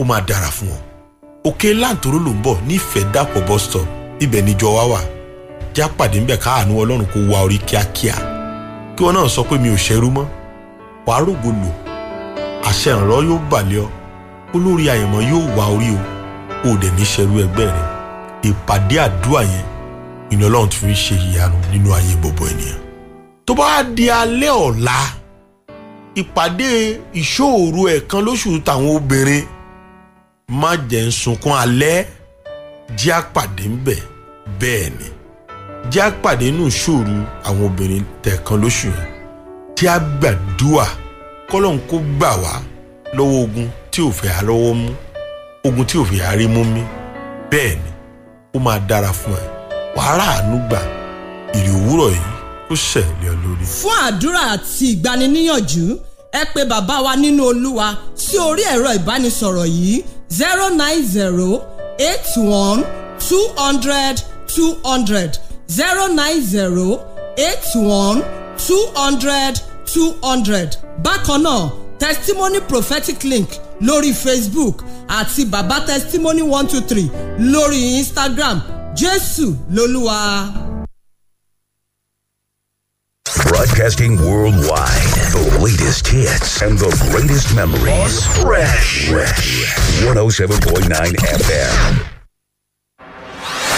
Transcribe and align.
ó 0.00 0.04
máa 0.04 0.20
dára 0.28 0.50
fún 0.50 0.68
ọ 0.76 0.78
òkè 1.48 1.68
láǹtóró 1.80 2.18
ló 2.26 2.30
ń 2.32 2.42
bọ̀ 2.44 2.56
nífẹ̀ẹ́ 2.68 3.10
dàpọ̀ 3.14 3.46
bus 3.48 3.62
stop. 3.64 3.86
Ibẹ̀ 4.20 4.42
níjọ 4.46 4.68
wá 4.76 4.84
wà. 4.92 5.00
Já 5.74 5.88
pàdé 5.98 6.18
ńbẹ̀ 6.20 6.36
káàánú 6.44 6.72
ọlọ́run 6.82 7.06
kó 7.12 7.18
wa 7.32 7.42
orí 7.44 7.58
kíákíá. 7.68 8.14
Kí 8.96 9.04
wọn 9.04 9.12
náà 9.14 9.28
sọ 9.28 9.42
pé 9.48 9.58
mi 9.58 9.68
ò 9.68 9.76
ṣẹrú 9.76 10.08
mọ́. 10.16 10.24
Wàá 11.06 11.20
rògbò 11.26 11.50
lò. 11.62 11.70
Àṣẹ 12.68 12.90
ìrànlọ́ 12.92 13.24
yóò 13.28 13.38
balẹ̀ 13.50 13.80
ọ. 13.86 13.88
Olórí 14.54 14.84
àyẹ̀mọ́ 14.92 15.22
yóò 15.30 15.42
wá 15.56 15.64
orí 15.74 15.88
o. 15.98 16.00
Ò 16.68 16.70
dẹ̀ 16.82 16.92
ní 16.96 17.04
ṣẹrú 17.12 17.34
ẹgbẹ́ 17.44 17.66
rẹ. 17.76 17.84
Ìpàdé 18.48 18.96
àdúrà 19.06 19.42
yẹn 19.52 19.64
ìní 20.32 20.42
ọlọ́run 20.48 20.68
ti 20.68 20.76
fi 20.76 20.94
ṣe 21.04 21.14
ìyanu 21.28 21.56
nínú 21.72 21.92
ayé 21.94 22.14
gbogbo 22.20 22.44
ènìyàn. 22.52 22.80
Tó 23.46 23.54
bá 23.54 23.82
di 23.96 24.08
alẹ́ 24.08 24.50
ọ̀la 24.50 24.96
ìpàdé 26.20 26.70
ìṣòro 27.14 27.82
ẹ̀kan 27.96 28.22
lóṣù 28.26 28.62
táwọn 28.66 28.96
obìnrin 28.96 29.44
má 30.48 30.76
jẹ́ 30.90 31.06
ń 31.06 31.10
sunkún 31.10 31.52
alẹ́. 31.62 32.04
Jẹ́ 32.98 33.14
àpàdé 33.20 33.64
ń 33.72 33.76
bẹ̀ 33.86 34.00
bẹ́ẹ̀ 34.60 34.90
ni. 34.98 35.06
Jẹ́ 35.92 36.02
àpàdé 36.10 36.46
nù 36.56 36.64
ṣòro 36.70 37.16
àwọn 37.48 37.64
obìnrin 37.66 38.04
tẹ̀kan 38.22 38.56
lóṣù 38.62 38.88
yẹn. 38.96 39.08
Jẹ́ 39.76 39.90
àgbàdua 39.98 40.86
kọ́lọ́n 41.50 41.78
kó 41.90 41.96
gbà 42.16 42.30
wá 42.42 42.52
lọ́wọ́ 43.16 43.42
ogun 43.44 43.68
tí 43.90 44.00
ò 44.02 44.10
fẹ́ 44.18 44.30
arọ́wọ́ 44.38 44.74
mú 44.80 44.90
ogun 45.66 45.84
tí 45.86 45.96
ò 45.98 46.04
fẹ́ 46.04 46.22
arí 46.30 46.46
mú 46.54 46.64
mi. 46.64 46.82
Bẹ́ẹ̀ 47.50 47.74
ni. 47.82 47.90
Ó 48.54 48.58
máa 48.60 48.78
dára 48.88 49.12
fún 49.12 49.32
ẹ. 49.42 49.46
Wàhálà 49.96 50.24
àánú 50.34 50.56
gbà. 50.68 50.80
Ìrì 51.56 51.70
òwúrọ̀ 51.78 52.08
yìí 52.16 52.32
ó 52.70 52.74
ṣẹlẹ̀ 52.74 53.32
lórí. 53.42 53.64
fún 53.78 53.96
àdúrà 54.08 54.40
àti 54.54 54.84
ìgbaniníyànjú 54.92 55.84
ẹ 56.40 56.42
pé 56.54 56.64
bàbá 56.64 57.00
wa 57.04 57.16
nínú 57.16 57.42
olúwa 57.50 57.86
sí 58.14 58.36
orí 58.38 58.62
ẹ̀rọ 58.74 58.90
ìbánisọ̀rọ̀ 58.98 59.66
yìí 59.76 60.02
zero 60.38 60.68
nine 60.70 61.02
zero 61.02 61.48
eight 61.98 62.26
one 62.36 62.82
two 63.18 63.46
hundred 63.56 64.16
two 64.46 64.74
hundred. 64.84 65.38
zero 65.70 66.06
nine 66.08 66.40
zero 66.42 66.86
eight 67.38 67.64
one 67.74 68.20
two 68.66 68.84
hundred 68.96 69.60
two 69.86 70.10
hundred. 70.22 70.76
Bákan 71.02 71.42
náà 71.42 71.70
testimony 71.98 72.60
prophetic 72.60 73.24
link 73.24 73.48
lórí 73.80 74.12
facebook 74.12 74.84
àti 75.08 75.44
baba 75.50 75.80
testimony 75.86 76.42
one 76.42 76.66
two 76.68 76.80
three 76.80 77.10
lórí 77.38 77.98
instagram. 77.98 78.60
Jésù 78.94 79.54
lolúwa. 79.70 80.73
Broadcasting 83.64 84.18
worldwide. 84.18 85.08
The 85.32 85.58
latest 85.62 86.06
hits 86.06 86.60
and 86.60 86.78
the 86.78 86.90
greatest 87.10 87.56
memories. 87.56 88.26
Fresh. 88.42 89.08
Fresh. 89.08 89.72
107.9 90.04 90.84
FM. 91.16 92.04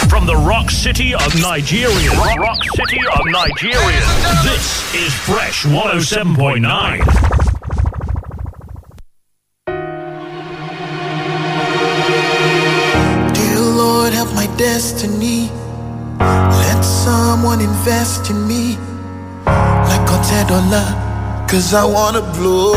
From 0.09 0.25
the 0.25 0.35
rock 0.35 0.69
city 0.71 1.13
of 1.13 1.33
Nigeria. 1.41 2.09
Rock, 2.11 2.37
rock 2.37 2.61
city 2.75 2.99
of 2.99 3.21
Nigeria. 3.27 4.03
This 4.43 4.93
is 4.93 5.13
Fresh 5.13 5.63
107.9. 5.63 6.99
Dear 13.33 13.59
Lord, 13.61 14.11
help 14.11 14.33
my 14.35 14.47
destiny. 14.57 15.49
Let 16.19 16.81
someone 16.81 17.61
invest 17.61 18.29
in 18.29 18.45
me. 18.45 18.77
Like 20.07 20.19
Otedola, 20.21 21.47
cause 21.49 21.73
I 21.73 21.83
wanna 21.85 22.21
blow. 22.35 22.73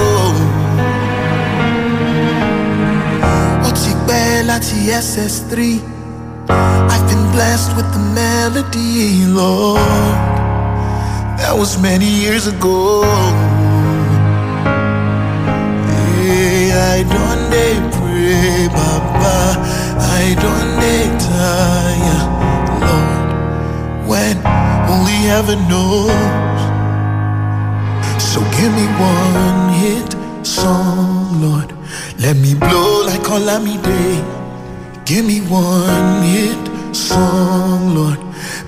Ó 3.66 3.70
ti 3.80 3.92
pẹ́ 4.06 4.42
láti 4.48 4.78
SS3. 5.06 5.80
I've 6.92 7.04
been 7.08 7.24
blessed 7.34 7.70
with 7.76 7.88
the 7.96 8.02
melody, 8.20 9.26
Lord. 9.26 10.18
That 11.38 11.54
was 11.60 11.78
many 11.78 12.10
years 12.24 12.46
ago. 12.54 12.78
Yeah, 16.22 16.96
I 16.96 17.00
don't 17.14 17.42
dey 17.54 17.74
pray, 17.96 18.68
Baba. 18.76 19.38
I 20.20 20.24
don't 20.44 20.70
dey 20.82 21.04
tire, 21.28 22.22
Lord. 22.86 23.28
When 24.10 24.36
only 24.92 25.18
heaven 25.32 25.58
knows. 25.70 26.49
So 28.32 28.38
give 28.56 28.72
me 28.78 28.86
one 29.12 29.72
hit 29.80 30.46
song, 30.46 31.42
Lord. 31.42 31.74
Let 32.20 32.36
me 32.36 32.54
blow 32.54 33.02
like 33.04 33.22
Olamide. 33.22 34.22
Give 35.04 35.24
me 35.24 35.40
one 35.40 36.22
hit 36.22 36.94
song, 36.94 37.92
Lord. 37.92 38.20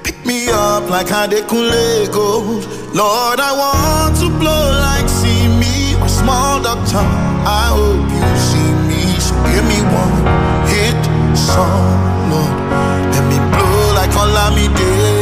Pick 0.03 0.27
me 0.27 0.49
up 0.49 0.91
like 0.91 1.07
Adekunle 1.07 2.13
gold. 2.13 2.67
Lord, 2.93 3.39
I 3.39 3.53
want 3.63 4.17
to 4.19 4.29
blow 4.41 4.65
like 4.89 5.09
see 5.09 5.47
me 5.63 5.95
or 6.03 6.09
small 6.09 6.61
doctor. 6.61 7.07
I 7.47 7.67
hope 7.79 8.11
you 8.19 8.31
see 8.51 8.71
me. 8.91 9.03
So 9.27 9.33
give 9.53 9.65
me 9.73 9.79
one 10.03 10.19
hit 10.75 11.03
song, 11.39 12.31
Lord. 12.33 12.57
Let 13.15 13.25
me 13.31 13.39
blow 13.55 13.95
like 13.95 14.11
Olamide. 14.23 15.22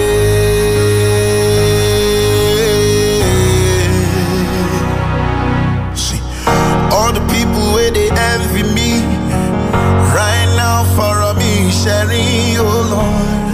Sharing, 11.83 12.61
oh 12.61 12.65
Lord, 12.93 13.49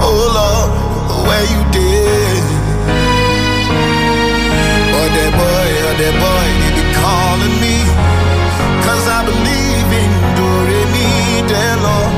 oh 0.00 0.22
Lord, 0.38 0.70
where 1.28 1.44
you 1.52 1.60
did. 1.76 2.42
Oh, 4.96 5.08
that 5.16 5.32
boy, 5.40 5.68
oh, 5.84 5.94
that 6.00 6.14
boy, 6.24 6.46
they 6.60 6.72
be 6.78 6.84
calling 6.96 7.56
me. 7.60 7.76
Cause 8.86 9.04
I 9.12 9.20
believe 9.28 9.88
in 10.02 10.10
Doremi, 10.40 11.12
dear 11.50 11.76
Lord. 11.84 12.14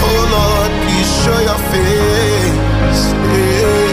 Oh 0.00 0.20
Lord, 0.36 0.70
please 0.82 1.10
show 1.22 1.38
your 1.48 1.60
face. 1.68 3.02
Yeah. 3.36 3.92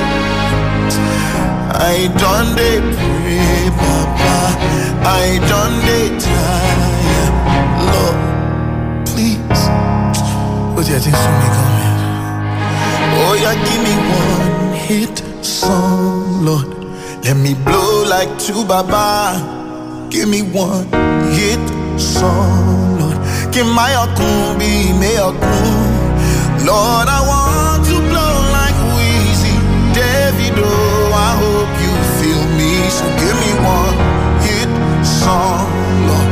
I 1.92 2.08
done 2.16 2.56
they 2.56 2.80
pray, 2.96 3.68
Papa. 3.76 4.36
I 5.04 5.40
done 5.52 5.76
they 5.84 6.06
your 10.90 11.00
thing 11.00 11.14
coming? 11.14 11.54
Oh, 13.18 13.34
yeah, 13.42 13.56
give 13.68 13.82
me 13.82 13.96
one 14.12 14.74
hit 14.74 15.18
song, 15.44 16.46
Lord. 16.46 16.68
Let 17.24 17.38
me 17.38 17.56
blow 17.56 18.04
like 18.08 18.30
two 18.38 18.64
Baba. 18.66 20.08
Give 20.12 20.30
me 20.30 20.42
one 20.42 20.86
hit 21.34 21.64
song, 22.00 23.00
Lord. 23.00 23.18
Give 23.52 23.66
my 23.66 23.90
akun 24.04 24.60
be 24.60 24.94
me 25.02 25.16
akun. 25.18 26.66
Lord, 26.68 27.08
I 27.08 27.20
want 27.32 27.86
to 27.90 27.96
blow 28.10 28.36
like 28.58 28.78
Wheezy, 28.94 29.56
Davido. 29.98 30.66
Oh, 30.66 31.12
I 31.28 31.32
hope 31.42 31.74
you 31.82 31.94
feel 32.20 32.44
me. 32.60 32.72
So 32.98 33.06
give 33.22 33.38
me 33.44 33.52
one 33.64 33.96
hit 34.46 34.70
song, 35.04 35.66
Lord. 36.10 36.30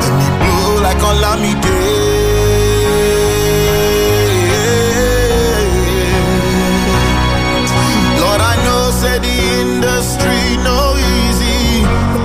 Let 0.00 0.12
me 0.20 0.28
blow 0.40 0.82
like 0.86 1.00
Olamide. 1.10 1.79
Industry 10.20 10.56
no 10.64 10.96
easy. 10.98 11.82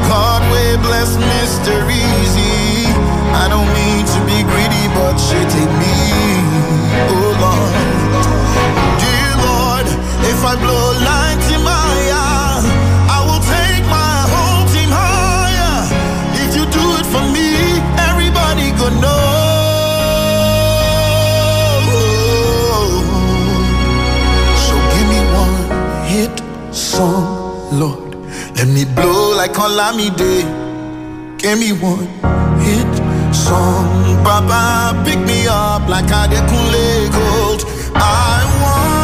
God 0.10 0.42
way 0.52 0.76
bless 0.84 1.16
Mr. 1.16 1.74
Eazi. 1.88 2.86
I 3.34 3.48
don't 3.48 3.70
mean 3.72 4.06
to 4.06 4.20
be 4.28 4.44
greedy, 4.44 4.88
but 4.94 5.16
shit 5.18 5.48
take 5.50 5.74
me. 5.80 5.96
Oh 7.12 7.32
Lord. 7.44 7.74
Dear 9.00 9.32
Lord, 9.48 9.88
if 10.28 10.40
I 10.44 10.56
blow 10.60 10.92
like 11.08 11.40
Timaya, 11.48 12.26
I 13.16 13.20
will 13.28 13.44
take 13.56 13.86
my 13.88 14.28
whole 14.34 14.66
team 14.74 14.90
higher. 14.92 15.88
If 16.44 16.56
you 16.58 16.66
do 16.66 16.86
it 17.00 17.06
for 17.14 17.24
me, 17.32 17.80
everybody 18.10 18.72
go 18.76 18.90
know. 19.00 19.24
So 24.66 24.76
give 24.92 25.08
me 25.14 25.20
one 25.32 25.56
hit 26.12 26.36
song, 26.74 27.35
Lord. 27.72 28.16
Let 28.56 28.68
me 28.68 28.86
blow 28.86 29.36
like 29.36 29.54
Olamide. 29.54 30.44
Give 31.38 31.60
me 31.60 31.72
one 31.74 32.08
hit 32.60 32.94
song, 33.34 34.24
Baba. 34.24 35.04
Pick 35.06 35.20
me 35.20 35.48
up 35.48 35.88
like 35.90 36.06
Adekunle 36.06 37.12
Gold. 37.12 37.62
I 37.96 38.44
wanna 38.62 38.95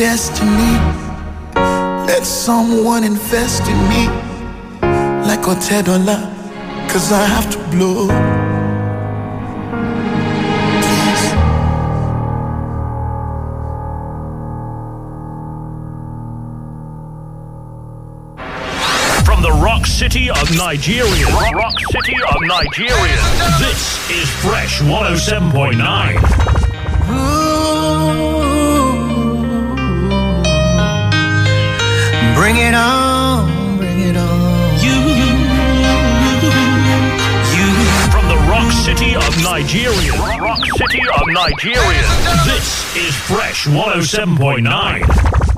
destiny. 0.00 0.80
Let 2.08 2.24
someone 2.24 3.04
invest 3.04 3.68
in 3.68 3.76
me 3.90 4.08
like 5.28 5.44
a 5.46 5.52
Otedola, 5.54 6.18
cause 6.88 7.12
I 7.12 7.26
have 7.26 7.50
to 7.50 7.58
blow. 7.68 8.08
Please. 10.80 11.24
From 19.26 19.42
the 19.42 19.52
rock 19.62 19.84
city 19.84 20.30
of 20.30 20.50
Nigeria. 20.56 21.26
Rock, 21.26 21.54
rock 21.54 21.78
city 21.92 22.16
of 22.32 22.40
Nigeria. 22.40 23.20
This 23.58 24.00
is 24.10 24.30
Fresh 24.40 24.80
107.9. 24.80 27.39
Bring 32.40 32.56
it 32.56 32.74
on, 32.74 33.76
bring 33.76 34.00
it 34.00 34.16
on. 34.16 34.80
You, 34.80 34.96
you. 35.12 35.28
From 38.10 38.28
the 38.28 38.36
rock 38.48 38.72
city 38.72 39.14
of 39.14 39.42
Nigeria. 39.42 40.12
Rock, 40.12 40.40
rock 40.40 40.64
city 40.78 41.02
of 41.02 41.22
Nigeria. 41.34 42.00
This 42.46 42.96
is 42.96 43.14
Fresh 43.14 43.66
107.9. 43.66 45.49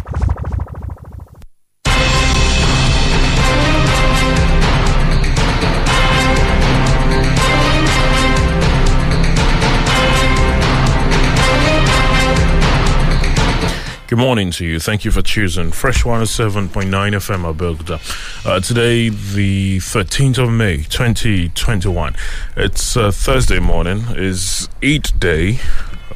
Good 14.12 14.18
morning 14.18 14.50
to 14.50 14.66
you. 14.66 14.78
Thank 14.78 15.06
you 15.06 15.10
for 15.10 15.22
choosing 15.22 15.72
Fresh 15.72 16.02
107.9 16.02 16.68
FM 16.68 17.50
Abeokuta. 17.50 18.46
Uh, 18.46 18.60
today, 18.60 19.08
the 19.08 19.78
13th 19.78 20.36
of 20.36 20.50
May, 20.50 20.82
2021. 20.82 22.14
It's 22.54 22.94
uh, 22.94 23.10
Thursday 23.10 23.58
morning, 23.58 24.04
is 24.10 24.68
Eid 24.84 25.18
Day. 25.18 25.60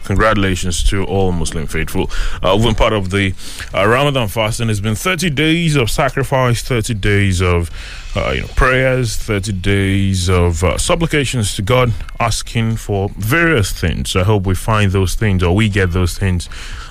Congratulations 0.06 0.84
to 0.84 1.04
all 1.04 1.32
Muslim 1.32 1.66
faithful. 1.66 2.08
Uh, 2.40 2.56
been 2.56 2.76
part 2.76 2.92
of 2.92 3.10
the 3.10 3.34
uh, 3.74 3.86
Ramadan 3.86 4.28
fasting. 4.28 4.70
It's 4.70 4.78
been 4.78 4.94
30 4.94 5.30
days 5.30 5.74
of 5.74 5.90
sacrifice, 5.90 6.62
30 6.62 6.94
days 6.94 7.42
of 7.42 7.70
uh, 8.14 8.30
you 8.30 8.42
know 8.42 8.46
prayers, 8.54 9.16
30 9.16 9.52
days 9.52 10.30
of 10.30 10.62
uh, 10.62 10.78
supplications 10.78 11.56
to 11.56 11.62
God, 11.62 11.92
asking 12.20 12.76
for 12.76 13.08
various 13.16 13.72
things. 13.72 14.14
I 14.14 14.22
hope 14.22 14.46
we 14.46 14.54
find 14.54 14.92
those 14.92 15.16
things 15.16 15.42
or 15.42 15.54
we 15.54 15.68
get 15.68 15.90
those 15.90 16.16
things 16.16 16.48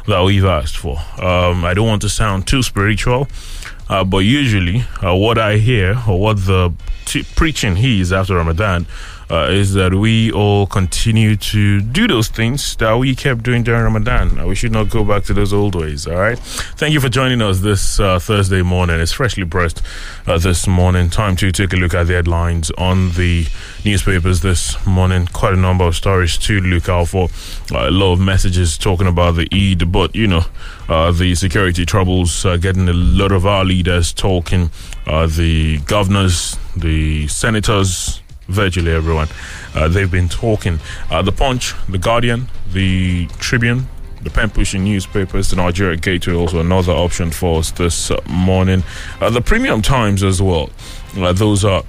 that 0.07 0.21
we've 0.21 0.45
asked 0.45 0.77
for. 0.77 0.97
Um, 1.17 1.63
I 1.63 1.73
don't 1.73 1.87
want 1.87 2.01
to 2.01 2.09
sound 2.09 2.47
too 2.47 2.63
spiritual, 2.63 3.27
uh, 3.89 4.03
but 4.03 4.19
usually 4.19 4.83
uh, 5.01 5.15
what 5.15 5.37
I 5.37 5.55
hear 5.57 5.95
or 6.07 6.19
what 6.19 6.45
the 6.45 6.73
t- 7.05 7.23
preaching 7.35 7.77
he 7.77 8.01
is 8.01 8.11
after 8.11 8.35
Ramadan 8.35 8.85
uh, 9.29 9.47
is 9.49 9.73
that 9.73 9.93
we 9.93 10.31
all 10.31 10.67
continue 10.67 11.35
to 11.35 11.81
do 11.81 12.07
those 12.07 12.27
things 12.27 12.75
that 12.77 12.93
we 12.97 13.15
kept 13.15 13.43
doing 13.43 13.63
during 13.63 13.83
Ramadan. 13.83 14.45
We 14.47 14.55
should 14.55 14.71
not 14.71 14.89
go 14.89 15.03
back 15.03 15.23
to 15.25 15.33
those 15.33 15.53
old 15.53 15.75
ways, 15.75 16.07
all 16.07 16.15
right? 16.15 16.37
Thank 16.39 16.93
you 16.93 16.99
for 16.99 17.09
joining 17.09 17.41
us 17.41 17.59
this 17.59 17.99
uh, 17.99 18.19
Thursday 18.19 18.61
morning. 18.61 18.99
It's 18.99 19.11
freshly 19.11 19.45
pressed 19.45 19.81
uh, 20.27 20.37
this 20.37 20.67
morning. 20.67 21.09
Time 21.09 21.35
to 21.37 21.51
take 21.51 21.73
a 21.73 21.75
look 21.75 21.93
at 21.93 22.07
the 22.07 22.13
headlines 22.13 22.71
on 22.71 23.11
the 23.11 23.47
newspapers 23.83 24.41
this 24.41 24.85
morning. 24.85 25.27
Quite 25.27 25.53
a 25.53 25.57
number 25.57 25.85
of 25.85 25.95
stories 25.95 26.37
to 26.39 26.59
look 26.61 26.89
out 26.89 27.07
for. 27.09 27.29
A 27.73 27.91
lot 27.91 28.13
of 28.13 28.19
messages 28.19 28.77
talking 28.77 29.07
about 29.07 29.35
the 29.35 29.47
Eid, 29.51 29.91
but 29.91 30.15
you 30.15 30.27
know, 30.27 30.43
uh, 30.87 31.11
the 31.11 31.33
security 31.35 31.85
troubles 31.85 32.45
uh, 32.45 32.57
getting 32.57 32.87
a 32.87 32.93
lot 32.93 33.31
of 33.31 33.45
our 33.45 33.65
leaders 33.65 34.13
talking. 34.13 34.69
Uh, 35.07 35.27
the 35.27 35.77
governors, 35.79 36.57
the 36.75 37.27
senators, 37.27 38.21
virtually 38.47 38.91
everyone. 38.91 39.27
Uh, 39.73 39.87
they've 39.87 40.11
been 40.11 40.29
talking. 40.29 40.79
Uh, 41.09 41.21
the 41.21 41.31
Punch, 41.31 41.73
The 41.89 41.97
Guardian, 41.97 42.47
The 42.71 43.27
Tribune, 43.39 43.87
the 44.21 44.29
pen 44.29 44.49
pushing 44.49 44.83
newspapers, 44.83 45.51
the 45.51 45.55
Nigeria 45.55 45.97
Gateway, 45.97 46.33
also 46.33 46.59
another 46.59 46.91
option 46.93 47.31
for 47.31 47.59
us 47.59 47.71
this 47.71 48.11
morning. 48.27 48.83
Uh, 49.21 49.29
the 49.29 49.41
Premium 49.41 49.81
Times 49.81 50.23
as 50.23 50.41
well. 50.41 50.69
Uh, 51.15 51.31
those 51.31 51.63
are 51.63 51.83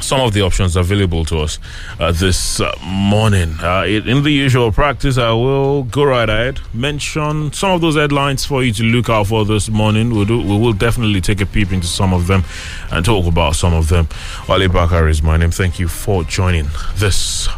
some 0.00 0.20
of 0.20 0.32
the 0.32 0.42
options 0.42 0.76
available 0.76 1.24
to 1.26 1.38
us 1.38 1.58
uh, 1.98 2.12
this 2.12 2.60
uh, 2.60 2.72
morning. 2.84 3.54
Uh, 3.60 3.84
in 3.84 4.22
the 4.22 4.30
usual 4.30 4.72
practice, 4.72 5.18
I 5.18 5.30
will 5.32 5.84
go 5.84 6.04
right 6.04 6.28
ahead, 6.28 6.60
mention 6.74 7.52
some 7.52 7.72
of 7.72 7.80
those 7.80 7.96
headlines 7.96 8.44
for 8.44 8.62
you 8.62 8.72
to 8.72 8.82
look 8.82 9.08
out 9.08 9.28
for 9.28 9.44
this 9.44 9.68
morning. 9.68 10.10
We'll 10.14 10.24
do, 10.24 10.38
we 10.38 10.58
will 10.58 10.72
definitely 10.72 11.20
take 11.20 11.40
a 11.40 11.46
peep 11.46 11.72
into 11.72 11.86
some 11.86 12.12
of 12.12 12.26
them 12.26 12.44
and 12.90 13.04
talk 13.04 13.26
about 13.26 13.56
some 13.56 13.74
of 13.74 13.88
them. 13.88 14.08
Wale 14.48 14.68
Bakar 14.68 15.08
is 15.08 15.22
my 15.22 15.36
name. 15.36 15.50
Thank 15.50 15.78
you 15.78 15.88
for 15.88 16.24
joining 16.24 16.66
this 16.96 17.48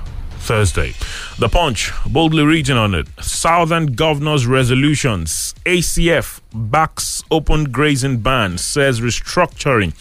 Thursday. 0.43 0.93
The 1.39 1.49
Punch 1.49 1.93
boldly 2.05 2.45
reading 2.45 2.77
on 2.77 2.95
it. 2.95 3.07
Southern 3.21 3.95
Governors 3.95 4.47
Resolutions. 4.47 5.55
ACF 5.65 6.41
backs 6.53 7.23
open 7.31 7.71
grazing 7.71 8.19
ban, 8.19 8.59
says 8.59 9.01
restructuring 9.01 9.95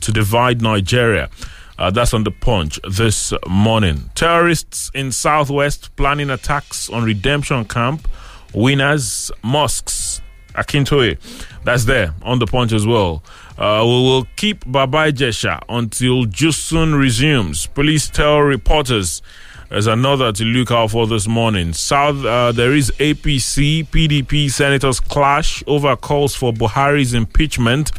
to 0.00 0.12
divide 0.12 0.60
Nigeria. 0.60 1.30
Uh, 1.78 1.90
that's 1.90 2.14
on 2.14 2.24
the 2.24 2.30
punch 2.30 2.80
this 2.90 3.32
morning. 3.46 4.10
Terrorists 4.14 4.90
in 4.94 5.12
Southwest 5.12 5.94
planning 5.96 6.30
attacks 6.30 6.88
on 6.88 7.04
redemption 7.04 7.64
camp. 7.66 8.08
Winners, 8.54 9.30
mosques, 9.42 10.22
Akintoye. 10.54 11.18
That's 11.64 11.84
there 11.84 12.14
on 12.22 12.38
the 12.38 12.46
punch 12.46 12.72
as 12.72 12.86
well. 12.86 13.22
Uh, 13.58 13.82
we 13.84 13.90
will 13.90 14.26
keep 14.36 14.64
Baba 14.70 15.12
Ijesha 15.12 15.60
until 15.68 16.24
Jusun 16.24 16.98
resumes. 16.98 17.66
Police 17.66 18.08
tell 18.08 18.40
reporters. 18.40 19.20
There's 19.68 19.88
another 19.88 20.32
to 20.32 20.44
look 20.44 20.70
out 20.70 20.92
for 20.92 21.06
this 21.06 21.26
morning. 21.26 21.72
South, 21.72 22.24
uh, 22.24 22.52
there 22.52 22.72
is 22.72 22.90
APC, 22.92 23.86
PDP 23.88 24.48
senators 24.50 25.00
clash 25.00 25.62
over 25.66 25.96
calls 25.96 26.36
for 26.36 26.52
Buhari's 26.52 27.14
impeachment. 27.14 27.90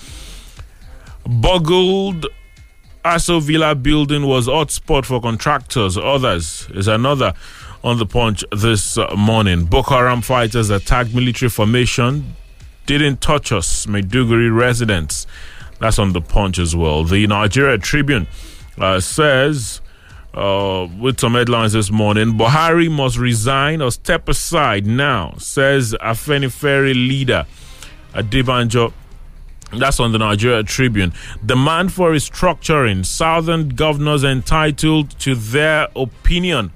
Boggled 1.26 2.26
Aso 3.04 3.42
Villa 3.42 3.76
building 3.76 4.26
was 4.26 4.48
hotspot 4.48 5.06
for 5.06 5.22
contractors. 5.22 5.98
Others 5.98 6.68
is 6.74 6.88
another 6.88 7.34
on 7.84 7.98
the 7.98 8.06
punch 8.06 8.44
this 8.52 8.98
uh, 8.98 9.14
morning. 9.16 9.66
Boko 9.66 9.96
Haram 9.96 10.22
fighters 10.22 10.70
attacked 10.70 11.14
military 11.14 11.50
formation. 11.50 12.36
Didn't 12.86 13.22
touch 13.22 13.52
us. 13.52 13.86
Maiduguri 13.86 14.56
residents. 14.56 15.28
That's 15.80 16.00
on 16.00 16.14
the 16.14 16.22
punch 16.22 16.60
as 16.60 16.76
well. 16.76 17.04
The 17.04 17.28
Nigeria 17.28 17.78
Tribune 17.78 18.28
uh, 18.78 19.00
says, 19.00 19.82
uh, 20.34 20.88
with 21.00 21.20
some 21.20 21.34
headlines 21.34 21.74
this 21.74 21.92
morning, 21.92 22.34
Buhari 22.34 22.90
must 22.92 23.18
resign 23.18 23.82
or 23.82 23.92
step 23.92 24.28
aside 24.28 24.86
now, 24.86 25.36
says 25.38 25.96
Afenifere 26.02 26.94
leader 26.94 27.46
Adebanjo 28.14 28.92
that's 29.74 30.00
on 30.00 30.12
the 30.14 30.18
Nigeria 30.18 30.64
Tribune. 30.64 31.14
Demand 31.46 31.92
for 31.92 32.12
restructuring. 32.12 33.06
Southern 33.06 33.70
governors 33.70 34.24
entitled 34.24 35.12
to 35.20 35.36
their 35.36 35.88
opinion. 35.96 36.72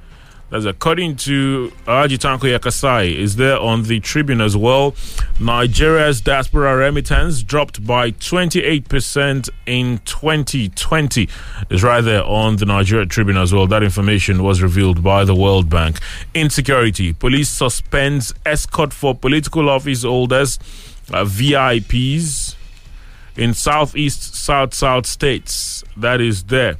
That's 0.49 0.65
according 0.65 1.15
to 1.17 1.71
Alhaji 1.85 2.17
Tanko 2.17 2.59
Yakasai. 2.59 3.15
Is 3.15 3.37
there 3.37 3.57
on 3.57 3.83
the 3.83 4.01
Tribune 4.01 4.41
as 4.41 4.57
well? 4.57 4.93
Nigeria's 5.39 6.19
diaspora 6.19 6.75
remittance 6.75 7.41
dropped 7.41 7.87
by 7.87 8.11
28% 8.11 9.49
in 9.65 9.99
2020. 9.99 11.29
Is 11.69 11.83
right 11.83 12.01
there 12.01 12.25
on 12.25 12.57
the 12.57 12.65
Nigeria 12.65 13.05
Tribune 13.05 13.37
as 13.37 13.53
well. 13.53 13.65
That 13.65 13.81
information 13.81 14.43
was 14.43 14.61
revealed 14.61 15.01
by 15.01 15.23
the 15.23 15.33
World 15.33 15.69
Bank. 15.69 15.99
Insecurity. 16.33 17.13
Police 17.13 17.47
suspends 17.47 18.33
escort 18.45 18.91
for 18.91 19.15
political 19.15 19.69
office 19.69 20.03
holders, 20.03 20.59
uh, 21.13 21.23
VIPs 21.23 22.57
in 23.37 23.53
southeast 23.53 24.35
south 24.35 24.73
south 24.73 25.05
states. 25.05 25.83
That 25.97 26.21
is 26.21 26.43
there 26.43 26.77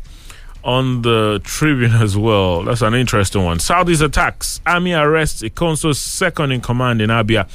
on 0.63 1.01
the 1.01 1.41
tribune 1.43 1.93
as 1.93 2.15
well. 2.15 2.63
That's 2.63 2.81
an 2.81 2.93
interesting 2.93 3.43
one. 3.43 3.58
Saudis 3.58 4.01
attacks 4.01 4.62
army 4.65 4.93
arrests 4.93 5.41
ikonso's 5.41 6.00
second 6.00 6.51
in 6.51 6.62
command 6.62 7.01
in 7.01 7.10
abia 7.10 7.48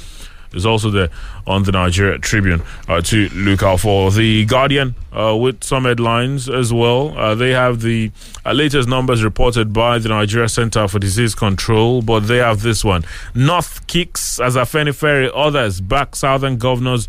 is 0.53 0.65
also 0.65 0.89
there 0.89 1.09
on 1.45 1.63
the 1.63 1.71
nigeria 1.71 2.17
tribune 2.17 2.61
uh, 2.87 3.01
to 3.01 3.29
look 3.29 3.63
out 3.63 3.79
for. 3.81 4.11
The 4.11 4.45
guardian 4.45 4.95
uh, 5.11 5.35
with 5.35 5.63
some 5.63 5.85
headlines 5.85 6.49
as 6.49 6.71
well. 6.73 7.17
Uh, 7.17 7.35
they 7.35 7.51
have 7.51 7.81
the 7.81 8.11
uh, 8.45 8.53
latest 8.53 8.87
numbers 8.87 9.23
reported 9.23 9.73
by 9.73 9.99
the 9.99 10.09
nigeria 10.09 10.49
center 10.49 10.87
for 10.87 10.99
disease 10.99 11.35
control 11.35 12.01
but 12.01 12.21
they 12.21 12.37
have 12.37 12.61
this 12.61 12.83
one. 12.83 13.03
North 13.35 13.85
kicks 13.87 14.39
as 14.39 14.55
afenifere 14.55 15.31
others 15.33 15.81
back 15.81 16.15
southern 16.15 16.57
governors 16.57 17.07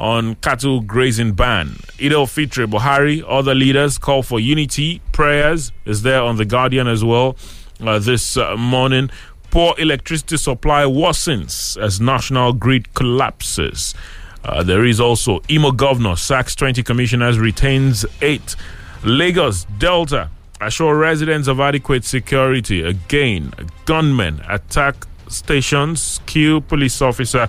on 0.00 0.34
cattle 0.36 0.80
grazing 0.80 1.32
ban. 1.32 1.68
Idil 1.98 2.26
Fitri 2.28 2.66
Buhari, 2.66 3.22
other 3.28 3.54
leaders 3.54 3.98
call 3.98 4.22
for 4.22 4.40
unity. 4.40 5.02
Prayers 5.12 5.72
is 5.84 6.02
there 6.02 6.22
on 6.22 6.36
The 6.38 6.46
Guardian 6.46 6.88
as 6.88 7.04
well 7.04 7.36
uh, 7.80 7.98
this 7.98 8.36
uh, 8.38 8.56
morning. 8.56 9.10
Poor 9.50 9.74
electricity 9.78 10.38
supply 10.38 10.84
worsens 10.84 11.76
as 11.80 12.00
national 12.00 12.54
grid 12.54 12.94
collapses. 12.94 13.94
Uh, 14.42 14.62
there 14.62 14.86
is 14.86 15.00
also 15.00 15.40
Imo 15.50 15.70
governor 15.70 16.16
sacks 16.16 16.54
20 16.54 16.82
commissioners, 16.82 17.38
retains 17.38 18.06
eight. 18.22 18.56
Lagos 19.04 19.64
Delta 19.78 20.30
assure 20.62 20.96
residents 20.96 21.46
of 21.46 21.60
adequate 21.60 22.04
security. 22.06 22.82
Again, 22.82 23.52
gunmen 23.84 24.40
attack 24.48 25.06
stations, 25.28 26.20
kill 26.24 26.62
police 26.62 27.02
officer 27.02 27.48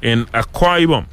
in 0.00 0.24
Akwa 0.26 0.86
Ibom. 0.86 1.06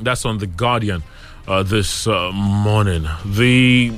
That's 0.00 0.24
on 0.24 0.38
the 0.38 0.46
Guardian 0.46 1.02
uh, 1.46 1.62
this 1.62 2.06
uh, 2.06 2.30
morning. 2.32 3.06
The 3.24 3.92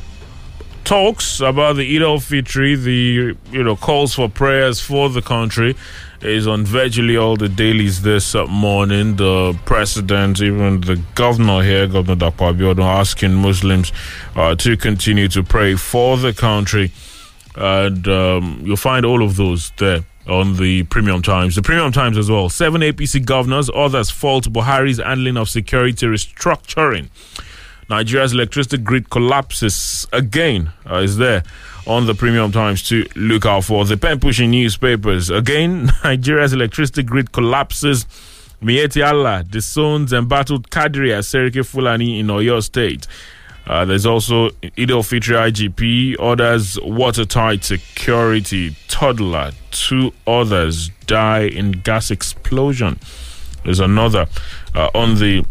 talks 0.85 1.41
about 1.41 1.77
the 1.77 1.97
Eid 1.97 2.03
al-Fitr, 2.03 2.83
the 2.83 3.37
you 3.51 3.63
know 3.63 3.77
calls 3.77 4.15
for 4.15 4.29
prayers 4.29 4.81
for 4.81 5.09
the 5.09 5.23
country, 5.23 5.77
is 6.21 6.47
on 6.47 6.65
virtually 6.65 7.17
all 7.17 7.37
the 7.37 7.49
dailies 7.49 8.03
this 8.03 8.35
uh, 8.35 8.47
morning. 8.47 9.17
The 9.17 9.59
president, 9.65 10.41
even 10.41 10.81
the 10.81 11.01
governor 11.15 11.63
here, 11.63 11.87
Governor 11.87 12.17
Dapo 12.17 12.53
Abiodun, 12.53 12.85
asking 12.85 13.35
Muslims 13.35 13.93
uh, 14.37 14.55
to 14.57 14.77
continue 14.77 15.29
to 15.29 15.43
pray 15.43 15.75
for 15.77 16.17
the 16.17 16.33
country, 16.33 16.93
and 17.57 18.07
um, 18.09 18.63
you'll 18.65 18.77
find 18.77 19.05
all 19.07 19.23
of 19.23 19.37
those 19.37 19.71
there. 19.79 20.05
On 20.27 20.57
the 20.57 20.85
Premium 20.85 21.21
Times. 21.21 21.57
The 21.57 21.63
Premium 21.63 21.91
Times 21.91 22.17
as 22.17 22.31
well. 22.31 22.49
Seven 22.49 22.81
APC 22.81 23.25
governors, 23.25 23.69
others 23.75 24.11
fault 24.11 24.53
Buhari's 24.53 24.99
handling 24.99 25.37
of 25.37 25.49
security 25.49 26.07
restructuring. 26.07 27.09
Nigeria's 27.91 28.33
electricity 28.33 28.79
grid 28.79 29.11
collapses 29.11 30.07
again, 30.13 30.73
uh, 30.89 30.97
is 30.99 31.17
there 31.17 31.43
on 31.87 32.07
the 32.07 32.15
Premium 32.15 32.53
Times 32.53 32.83
to 32.89 33.05
look 33.17 33.45
out 33.45 33.65
for. 33.65 33.85
The 33.85 33.97
pen 33.97 34.21
pushing 34.21 34.51
newspapers. 34.51 35.29
Again, 35.31 35.91
Nigeria's 36.05 36.53
electricity 36.53 37.03
grid 37.03 37.33
collapses. 37.33 38.07
Miyetti 38.63 39.05
Allah 39.05 39.43
disowns 39.43 40.13
embattled 40.13 40.71
Kadri 40.71 41.13
at 41.13 41.25
Seriki 41.25 41.67
Fulani 41.67 42.21
in 42.21 42.29
Oyo 42.29 42.63
State. 42.63 43.09
Uh, 43.67 43.85
there's 43.85 44.07
also 44.07 44.51
Idil 44.77 45.07
Fitri 45.07 45.37
IGP 45.37 46.17
orders 46.19 46.79
watertight 46.83 47.65
security. 47.65 48.77
Toddler, 48.89 49.53
two 49.71 50.13
others 50.27 50.91
die 51.07 51.43
in 51.43 51.73
gas 51.73 52.11
explosion. 52.11 52.99
There's 53.65 53.81
another 53.81 54.27
uh, 54.75 54.91
on 54.95 55.17
the 55.19 55.45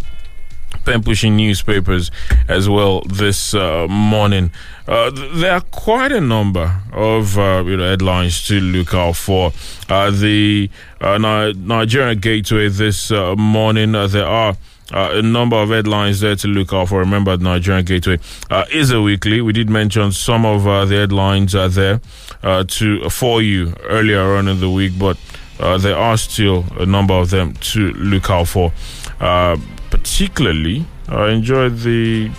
pen 0.86 1.04
pushing 1.04 1.36
newspapers 1.36 2.10
as 2.48 2.68
well 2.68 3.02
this 3.02 3.54
uh, 3.54 3.88
morning. 3.90 4.52
Uh, 4.88 5.12
th- 5.12 5.32
there 5.36 5.54
are 5.54 5.62
quite 5.62 6.12
a 6.12 6.20
number 6.22 6.82
of 6.92 7.38
uh, 7.38 7.64
you 7.66 7.78
know 7.78 7.90
headlines 7.90 8.46
to 8.48 8.60
look 8.60 8.94
out 8.94 9.16
for. 9.16 9.54
Uh, 9.88 10.12
the 10.12 10.70
uh, 11.00 11.18
Ni- 11.18 11.54
Nigerian 11.54 12.20
Gateway 12.20 12.68
this 12.68 13.12
uh, 13.12 13.36
morning. 13.36 13.94
There 13.94 14.26
are. 14.28 14.58
Uh, 14.92 15.12
a 15.14 15.22
number 15.22 15.56
of 15.56 15.70
headlines 15.70 16.20
there 16.20 16.36
to 16.36 16.48
look 16.48 16.74
out 16.74 16.90
for. 16.90 17.00
Remember, 17.00 17.38
Nigerian 17.38 17.86
Gateway 17.86 18.20
uh, 18.50 18.66
is 18.72 18.92
a 18.92 19.02
weekly. 19.02 19.42
We 19.42 19.54
did 19.54 19.70
mention 19.70 20.12
some 20.12 20.46
of 20.46 20.68
uh, 20.68 20.86
the 20.86 20.96
headlines 20.96 21.56
are 21.56 21.70
there 21.70 22.02
uh, 22.44 22.66
to 22.68 23.10
for 23.10 23.42
you 23.42 23.74
earlier 23.84 24.22
on 24.36 24.48
in 24.48 24.60
the 24.60 24.70
week, 24.70 24.94
but 25.00 25.18
uh, 25.60 25.78
there 25.78 25.96
are 25.96 26.18
still 26.18 26.66
a 26.80 26.86
number 26.86 27.14
of 27.14 27.30
them 27.30 27.54
to 27.54 27.92
look 27.94 28.30
out 28.30 28.48
for. 28.48 28.74
Uh, 29.20 29.58
particularly, 29.90 30.86
I 31.08 31.30
enjoyed 31.32 31.80
the 31.80 32.30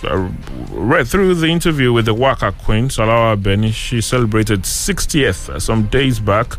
read 0.71 1.07
through 1.07 1.35
the 1.35 1.47
interview 1.47 1.93
with 1.93 2.05
the 2.05 2.13
Waka 2.13 2.51
Queen 2.51 2.89
Salawa 2.89 3.37
Abeni. 3.37 3.71
She 3.73 4.01
celebrated 4.01 4.63
60th 4.63 5.49
uh, 5.49 5.59
some 5.59 5.87
days 5.87 6.19
back. 6.19 6.57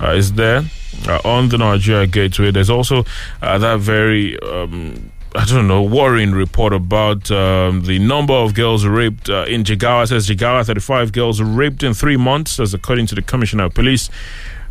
Is 0.00 0.32
there 0.32 0.62
uh, 1.06 1.20
on 1.24 1.48
the 1.50 1.58
Nigeria 1.58 2.06
Gateway? 2.08 2.50
There's 2.50 2.70
also 2.70 3.04
uh, 3.40 3.58
that 3.58 3.78
very 3.78 4.36
um, 4.40 5.11
I 5.34 5.46
don't 5.46 5.66
know, 5.66 5.82
worrying 5.82 6.32
report 6.32 6.74
about 6.74 7.30
um, 7.30 7.84
the 7.84 7.98
number 7.98 8.34
of 8.34 8.52
girls 8.52 8.84
raped 8.84 9.30
uh, 9.30 9.46
in 9.48 9.64
Jigawa. 9.64 10.04
It 10.04 10.08
says 10.08 10.28
Jigawa, 10.28 10.66
35 10.66 11.12
girls 11.12 11.40
raped 11.40 11.82
in 11.82 11.94
three 11.94 12.18
months, 12.18 12.60
as 12.60 12.74
according 12.74 13.06
to 13.06 13.14
the 13.14 13.22
Commissioner 13.22 13.64
of 13.64 13.74
Police. 13.74 14.10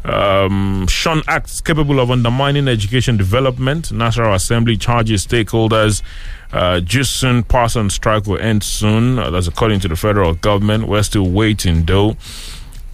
Um, 0.06 0.86
Sean 0.88 1.24
acts 1.28 1.62
capable 1.62 2.00
of 2.00 2.12
undermining 2.12 2.68
education 2.68 3.18
development. 3.18 3.92
National 3.92 4.36
Assembly 4.36 4.78
charges 4.78 5.26
stakeholders. 5.26 6.04
Uh, 6.52 6.80
Jusun 6.80 7.48
pass 7.48 7.76
strike 7.92 8.28
will 8.28 8.40
end 8.40 8.64
soon. 8.64 9.18
Uh, 9.18 9.32
that's 9.32 9.48
according 9.48 9.80
to 9.80 9.88
the 9.88 9.96
federal 9.96 10.36
government. 10.36 10.88
We're 10.88 11.04
still 11.04 11.28
waiting, 11.28 11.86
though. 11.86 12.18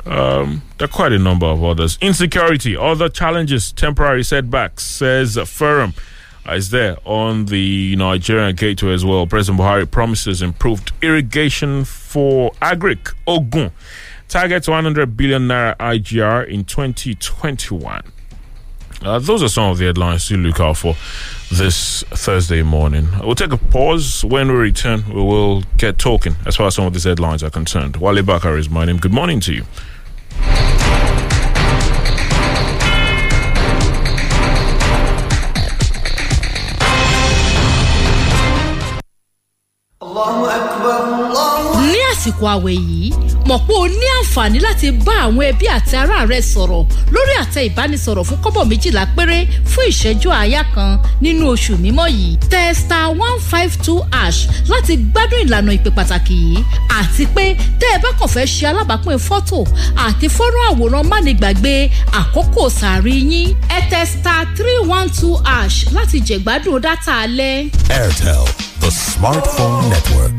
Um, 0.06 0.62
there 0.78 0.86
are 0.86 0.92
quite 0.92 1.12
a 1.12 1.20
number 1.20 1.48
of 1.48 1.62
others. 1.62 1.98
Insecurity, 2.00 2.78
other 2.78 3.10
challenges, 3.10 3.74
temporary 3.74 4.24
setbacks, 4.24 4.84
says 4.84 5.38
Forum 5.50 5.94
is 6.56 6.70
there 6.70 6.98
on 7.06 7.46
the 7.46 7.96
Nigerian 7.96 8.56
gateway 8.56 8.94
as 8.94 9.04
well. 9.06 9.28
President 9.28 9.60
Buhari 9.62 9.90
promises 9.90 10.42
improved 10.42 10.92
irrigation 11.02 11.84
for 11.86 12.52
Agric 12.62 13.14
Ogun. 13.28 13.72
Targets 14.28 14.68
100 14.68 15.16
billion 15.16 15.48
naira 15.48 15.76
IGR 15.78 16.48
in 16.48 16.64
2021. 16.66 18.04
Uh, 19.04 19.20
those 19.20 19.44
are 19.44 19.48
some 19.48 19.72
of 19.72 19.78
the 19.78 19.86
headlines 19.86 20.28
to 20.28 20.36
look 20.36 20.60
out 20.60 20.76
for 20.76 20.96
this 21.52 22.04
Thursday 22.10 22.64
morning. 22.64 23.08
We'll 23.22 23.36
take 23.36 23.52
a 23.54 23.58
pause. 23.58 24.26
When 24.26 24.48
we 24.48 24.56
return, 24.56 25.04
we 25.10 25.22
will 25.22 25.62
get 25.78 25.98
talking 26.00 26.36
as 26.46 26.56
far 26.56 26.68
as 26.68 26.76
some 26.76 26.86
of 26.86 26.94
these 26.94 27.04
headlines 27.04 27.44
are 27.44 27.50
concerned. 27.52 27.98
Wale 27.98 28.24
Bakar 28.24 28.58
is 28.58 28.70
my 28.70 28.86
name. 28.86 28.98
Good 28.98 29.14
morning 29.14 29.40
to 29.42 29.54
you. 29.54 29.64
الله 40.26 40.56
أكبر. 40.56 40.67
Àsìkò 42.28 42.46
àwẹ̀ 42.56 42.76
yìí 42.90 43.12
mọ̀ 43.48 43.60
pé 43.68 43.74
o 43.74 43.88
ní 43.88 44.08
àǹfààní 44.20 44.60
láti 44.66 44.88
bá 45.06 45.14
àwọn 45.26 45.44
ẹbí 45.52 45.66
àti 45.78 45.96
ará 46.02 46.18
rẹ 46.32 46.40
sọ̀rọ̀ 46.52 46.82
lórí 47.14 47.34
àtẹ 47.44 47.60
ìbánisọ̀rọ̀ 47.70 48.24
fún 48.28 48.40
kọ́bọ̀ 48.44 48.64
méjìlá 48.70 49.04
péré 49.16 49.40
fún 49.72 49.86
ìṣẹ́jú 49.92 50.30
àáyá 50.40 50.62
kan 50.76 50.92
nínú 51.24 51.44
oṣù 51.54 51.74
mímọ́ 51.84 52.08
yìí 52.18 52.38
tẹ 52.52 52.74
star 52.82 53.08
one 53.26 53.40
five 53.52 53.72
two 53.86 54.00
ash 54.24 54.40
láti 54.72 54.94
gbádùn 55.12 55.40
ìlànà 55.46 55.72
ìpè 55.78 55.90
pàtàkì 55.98 56.36
yìí 56.44 56.58
àti 57.00 57.24
pé 57.36 57.46
tẹ́ 57.80 57.90
ẹ 57.96 57.98
bá 58.04 58.10
kàn 58.20 58.30
fẹ́ 58.36 58.46
ṣe 58.56 58.66
alábàápín 58.72 59.20
fọ́tò 59.28 59.58
àti 60.08 60.28
fọ́nrán 60.36 60.68
àwòrán 60.72 61.04
mánigbàgbé 61.12 61.76
àkókò 62.20 62.64
sàárì 62.80 63.16
yín 63.32 63.48
ẹ 63.78 63.80
tẹ 63.92 64.02
star 64.14 64.42
three 64.58 64.80
one 64.98 65.10
two 65.20 65.34
ash 65.60 65.78
láti 65.96 66.18
jẹ̀gbádùn 66.28 66.78
dátà 66.86 67.14
alẹ́. 67.26 67.56
Airtel, 67.98 68.44
the 68.82 68.90
smartphone 68.92 69.90
network. 69.94 70.36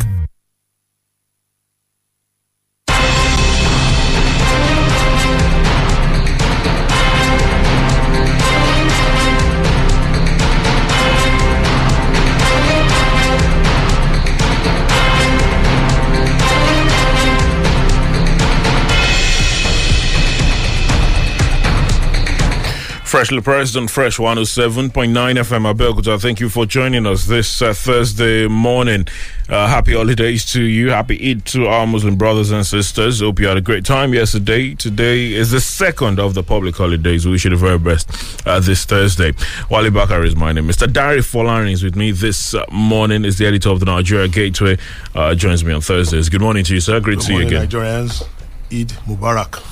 Freshly 23.09 23.41
pressed 23.41 23.75
on 23.75 23.89
Fresh 23.89 24.19
107.9 24.19 24.91
FM 24.93 25.73
Abeokuta. 25.75 26.21
Thank 26.21 26.41
you 26.41 26.51
for 26.51 26.67
joining 26.67 27.07
us 27.07 27.25
this 27.25 27.63
uh, 27.63 27.73
Thursday 27.73 28.47
morning. 28.49 29.07
Uh, 29.49 29.67
happy 29.67 29.95
holidays 29.95 30.45
to 30.53 30.63
you. 30.63 30.91
Happy 30.91 31.31
Eid 31.31 31.47
to 31.47 31.67
our 31.69 31.87
Muslim 31.87 32.17
brothers 32.17 32.51
and 32.51 32.67
sisters. 32.67 33.21
Hope 33.21 33.41
you 33.41 33.47
had 33.49 33.57
a 33.57 33.63
great 33.63 33.87
time 33.87 34.13
yesterday. 34.13 34.75
Today 34.75 35.33
is 35.33 35.53
the 35.53 35.61
second 35.61 36.21
of 36.21 36.35
the 36.35 36.43
public 36.43 36.77
holidays. 36.77 37.25
We 37.25 37.33
wish 37.33 37.45
you 37.45 37.51
the 37.51 37.57
very 37.57 37.79
best 37.79 38.11
uh, 38.47 38.61
this 38.61 38.85
Thursday. 38.85 39.33
Wale 39.71 39.91
Bakar 39.91 40.23
is 40.25 40.37
my 40.37 40.53
name. 40.53 40.69
Mr. 40.69 40.93
Dari 40.93 41.21
Folani 41.21 41.73
is 41.73 41.83
with 41.83 41.97
me 41.97 42.11
this 42.11 42.53
uh, 42.53 42.67
morning. 42.71 43.25
Is 43.25 43.39
the 43.39 43.47
editor 43.47 43.71
of 43.71 43.81
the 43.81 43.87
Nigeria 43.87 44.29
Gateway. 44.29 44.77
Uh, 45.15 45.35
joins 45.35 45.65
me 45.65 45.73
on 45.73 45.81
Thursdays. 45.81 46.29
Good 46.29 46.43
morning 46.43 46.63
to 46.65 46.75
you, 46.75 46.81
sir. 46.81 47.01
Great 47.01 47.21
to 47.21 47.25
see 47.25 47.33
you 47.37 47.47
again. 47.47 47.67
Nigerians, 47.67 48.29
Eid 48.71 48.89
Mubarak. 49.07 49.65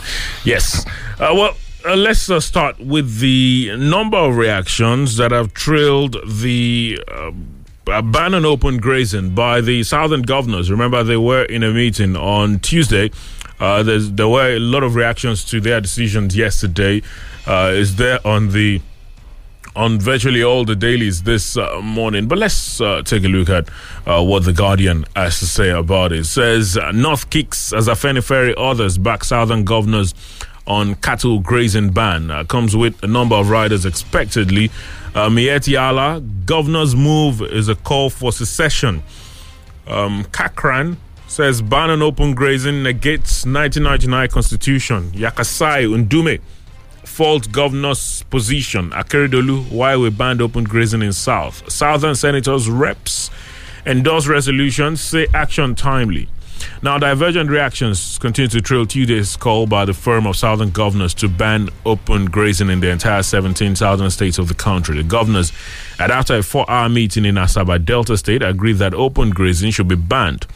Yes. 0.46 0.86
Uh, 1.20 1.32
well, 1.34 1.54
uh, 1.86 1.94
let's 1.94 2.28
uh, 2.28 2.40
start 2.40 2.78
with 2.80 3.20
the 3.20 3.70
number 3.78 4.16
of 4.16 4.36
reactions 4.36 5.16
that 5.16 5.30
have 5.30 5.54
trailed 5.54 6.16
the 6.26 7.00
uh, 7.08 7.30
uh, 7.86 8.02
ban 8.02 8.34
on 8.34 8.44
open 8.44 8.78
grazing 8.78 9.34
by 9.34 9.60
the 9.60 9.82
southern 9.84 10.22
governors. 10.22 10.70
Remember, 10.70 11.04
they 11.04 11.16
were 11.16 11.44
in 11.44 11.62
a 11.62 11.70
meeting 11.70 12.16
on 12.16 12.58
Tuesday. 12.58 13.10
Uh, 13.60 13.82
there 13.84 14.28
were 14.28 14.56
a 14.56 14.58
lot 14.58 14.82
of 14.82 14.96
reactions 14.96 15.44
to 15.44 15.60
their 15.60 15.80
decisions 15.80 16.36
yesterday. 16.36 17.02
Uh, 17.46 17.70
is 17.72 17.96
there 17.96 18.18
on 18.26 18.50
the 18.50 18.80
on 19.76 20.00
virtually 20.00 20.42
all 20.42 20.64
the 20.64 20.74
dailies 20.74 21.24
this 21.24 21.56
uh, 21.56 21.80
morning. 21.82 22.26
But 22.26 22.38
let's 22.38 22.80
uh, 22.80 23.02
take 23.02 23.24
a 23.24 23.28
look 23.28 23.50
at 23.50 23.68
uh, 24.06 24.24
what 24.24 24.44
the 24.44 24.52
Guardian 24.54 25.04
has 25.14 25.38
to 25.40 25.46
say 25.46 25.68
about 25.68 26.12
it. 26.12 26.20
it 26.20 26.24
says 26.24 26.78
North 26.94 27.28
kicks 27.28 27.74
as 27.74 27.86
Afenifere 27.86 28.54
others 28.56 28.96
back 28.96 29.22
Southern 29.22 29.64
governors 29.64 30.14
on 30.66 30.94
cattle 30.96 31.40
grazing 31.40 31.90
ban. 31.90 32.30
Uh, 32.30 32.44
comes 32.44 32.76
with 32.76 33.02
a 33.02 33.06
number 33.06 33.34
of 33.34 33.50
riders 33.50 33.84
expectedly. 33.84 34.70
Uh, 35.14 35.28
governor's 36.44 36.94
move 36.94 37.42
is 37.42 37.68
a 37.68 37.74
call 37.74 38.10
for 38.10 38.32
secession. 38.32 39.02
Um, 39.86 40.24
KACRAN 40.24 40.96
says 41.28 41.62
ban 41.62 41.90
on 41.90 42.02
open 42.02 42.34
grazing 42.34 42.82
negates 42.82 43.44
1999 43.44 44.28
constitution. 44.28 45.10
Yakasai 45.12 45.86
Ndume 46.06 46.40
fault 47.04 47.50
governor's 47.52 48.24
position. 48.24 48.90
Akeredolu, 48.90 49.70
why 49.70 49.96
we 49.96 50.10
banned 50.10 50.42
open 50.42 50.64
grazing 50.64 51.02
in 51.02 51.12
South. 51.12 51.70
Southern 51.72 52.14
senators, 52.14 52.68
reps 52.68 53.30
endorse 53.86 54.26
resolutions, 54.26 55.00
say 55.00 55.26
action 55.32 55.74
timely. 55.74 56.28
Now, 56.82 56.98
divergent 56.98 57.50
reactions 57.50 58.18
continue 58.18 58.48
to 58.48 58.60
trail 58.60 58.86
Tuday's 58.86 59.36
call 59.36 59.66
by 59.66 59.84
the 59.84 59.94
firm 59.94 60.26
of 60.26 60.36
Southern 60.36 60.70
governors 60.70 61.14
to 61.14 61.28
ban 61.28 61.70
open 61.84 62.26
grazing 62.26 62.70
in 62.70 62.80
the 62.80 62.90
entire 62.90 63.22
17 63.22 63.76
southern 63.76 64.10
states 64.10 64.38
of 64.38 64.48
the 64.48 64.54
country. 64.54 64.96
The 64.96 65.02
governors, 65.02 65.52
at 65.98 66.10
after 66.10 66.36
a 66.36 66.42
four-hour 66.42 66.88
meeting 66.88 67.24
in 67.24 67.36
Asaba 67.36 67.82
Delta 67.82 68.16
State, 68.16 68.42
agreed 68.42 68.74
that 68.74 68.94
open 68.94 69.30
grazing 69.30 69.70
should 69.70 69.88
be 69.88 69.96
banned. 69.96 70.46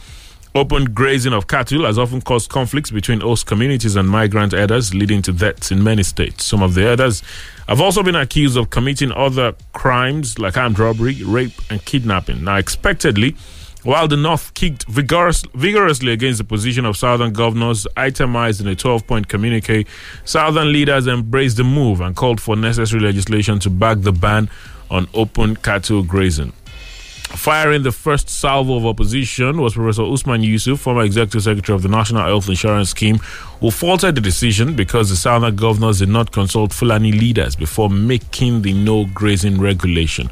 Open 0.53 0.83
grazing 0.93 1.31
of 1.31 1.47
cattle 1.47 1.85
has 1.85 1.97
often 1.97 2.19
caused 2.19 2.49
conflicts 2.49 2.91
between 2.91 3.21
host 3.21 3.45
communities 3.45 3.95
and 3.95 4.09
migrant 4.09 4.51
herders, 4.51 4.93
leading 4.93 5.21
to 5.21 5.31
deaths 5.31 5.71
in 5.71 5.81
many 5.81 6.03
states. 6.03 6.43
Some 6.43 6.61
of 6.61 6.73
the 6.73 6.81
herders 6.81 7.23
have 7.69 7.79
also 7.79 8.03
been 8.03 8.17
accused 8.17 8.57
of 8.57 8.69
committing 8.69 9.13
other 9.13 9.55
crimes 9.71 10.37
like 10.39 10.57
armed 10.57 10.77
robbery, 10.77 11.23
rape, 11.23 11.53
and 11.69 11.83
kidnapping. 11.85 12.43
Now, 12.43 12.57
expectedly, 12.57 13.37
while 13.83 14.07
the 14.07 14.17
North 14.17 14.53
kicked 14.53 14.85
vigorous, 14.85 15.43
vigorously 15.55 16.11
against 16.11 16.37
the 16.37 16.43
position 16.43 16.85
of 16.85 16.97
Southern 16.97 17.33
governors 17.33 17.87
itemized 17.97 18.61
in 18.61 18.67
a 18.67 18.75
12 18.75 19.07
point 19.07 19.27
communique, 19.27 19.87
Southern 20.23 20.71
leaders 20.71 21.07
embraced 21.07 21.57
the 21.57 21.63
move 21.63 22.01
and 22.01 22.15
called 22.15 22.39
for 22.39 22.55
necessary 22.55 23.01
legislation 23.01 23.59
to 23.59 23.69
back 23.69 24.01
the 24.01 24.11
ban 24.11 24.49
on 24.89 25.07
open 25.13 25.55
cattle 25.55 26.03
grazing. 26.03 26.53
Firing 27.31 27.83
the 27.83 27.93
first 27.93 28.29
salvo 28.29 28.75
of 28.75 28.85
opposition 28.85 29.61
was 29.61 29.73
Professor 29.73 30.03
Usman 30.03 30.43
Yusuf, 30.43 30.81
former 30.81 31.03
executive 31.03 31.41
secretary 31.41 31.73
of 31.75 31.81
the 31.81 31.87
National 31.87 32.23
Health 32.23 32.49
Insurance 32.49 32.89
Scheme, 32.89 33.17
who 33.61 33.71
faulted 33.71 34.15
the 34.15 34.21
decision 34.21 34.75
because 34.75 35.09
the 35.09 35.15
Southern 35.15 35.55
governors 35.55 35.99
did 35.99 36.09
not 36.09 36.33
consult 36.33 36.73
Fulani 36.73 37.13
leaders 37.13 37.55
before 37.55 37.89
making 37.89 38.63
the 38.63 38.73
no 38.73 39.05
grazing 39.05 39.61
regulation. 39.61 40.29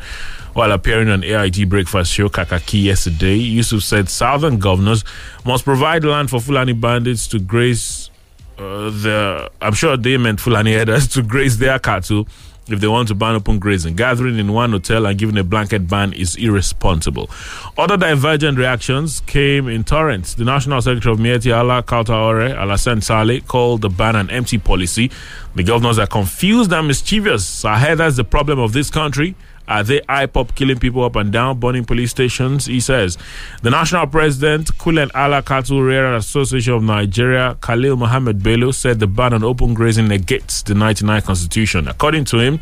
While 0.53 0.71
appearing 0.71 1.09
on 1.09 1.23
AIT 1.23 1.69
Breakfast 1.69 2.11
Show 2.11 2.27
Kakaki 2.29 2.83
yesterday, 2.83 3.35
Yusuf 3.35 3.83
said 3.83 4.09
Southern 4.09 4.57
governors 4.59 5.03
must 5.45 5.63
provide 5.63 6.03
land 6.03 6.29
for 6.29 6.41
Fulani 6.41 6.73
bandits 6.73 7.27
to 7.27 7.39
graze 7.39 8.09
uh, 8.57 8.89
the. 8.89 9.51
I'm 9.61 9.73
sure 9.73 9.95
they 9.95 10.17
meant 10.17 10.39
Fulani 10.39 10.73
herders 10.73 11.07
to 11.09 11.21
graze 11.21 11.59
their 11.59 11.79
cattle 11.79 12.27
if 12.71 12.79
they 12.79 12.87
want 12.87 13.07
to 13.07 13.15
ban 13.15 13.35
open 13.35 13.59
grazing. 13.59 13.95
Gathering 13.95 14.37
in 14.37 14.53
one 14.53 14.71
hotel 14.71 15.05
and 15.05 15.17
giving 15.17 15.37
a 15.37 15.43
blanket 15.43 15.87
ban 15.87 16.13
is 16.13 16.35
irresponsible. 16.35 17.29
Other 17.77 17.97
divergent 17.97 18.57
reactions 18.57 19.21
came 19.21 19.67
in 19.67 19.83
torrents. 19.83 20.35
The 20.35 20.45
National 20.45 20.81
Secretary 20.81 21.13
of 21.13 21.19
Miyetti 21.19 21.55
Allah 21.55 21.83
Kautaore 21.83 22.55
Alhassan 22.55 23.01
Saleh 23.01 23.45
called 23.47 23.81
the 23.81 23.89
ban 23.89 24.15
an 24.15 24.29
empty 24.29 24.57
policy. 24.57 25.09
The 25.55 25.63
governors 25.63 25.99
are 25.99 26.07
confused 26.07 26.71
and 26.71 26.87
mischievous. 26.87 27.65
Are 27.65 27.77
herders 27.77 28.17
the 28.17 28.23
problem 28.23 28.59
of 28.59 28.73
this 28.73 28.89
country? 28.89 29.35
Are 29.69 29.83
they 29.83 30.01
IPOB 30.01 30.55
killing 30.55 30.79
people 30.79 31.03
up 31.03 31.15
and 31.15 31.31
down, 31.31 31.59
burning 31.59 31.85
police 31.85 32.09
stations? 32.09 32.65
He 32.65 32.79
says. 32.79 33.17
The 33.61 33.69
national 33.69 34.07
president, 34.07 34.75
Kulen 34.79 35.11
Allah 35.13 35.43
Cattle 35.43 35.83
Rearer 35.83 36.15
Association 36.15 36.73
of 36.73 36.81
Nigeria, 36.83 37.55
Khalil 37.61 37.95
Mohammed 37.95 38.41
Bello, 38.41 38.71
said 38.71 38.99
the 38.99 39.05
ban 39.07 39.33
on 39.33 39.43
open 39.43 39.75
grazing 39.75 40.07
negates 40.07 40.63
the 40.63 40.73
99 40.73 41.21
Constitution. 41.21 41.87
According 41.87 42.25
to 42.25 42.39
him, 42.39 42.59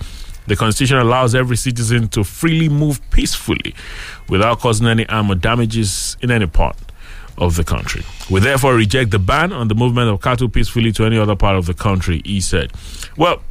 the 0.48 0.58
Constitution 0.58 0.98
allows 0.98 1.34
every 1.34 1.56
citizen 1.56 2.10
to 2.10 2.26
freely 2.26 2.67
move 2.67 3.00
peacefully 3.10 3.74
without 4.28 4.60
causing 4.60 4.88
any 4.88 5.06
harm 5.06 5.32
or 5.32 5.36
damages 5.36 6.17
in 6.22 6.30
any 6.30 6.46
part 6.48 6.76
of 7.38 7.56
the 7.56 7.63
country. 7.63 8.04
We 8.30 8.39
therefore 8.39 8.76
reject 8.76 9.12
the 9.12 9.20
ban 9.20 9.54
on 9.54 9.67
the 9.67 9.76
movement 9.76 10.10
of 10.10 10.22
cattle 10.22 10.50
peacefully 10.50 10.91
to 10.93 11.06
any 11.06 11.17
other 11.17 11.36
part 11.36 11.56
of 11.56 11.67
the 11.67 11.74
country, 11.74 12.22
he 12.26 12.41
said. 12.41 12.72
Well, 13.15 13.41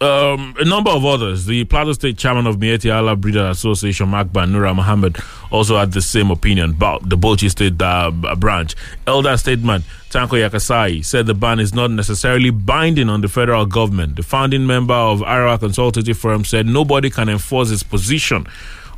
um, 0.00 0.54
a 0.58 0.64
number 0.64 0.90
of 0.90 1.04
others. 1.04 1.46
The 1.46 1.64
Plateau 1.64 1.92
State 1.92 2.18
chairman 2.18 2.46
of 2.46 2.56
Miyetti 2.56 2.94
Allah 2.94 3.16
Breeder 3.16 3.48
Association, 3.50 4.08
Makban 4.08 4.50
Nura 4.50 4.74
Mohammed, 4.74 5.18
also 5.50 5.76
had 5.78 5.92
the 5.92 6.02
same 6.02 6.30
opinion 6.30 6.70
about 6.70 7.08
the 7.08 7.16
Bauchi 7.16 7.50
State 7.50 7.80
uh, 7.80 8.10
branch. 8.10 8.74
Elder 9.06 9.36
Statement 9.36 9.84
Tanko 10.10 10.36
Yakasai 10.48 11.04
said 11.04 11.26
the 11.26 11.34
ban 11.34 11.58
is 11.58 11.74
not 11.74 11.90
necessarily 11.90 12.50
binding 12.50 13.08
on 13.08 13.20
the 13.20 13.28
federal 13.28 13.66
government. 13.66 14.16
The 14.16 14.22
founding 14.22 14.66
member 14.66 14.94
of 14.94 15.20
Arewa 15.20 15.58
Consultative 15.58 16.16
Firm 16.16 16.44
said 16.44 16.66
nobody 16.66 17.10
can 17.10 17.28
enforce 17.28 17.70
his 17.70 17.82
position 17.82 18.46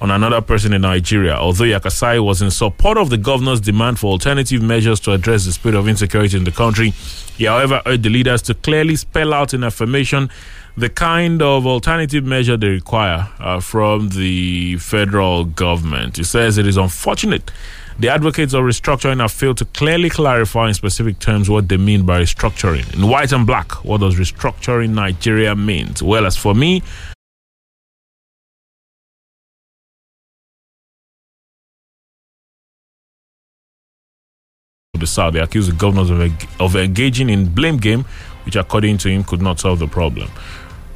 on 0.01 0.11
another 0.11 0.41
person 0.41 0.73
in 0.73 0.83
Nigeria. 0.83 1.35
Although 1.35 1.65
Yakasai 1.65 2.23
was 2.25 2.43
in 2.43 2.51
support 2.51 2.99
of 2.99 3.11
the 3.11 3.17
governor's 3.17 3.61
demand 3.61 3.99
for 3.99 4.09
alternative 4.09 4.63
measures 4.63 5.01
to 5.01 5.13
address 5.13 5.47
the 5.47 5.53
spirit 5.53 5.75
of 5.75 5.89
insecurity 5.89 6.37
in 6.37 6.45
the 6.45 6.53
country, 6.53 6.91
he, 6.91 7.45
however, 7.45 7.81
urged 7.87 8.03
the 8.03 8.11
leaders 8.11 8.43
to 8.43 8.55
clearly 8.55 8.97
spell 8.97 9.33
out 9.33 9.55
in 9.55 9.65
affirmation 9.65 10.29
the 10.77 10.89
kind 10.91 11.41
of 11.41 11.67
alternative 11.67 12.25
measure 12.25 12.57
they 12.57 12.69
require 12.69 13.29
uh, 13.39 13.61
from 13.61 14.11
the 14.11 14.77
federal 14.79 15.45
government. 15.45 16.17
He 16.19 16.25
says 16.25 16.59
it 16.59 16.67
is 16.67 16.77
unfortunate 16.77 17.51
the 17.99 18.11
advocates 18.11 18.53
of 18.53 18.63
restructuring 18.63 19.21
have 19.21 19.33
failed 19.33 19.57
to 19.59 19.65
clearly 19.65 20.11
clarify 20.11 20.69
in 20.69 20.75
specific 20.75 21.19
terms 21.19 21.49
what 21.49 21.69
they 21.71 21.79
mean 21.79 22.05
by 22.05 22.21
restructuring. 22.21 22.93
In 22.95 23.09
white 23.09 23.33
and 23.33 23.47
black, 23.47 23.73
what 23.85 24.01
does 24.03 24.17
restructuring 24.17 24.91
Nigeria 24.91 25.55
mean? 25.57 25.95
Well, 26.03 26.27
as 26.27 26.37
for 26.37 26.55
me, 26.55 26.83
the 34.93 35.07
South. 35.07 35.33
They 35.35 35.41
accused 35.41 35.71
the 35.71 35.77
governors 35.77 36.11
of, 36.11 36.21
of 36.61 36.77
engaging 36.77 37.31
in 37.31 37.47
blame 37.55 37.77
game, 37.79 38.05
which 38.45 38.57
according 38.57 38.99
to 38.99 39.09
him 39.09 39.25
could 39.25 39.41
not 39.43 39.61
solve 39.61 39.79
the 39.79 39.87
problem. 39.87 40.31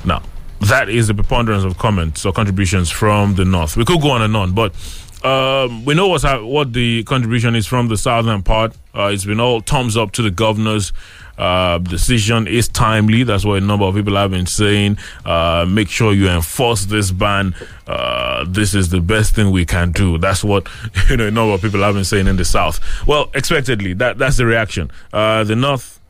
Now, 0.05 0.23
that 0.61 0.89
is 0.89 1.09
the 1.09 1.15
preponderance 1.15 1.65
of 1.65 1.79
comments 1.79 2.27
or 2.27 2.33
contributions 2.33 2.91
from 2.91 3.35
the 3.35 3.45
North. 3.45 3.77
We 3.77 3.85
could 3.85 4.01
go 4.01 4.11
on 4.11 4.23
and 4.23 4.37
on, 4.37 4.53
but 4.53 4.75
um, 5.25 5.85
we 5.85 5.95
know 5.95 6.09
what's 6.09 6.25
ha- 6.25 6.43
what 6.43 6.73
the 6.73 7.03
contribution 7.05 7.55
is 7.55 7.67
from 7.67 7.89
the 7.89 7.97
southern 7.97 8.43
part. 8.43 8.75
Uh, 8.95 9.11
it's 9.13 9.25
been 9.25 9.41
all 9.41 9.61
thumbs 9.61 9.97
up 9.97 10.13
to 10.13 10.23
the 10.23 10.31
governors. 10.31 10.93
Uh, 11.37 11.79
decision 11.79 12.47
is 12.47 12.69
timely. 12.69 13.23
That's 13.23 13.45
what 13.45 13.63
a 13.63 13.65
number 13.65 13.87
of 13.87 13.95
people 13.95 14.15
have 14.17 14.31
been 14.31 14.47
saying. 14.47 14.99
Uh, 15.25 15.65
make 15.69 15.89
sure 15.89 16.13
you 16.13 16.29
enforce 16.29 16.85
this 16.85 17.11
ban. 17.11 17.55
Uh, 17.87 18.45
this 18.47 18.75
is 18.75 18.91
the 18.91 19.01
best 19.01 19.35
thing 19.35 19.51
we 19.51 19.65
can 19.65 19.93
do. 19.93 20.19
That's 20.19 20.45
what 20.45 20.69
you 21.11 21.17
know. 21.17 21.27
A 21.27 21.31
number 21.31 21.55
of 21.55 21.63
people 21.63 21.81
have 21.81 21.95
been 21.95 22.05
saying 22.05 22.27
in 22.27 22.37
the 22.37 22.45
south. 22.45 22.81
Well, 23.07 23.31
expectedly, 23.35 23.95
that 23.95 24.19
that's 24.19 24.37
the 24.37 24.47
reaction. 24.47 24.91
Uh, 25.13 25.45
the 25.45 25.57
north, 25.57 26.01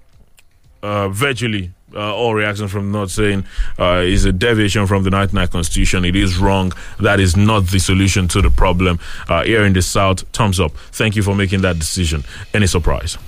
uh, 0.82 1.08
virtually 1.08 1.72
uh, 1.94 2.14
all 2.14 2.34
reactions 2.34 2.70
from 2.70 2.92
not 2.92 3.10
saying 3.10 3.44
uh, 3.78 4.02
is 4.04 4.24
a 4.24 4.32
deviation 4.32 4.86
from 4.86 5.02
the 5.02 5.10
99 5.10 5.48
Constitution. 5.48 6.04
It 6.04 6.16
is 6.16 6.38
wrong. 6.38 6.72
That 6.98 7.20
is 7.20 7.36
not 7.36 7.66
the 7.66 7.78
solution 7.78 8.28
to 8.28 8.42
the 8.42 8.50
problem. 8.50 8.98
Uh, 9.28 9.44
here 9.44 9.64
in 9.64 9.72
the 9.72 9.82
South, 9.82 10.20
thumbs 10.32 10.60
up. 10.60 10.72
Thank 10.92 11.16
you 11.16 11.22
for 11.22 11.34
making 11.34 11.62
that 11.62 11.78
decision. 11.78 12.24
Any 12.54 12.66
surprise? 12.66 13.18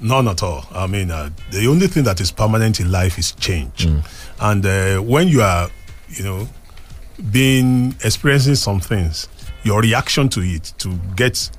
None 0.00 0.28
at 0.28 0.42
all. 0.42 0.64
I 0.72 0.86
mean, 0.86 1.10
uh, 1.10 1.30
the 1.50 1.66
only 1.66 1.88
thing 1.88 2.04
that 2.04 2.20
is 2.20 2.30
permanent 2.30 2.80
in 2.80 2.90
life 2.90 3.18
is 3.18 3.32
change. 3.32 3.88
And 4.40 4.64
uh, 4.64 4.98
when 4.98 5.28
you 5.28 5.42
are, 5.42 5.68
you 6.08 6.22
know, 6.24 6.48
being 7.32 7.96
experiencing 8.04 8.54
some 8.54 8.78
things, 8.80 9.28
your 9.64 9.80
reaction 9.80 10.28
to 10.30 10.40
it 10.40 10.72
to 10.78 10.94
get 11.16 11.50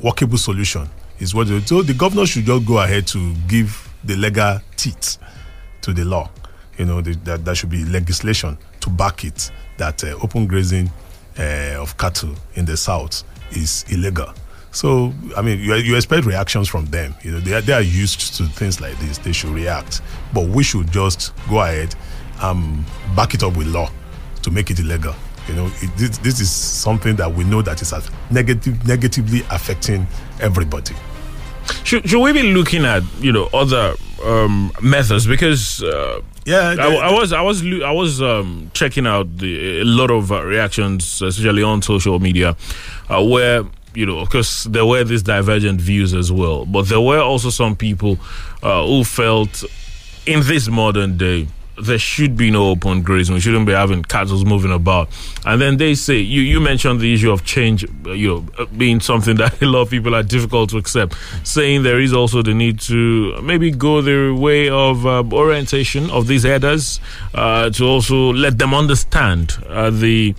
workable 0.00 0.38
solution 0.38 0.88
is 1.20 1.34
what. 1.34 1.48
So 1.66 1.82
the 1.82 1.92
governor 1.92 2.24
should 2.24 2.46
just 2.46 2.66
go 2.66 2.78
ahead 2.78 3.06
to 3.08 3.34
give 3.46 3.90
the 4.02 4.16
legal 4.16 4.58
teeth 4.76 5.18
to 5.82 5.92
the 5.92 6.04
law. 6.04 6.30
You 6.78 6.86
know, 6.86 7.00
the, 7.00 7.14
that 7.24 7.44
there 7.44 7.54
should 7.54 7.70
be 7.70 7.84
legislation 7.84 8.56
to 8.80 8.90
back 8.90 9.24
it 9.24 9.50
that 9.76 10.02
uh, 10.02 10.18
open 10.22 10.46
grazing 10.46 10.90
uh, 11.38 11.76
of 11.78 11.96
cattle 11.98 12.34
in 12.54 12.64
the 12.64 12.76
south 12.76 13.24
is 13.52 13.84
illegal. 13.90 14.32
So, 14.70 15.12
I 15.36 15.42
mean, 15.42 15.60
you, 15.60 15.74
you 15.74 15.96
expect 15.96 16.24
reactions 16.24 16.66
from 16.68 16.86
them. 16.86 17.14
You 17.22 17.32
know, 17.32 17.40
they 17.40 17.52
are, 17.52 17.60
they 17.60 17.74
are 17.74 17.82
used 17.82 18.34
to 18.36 18.44
things 18.44 18.80
like 18.80 18.98
this. 18.98 19.18
They 19.18 19.32
should 19.32 19.50
react. 19.50 20.00
But 20.32 20.48
we 20.48 20.62
should 20.62 20.90
just 20.90 21.32
go 21.48 21.60
ahead 21.60 21.94
and 22.40 22.84
back 23.14 23.34
it 23.34 23.42
up 23.42 23.56
with 23.56 23.66
law 23.66 23.90
to 24.42 24.50
make 24.50 24.70
it 24.70 24.80
illegal. 24.80 25.14
You 25.46 25.54
know, 25.54 25.66
it, 25.66 25.96
this, 25.98 26.18
this 26.18 26.40
is 26.40 26.50
something 26.50 27.16
that 27.16 27.30
we 27.30 27.44
know 27.44 27.60
that 27.62 27.82
is 27.82 27.92
negative, 28.30 28.86
negatively 28.86 29.42
affecting 29.50 30.06
everybody. 30.40 30.94
Should, 31.92 32.08
should 32.08 32.22
we 32.22 32.32
be 32.32 32.54
looking 32.54 32.86
at 32.86 33.02
you 33.20 33.32
know 33.32 33.50
other 33.52 33.92
um, 34.24 34.72
methods? 34.80 35.26
Because 35.26 35.82
uh, 35.82 36.22
Yeah, 36.46 36.74
I, 36.78 36.94
I 36.94 37.12
was 37.12 37.34
I 37.34 37.42
was 37.42 37.62
I 37.62 37.90
was 37.90 38.22
um, 38.22 38.70
checking 38.72 39.06
out 39.06 39.36
the 39.36 39.82
a 39.82 39.84
lot 39.84 40.10
of 40.10 40.32
uh, 40.32 40.42
reactions, 40.42 41.20
especially 41.20 41.62
on 41.62 41.82
social 41.82 42.18
media, 42.18 42.56
uh, 43.10 43.22
where 43.22 43.64
you 43.94 44.06
know, 44.06 44.20
of 44.20 44.30
course, 44.30 44.64
there 44.64 44.86
were 44.86 45.04
these 45.04 45.22
divergent 45.22 45.82
views 45.82 46.14
as 46.14 46.32
well, 46.32 46.64
but 46.64 46.88
there 46.88 47.02
were 47.02 47.20
also 47.20 47.50
some 47.50 47.76
people 47.76 48.18
uh, 48.62 48.86
who 48.86 49.04
felt 49.04 49.62
in 50.24 50.40
this 50.44 50.68
modern 50.68 51.18
day, 51.18 51.46
there 51.80 51.98
should 51.98 52.36
be 52.36 52.50
no 52.50 52.70
open 52.70 53.02
grazing. 53.02 53.34
We 53.34 53.40
shouldn't 53.40 53.66
be 53.66 53.72
having 53.72 54.02
cattle 54.02 54.44
moving 54.44 54.72
about. 54.72 55.08
And 55.44 55.60
then 55.60 55.76
they 55.76 55.94
say 55.94 56.18
you 56.18 56.42
you 56.42 56.60
mentioned 56.60 57.00
the 57.00 57.12
issue 57.12 57.30
of 57.30 57.44
change, 57.44 57.84
uh, 58.06 58.12
you 58.12 58.28
know, 58.28 58.46
uh, 58.58 58.66
being 58.66 59.00
something 59.00 59.36
that 59.42 59.60
a 59.62 59.66
lot 59.66 59.82
of 59.82 59.90
people 59.90 60.14
are 60.14 60.22
difficult 60.22 60.70
to 60.70 60.78
accept. 60.78 61.16
Saying 61.44 61.82
there 61.82 62.00
is 62.00 62.12
also 62.12 62.42
the 62.42 62.54
need 62.54 62.80
to 62.80 63.40
maybe 63.42 63.70
go 63.70 64.00
the 64.00 64.34
way 64.34 64.68
of 64.68 65.06
uh, 65.06 65.22
orientation 65.32 66.10
of 66.10 66.26
these 66.26 66.42
headers 66.42 67.00
uh, 67.34 67.70
to 67.70 67.84
also 67.84 68.32
let 68.32 68.58
them 68.58 68.74
understand 68.74 69.56
uh, 69.68 69.90
the. 69.90 70.34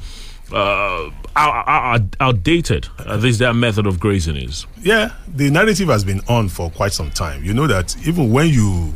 How, 1.35 1.97
outdated 2.19 2.87
this 3.17 3.39
their 3.39 3.55
method 3.55 3.87
of 3.87 3.99
grazing 3.99 4.35
is. 4.35 4.67
Yeah, 4.83 5.13
the 5.27 5.49
narrative 5.49 5.87
has 5.89 6.03
been 6.03 6.21
on 6.27 6.47
for 6.47 6.69
quite 6.69 6.93
some 6.93 7.09
time. 7.09 7.43
You 7.43 7.55
know 7.55 7.65
that 7.65 7.97
even 8.05 8.31
when 8.31 8.49
you 8.49 8.93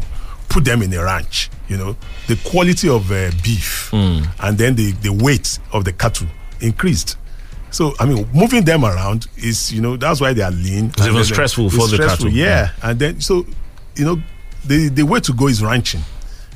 put 0.50 0.66
them 0.66 0.82
in 0.82 0.94
a 0.94 1.04
ranch, 1.04 1.50
you 1.68 1.78
know, 1.78 1.96
the 2.28 2.36
quality 2.50 2.90
of 2.90 3.12
uh, 3.12 3.32
beef 3.44 3.92
and 4.40 4.58
then 4.58 4.76
the, 4.76 4.92
the 5.02 5.12
weight 5.12 5.60
of 5.74 5.84
the 5.86 5.94
cattle 5.94 6.28
increased. 6.62 7.18
So, 7.70 7.94
I 8.00 8.06
mean, 8.06 8.28
moving 8.34 8.64
them 8.64 8.86
around 8.86 9.28
is, 9.38 9.74
you 9.74 9.82
know, 9.82 9.98
that's 9.98 10.22
why 10.22 10.34
they 10.34 10.42
are 10.42 10.52
lean. 10.52 10.92
Even 11.00 11.18
uh, 11.18 11.24
stressful 11.24 11.70
for 11.70 11.88
the 11.88 11.98
cattle. 11.98 12.30
Yeah. 12.30 12.72
And 12.82 12.98
then, 12.98 13.22
so, 13.22 13.46
you 13.96 14.06
know, 14.06 14.22
the, 14.66 14.90
the 14.90 15.04
way 15.04 15.20
to 15.20 15.34
go 15.34 15.48
is 15.48 15.62
ranching. 15.62 16.02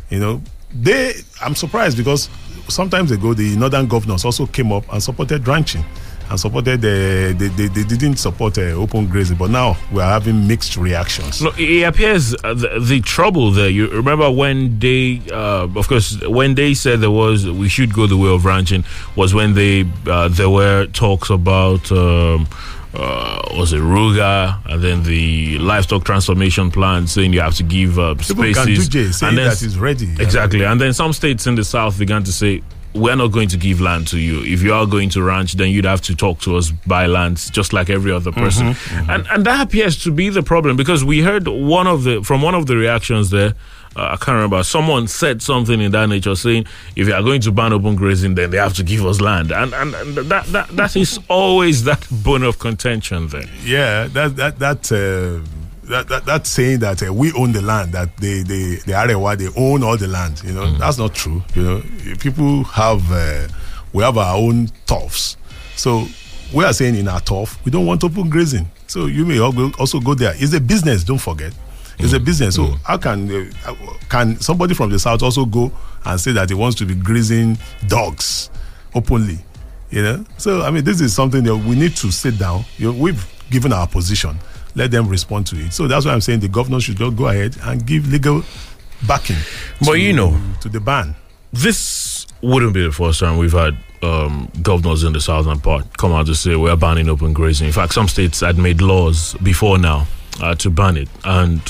You 0.09 0.19
know, 0.19 0.41
they, 0.73 1.13
I'm 1.41 1.55
surprised 1.55 1.97
because 1.97 2.29
sometimes 2.69 3.11
ago, 3.11 3.33
the 3.33 3.55
northern 3.57 3.87
governors 3.87 4.23
also 4.25 4.45
came 4.47 4.71
up 4.71 4.91
and 4.91 5.03
supported 5.03 5.47
ranching 5.47 5.83
and 6.31 6.39
supported, 6.39 6.79
uh, 6.79 7.37
they, 7.37 7.49
they, 7.49 7.67
they 7.67 7.83
didn't 7.83 8.17
support 8.17 8.57
uh, 8.57 8.61
open 8.61 9.07
grazing, 9.07 9.37
but 9.37 9.49
now 9.51 9.77
we're 9.91 10.01
having 10.03 10.47
mixed 10.47 10.77
reactions. 10.77 11.41
No, 11.41 11.51
it 11.57 11.83
appears 11.83 12.33
uh, 12.43 12.53
the, 12.53 12.79
the 12.79 13.01
trouble 13.01 13.51
there. 13.51 13.69
You 13.69 13.89
remember 13.89 14.31
when 14.31 14.79
they, 14.79 15.21
uh, 15.31 15.67
of 15.75 15.87
course, 15.89 16.19
when 16.25 16.55
they 16.55 16.73
said 16.73 17.01
there 17.01 17.11
was 17.11 17.45
we 17.49 17.67
should 17.67 17.93
go 17.93 18.07
the 18.07 18.17
way 18.17 18.29
of 18.33 18.45
ranching 18.45 18.85
was 19.15 19.33
when 19.33 19.53
they 19.55 19.85
uh, 20.07 20.29
there 20.29 20.49
were 20.49 20.87
talks 20.87 21.29
about. 21.29 21.91
Um, 21.91 22.47
uh, 22.93 23.41
was 23.55 23.71
it 23.71 23.79
Ruga 23.79 24.59
and 24.65 24.83
then 24.83 25.03
the 25.03 25.57
livestock 25.59 26.03
transformation 26.03 26.69
plan 26.71 27.07
saying 27.07 27.31
you 27.31 27.39
have 27.39 27.55
to 27.55 27.63
give 27.63 27.97
uh, 27.97 28.15
People 28.15 28.43
spaces 28.43 28.55
can 28.57 28.65
do 28.67 28.81
J, 29.05 29.11
saying 29.13 29.29
and 29.29 29.37
then 29.37 29.47
that 29.49 29.61
it's 29.63 29.77
ready. 29.77 30.13
exactly 30.19 30.65
and 30.65 30.81
then 30.81 30.91
some 30.91 31.13
states 31.13 31.47
in 31.47 31.55
the 31.55 31.63
south 31.63 31.97
began 31.97 32.21
to 32.25 32.33
say 32.33 32.61
we're 32.93 33.15
not 33.15 33.31
going 33.31 33.47
to 33.47 33.57
give 33.57 33.79
land 33.79 34.07
to 34.07 34.19
you 34.19 34.43
if 34.43 34.61
you 34.61 34.73
are 34.73 34.85
going 34.85 35.09
to 35.09 35.23
ranch 35.23 35.53
then 35.53 35.69
you'd 35.69 35.85
have 35.85 36.01
to 36.01 36.15
talk 36.15 36.39
to 36.39 36.55
us 36.57 36.71
by 36.85 37.05
land, 37.05 37.37
just 37.51 37.73
like 37.73 37.89
every 37.89 38.11
other 38.11 38.31
person 38.31 38.75
and 39.09 39.25
and 39.31 39.45
that 39.45 39.65
appears 39.65 40.01
to 40.03 40.11
be 40.11 40.29
the 40.29 40.43
problem 40.43 40.75
because 40.75 41.03
we 41.03 41.21
heard 41.21 41.47
one 41.47 41.87
of 41.87 42.03
the 42.03 42.21
from 42.23 42.41
one 42.41 42.55
of 42.55 42.65
the 42.65 42.75
reactions 42.75 43.29
there 43.29 43.53
uh, 43.93 44.11
I 44.13 44.15
can't 44.15 44.35
remember. 44.35 44.63
Someone 44.63 45.07
said 45.09 45.41
something 45.41 45.81
in 45.81 45.91
that 45.91 46.07
nature, 46.07 46.33
saying, 46.33 46.65
"If 46.95 47.07
you 47.07 47.13
are 47.13 47.21
going 47.21 47.41
to 47.41 47.51
ban 47.51 47.73
open 47.73 47.95
grazing, 47.95 48.35
then 48.35 48.49
they 48.49 48.57
have 48.57 48.73
to 48.75 48.83
give 48.83 49.05
us 49.05 49.19
land," 49.19 49.51
and 49.51 49.73
and, 49.73 49.93
and 49.93 50.15
that 50.15 50.45
that 50.45 50.69
that 50.69 50.95
is 50.95 51.19
always 51.27 51.83
that 51.83 52.07
bone 52.09 52.43
of 52.43 52.57
contention 52.57 53.27
there. 53.27 53.49
Yeah, 53.65 54.07
that 54.07 54.37
that 54.37 54.59
that. 54.59 54.91
Uh, 54.91 55.45
that, 55.91 56.07
that, 56.07 56.25
that 56.25 56.47
saying 56.47 56.79
that 56.79 57.05
uh, 57.05 57.13
we 57.13 57.33
own 57.33 57.51
the 57.51 57.61
land, 57.61 57.91
that 57.91 58.15
they, 58.17 58.41
they, 58.43 58.75
the 58.85 58.93
Arewa, 58.93 59.37
they 59.37 59.49
own 59.61 59.83
all 59.83 59.97
the 59.97 60.07
land, 60.07 60.41
you 60.43 60.53
know, 60.53 60.71
that's 60.77 60.97
not 60.97 61.13
true. 61.13 61.43
You 61.53 61.63
know, 61.63 61.83
people 62.19 62.63
have, 62.63 63.03
uh, 63.11 63.47
we 63.93 64.01
have 64.03 64.17
our 64.17 64.37
own 64.37 64.69
turfs. 64.85 65.37
So 65.75 66.07
we 66.53 66.63
are 66.63 66.73
saying 66.73 66.95
in 66.95 67.07
our 67.07 67.19
turf, 67.19 67.59
we 67.65 67.71
don't 67.71 67.85
want 67.85 68.03
open 68.03 68.29
grazing. 68.29 68.69
So 68.87 69.05
you 69.07 69.25
may 69.25 69.39
also 69.39 69.99
go 69.99 70.13
there. 70.15 70.33
It's 70.35 70.53
a 70.53 70.61
business, 70.61 71.03
don't 71.03 71.17
forget. 71.17 71.53
It's 71.99 72.13
a 72.13 72.19
business. 72.19 72.55
So 72.55 72.65
how 72.83 72.97
can 72.97 73.29
uh, 73.65 73.75
can 74.09 74.39
somebody 74.39 74.73
from 74.73 74.89
the 74.89 74.97
south 74.97 75.21
also 75.21 75.45
go 75.45 75.71
and 76.03 76.19
say 76.19 76.31
that 76.31 76.49
he 76.49 76.55
wants 76.55 76.75
to 76.79 76.85
be 76.85 76.95
grazing 76.95 77.59
dogs 77.87 78.49
openly? 78.95 79.37
You 79.91 80.01
know. 80.01 80.25
So 80.37 80.63
I 80.63 80.71
mean, 80.71 80.83
this 80.83 80.99
is 80.99 81.13
something 81.13 81.43
that 81.43 81.55
we 81.55 81.75
need 81.75 81.95
to 81.97 82.11
sit 82.11 82.39
down. 82.39 82.65
You 82.77 82.91
know, 82.91 82.99
we've 82.99 83.23
given 83.51 83.71
our 83.71 83.87
position. 83.87 84.39
Let 84.75 84.91
them 84.91 85.07
respond 85.09 85.47
to 85.47 85.55
it. 85.57 85.73
So 85.73 85.87
that's 85.87 86.05
why 86.05 86.13
I'm 86.13 86.21
saying 86.21 86.39
the 86.39 86.47
governor 86.47 86.79
should 86.79 86.97
just 86.97 87.15
go 87.15 87.27
ahead 87.27 87.55
and 87.63 87.85
give 87.85 88.07
legal 88.11 88.43
backing. 89.07 89.37
But 89.81 89.93
to- 89.93 89.99
you 89.99 90.13
know- 90.13 90.39
to 90.61 90.69
the 90.69 90.79
ban. 90.79 91.15
this 91.53 92.25
wouldn't 92.41 92.73
be 92.73 92.83
the 92.83 92.91
first 92.91 93.19
time 93.19 93.37
we've 93.37 93.51
had 93.51 93.77
um, 94.01 94.49
governors 94.63 95.03
in 95.03 95.13
the 95.13 95.21
southern 95.21 95.59
part 95.59 95.85
come 95.97 96.11
out 96.11 96.25
to 96.25 96.33
say 96.33 96.55
we're 96.55 96.75
banning 96.75 97.07
open 97.09 97.33
grazing. 97.33 97.67
In 97.67 97.73
fact, 97.73 97.93
some 97.93 98.07
states 98.07 98.39
had 98.39 98.57
made 98.57 98.81
laws 98.81 99.35
before 99.43 99.77
now 99.77 100.07
uh, 100.41 100.55
to 100.55 100.69
ban 100.71 100.97
it, 100.97 101.07
and 101.23 101.61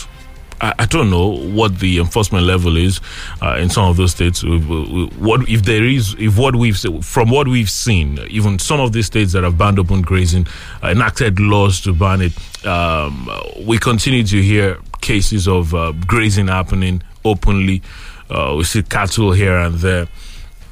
I, 0.61 0.73
I 0.79 0.85
don't 0.85 1.09
know 1.09 1.35
what 1.37 1.79
the 1.79 1.99
enforcement 1.99 2.45
level 2.45 2.77
is 2.77 3.01
uh, 3.41 3.57
in 3.59 3.69
some 3.69 3.89
of 3.89 3.97
those 3.97 4.11
states. 4.11 4.43
What 4.43 5.49
if 5.49 5.63
there 5.63 5.83
is? 5.83 6.15
If 6.19 6.37
what 6.37 6.55
we've 6.55 6.77
from 7.03 7.29
what 7.29 7.47
we've 7.47 7.69
seen, 7.69 8.19
even 8.29 8.59
some 8.59 8.79
of 8.79 8.93
these 8.93 9.07
states 9.07 9.33
that 9.33 9.43
have 9.43 9.57
banned 9.57 9.79
open 9.79 10.01
grazing 10.01 10.47
uh, 10.83 10.87
enacted 10.87 11.39
laws 11.39 11.81
to 11.81 11.93
ban 11.93 12.21
it. 12.21 12.65
Um, 12.65 13.29
we 13.65 13.77
continue 13.77 14.23
to 14.23 14.41
hear 14.41 14.77
cases 15.01 15.47
of 15.47 15.73
uh, 15.73 15.93
grazing 16.05 16.47
happening 16.47 17.01
openly. 17.25 17.81
Uh, 18.29 18.55
we 18.57 18.63
see 18.63 18.83
cattle 18.83 19.31
here 19.31 19.57
and 19.57 19.75
there. 19.75 20.07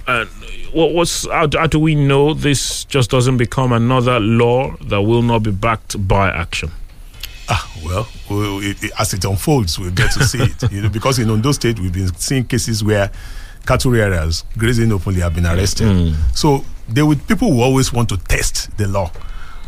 And 0.08 0.30
what, 0.72 0.94
what's 0.94 1.28
how, 1.28 1.50
how 1.54 1.68
do 1.68 1.80
we 1.80 1.96
know 1.96 2.34
this 2.34 2.86
just 2.86 3.10
doesn't 3.12 3.38
become 3.38 3.72
another 3.72 4.20
law 4.20 4.76
that 4.78 5.02
will 5.02 5.22
not 5.24 5.44
be 5.44 5.52
backed 5.52 6.08
by 6.08 6.30
action? 6.30 6.72
Ah, 7.50 7.72
well, 7.84 8.08
well 8.30 8.60
it, 8.60 8.84
it- 8.84 8.92
as 9.00 9.14
it 9.14 9.26
unfolds, 9.26 9.80
we'll 9.80 9.92
get 9.92 10.12
to 10.14 10.24
see 10.24 10.40
it. 10.40 10.72
You 10.72 10.82
know, 10.84 10.90
because 10.90 11.18
in 11.20 11.30
Ondo 11.30 11.52
State, 11.52 11.80
we've 11.80 11.92
been 11.94 12.14
seeing 12.16 12.46
cases 12.46 12.84
where 12.84 13.12
cattle 13.66 13.92
rearers 13.92 14.44
grazing 14.58 14.92
openly 14.92 15.22
have 15.22 15.34
been 15.36 15.46
arrested. 15.46 15.88
So 16.36 16.64
they 16.88 17.02
would 17.04 17.28
people 17.28 17.52
who 17.52 17.62
always 17.62 17.92
want 17.94 18.10
to 18.10 18.18
test 18.18 18.76
the 18.78 18.88
law. 18.88 19.12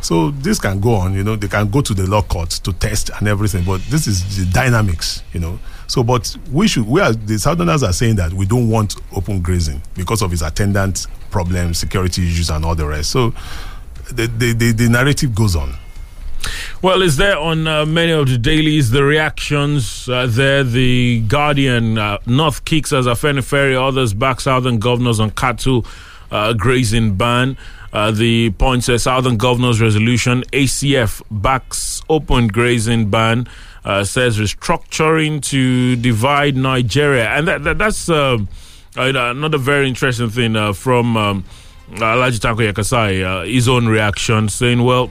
So 0.01 0.31
this 0.31 0.59
can 0.59 0.79
go 0.79 0.95
on. 0.95 1.13
You 1.13 1.23
know, 1.23 1.35
they 1.35 1.47
can 1.47 1.69
go 1.69 1.81
to 1.81 1.93
the 1.93 2.07
law 2.09 2.23
courts 2.23 2.57
to 2.59 2.73
test 2.73 3.11
and 3.19 3.27
everything. 3.27 3.63
But 3.65 3.81
this 3.89 4.07
is 4.07 4.37
the 4.37 4.51
dynamics. 4.51 5.23
You 5.33 5.39
know. 5.41 5.59
So, 5.87 6.03
but 6.03 6.35
we 6.51 6.67
should. 6.67 6.87
We 6.87 7.01
are 7.01 7.13
the 7.13 7.37
Southerners 7.37 7.83
are 7.83 7.93
saying 7.93 8.15
that 8.15 8.33
we 8.33 8.45
don't 8.45 8.69
want 8.69 8.95
open 9.15 9.41
grazing 9.41 9.81
because 9.95 10.21
of 10.23 10.31
its 10.33 10.41
attendant 10.41 11.05
problems, 11.29 11.77
security 11.79 12.27
issues, 12.27 12.49
and 12.49 12.63
all 12.65 12.73
the 12.75 12.85
rest. 12.87 13.11
So, 13.11 13.31
the 14.11 14.25
the, 14.27 14.53
the, 14.53 14.71
the 14.71 14.89
narrative 14.89 15.35
goes 15.35 15.55
on. 15.55 15.73
Well, 16.81 17.01
is 17.01 17.17
there 17.17 17.37
on 17.37 17.67
uh, 17.67 17.85
many 17.85 18.11
of 18.11 18.27
the 18.27 18.37
dailies 18.37 18.89
the 18.91 19.03
reactions 19.03 20.09
uh, 20.09 20.27
there? 20.27 20.63
The 20.63 21.21
Guardian, 21.27 21.97
uh, 21.97 22.17
North 22.25 22.65
kicks 22.65 22.91
as 22.91 23.05
a 23.05 23.15
Ferry, 23.15 23.75
others 23.75 24.13
back 24.13 24.41
Southern 24.41 24.79
governors 24.79 25.19
on 25.19 25.31
cattle 25.31 25.85
uh, 26.31 26.53
grazing 26.53 27.15
ban. 27.15 27.57
Uh, 27.93 28.09
the 28.11 28.49
point 28.51 28.83
says 28.83 29.03
Southern 29.03 29.37
governors 29.37 29.81
resolution 29.81 30.43
ACF 30.53 31.21
backs 31.29 32.01
open 32.09 32.47
grazing 32.47 33.09
ban. 33.09 33.47
Uh, 33.83 34.03
says 34.03 34.37
restructuring 34.37 35.41
to 35.41 35.95
divide 35.95 36.55
Nigeria, 36.55 37.29
and 37.29 37.47
that, 37.47 37.63
that 37.63 37.79
that's 37.79 38.09
uh, 38.09 38.37
another 38.95 39.57
very 39.57 39.87
interesting 39.87 40.29
thing 40.29 40.55
uh, 40.55 40.71
from 40.71 41.17
um, 41.17 41.43
Tanko 41.95 42.71
Yakasai, 42.71 43.23
uh, 43.23 43.43
his 43.43 43.67
own 43.67 43.87
reaction, 43.87 44.49
saying, 44.49 44.83
"Well, 44.83 45.09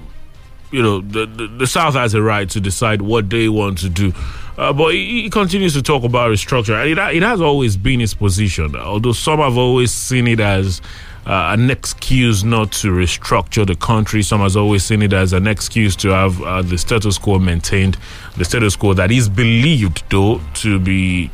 you 0.70 0.82
know, 0.82 1.00
the, 1.00 1.26
the, 1.26 1.46
the 1.46 1.66
South 1.66 1.94
has 1.94 2.14
a 2.14 2.22
right 2.22 2.48
to 2.50 2.60
decide 2.60 3.02
what 3.02 3.28
they 3.30 3.48
want 3.48 3.78
to 3.78 3.88
do. 3.88 4.12
Uh, 4.56 4.72
but 4.72 4.92
he, 4.92 5.22
he 5.22 5.30
continues 5.30 5.72
to 5.72 5.82
talk 5.82 6.04
about 6.04 6.30
restructuring. 6.30 6.92
It, 6.92 7.16
it 7.16 7.22
has 7.22 7.40
always 7.40 7.76
been 7.76 8.00
his 8.00 8.14
position, 8.14 8.76
although 8.76 9.12
some 9.12 9.38
have 9.38 9.56
always 9.56 9.90
seen 9.92 10.26
it 10.26 10.40
as 10.40 10.80
uh, 11.26 11.54
an 11.54 11.70
excuse 11.70 12.44
not 12.44 12.72
to 12.72 12.88
restructure 12.88 13.66
the 13.66 13.76
country. 13.76 14.22
Some 14.22 14.40
has 14.40 14.56
always 14.56 14.84
seen 14.84 15.02
it 15.02 15.12
as 15.12 15.32
an 15.32 15.46
excuse 15.46 15.96
to 15.96 16.08
have 16.08 16.40
uh, 16.42 16.62
the 16.62 16.78
status 16.78 17.18
quo 17.18 17.38
maintained, 17.38 17.96
the 18.36 18.44
status 18.44 18.76
quo 18.76 18.94
that 18.94 19.10
is 19.10 19.28
believed, 19.28 20.02
though, 20.10 20.40
to 20.54 20.78
be 20.78 21.30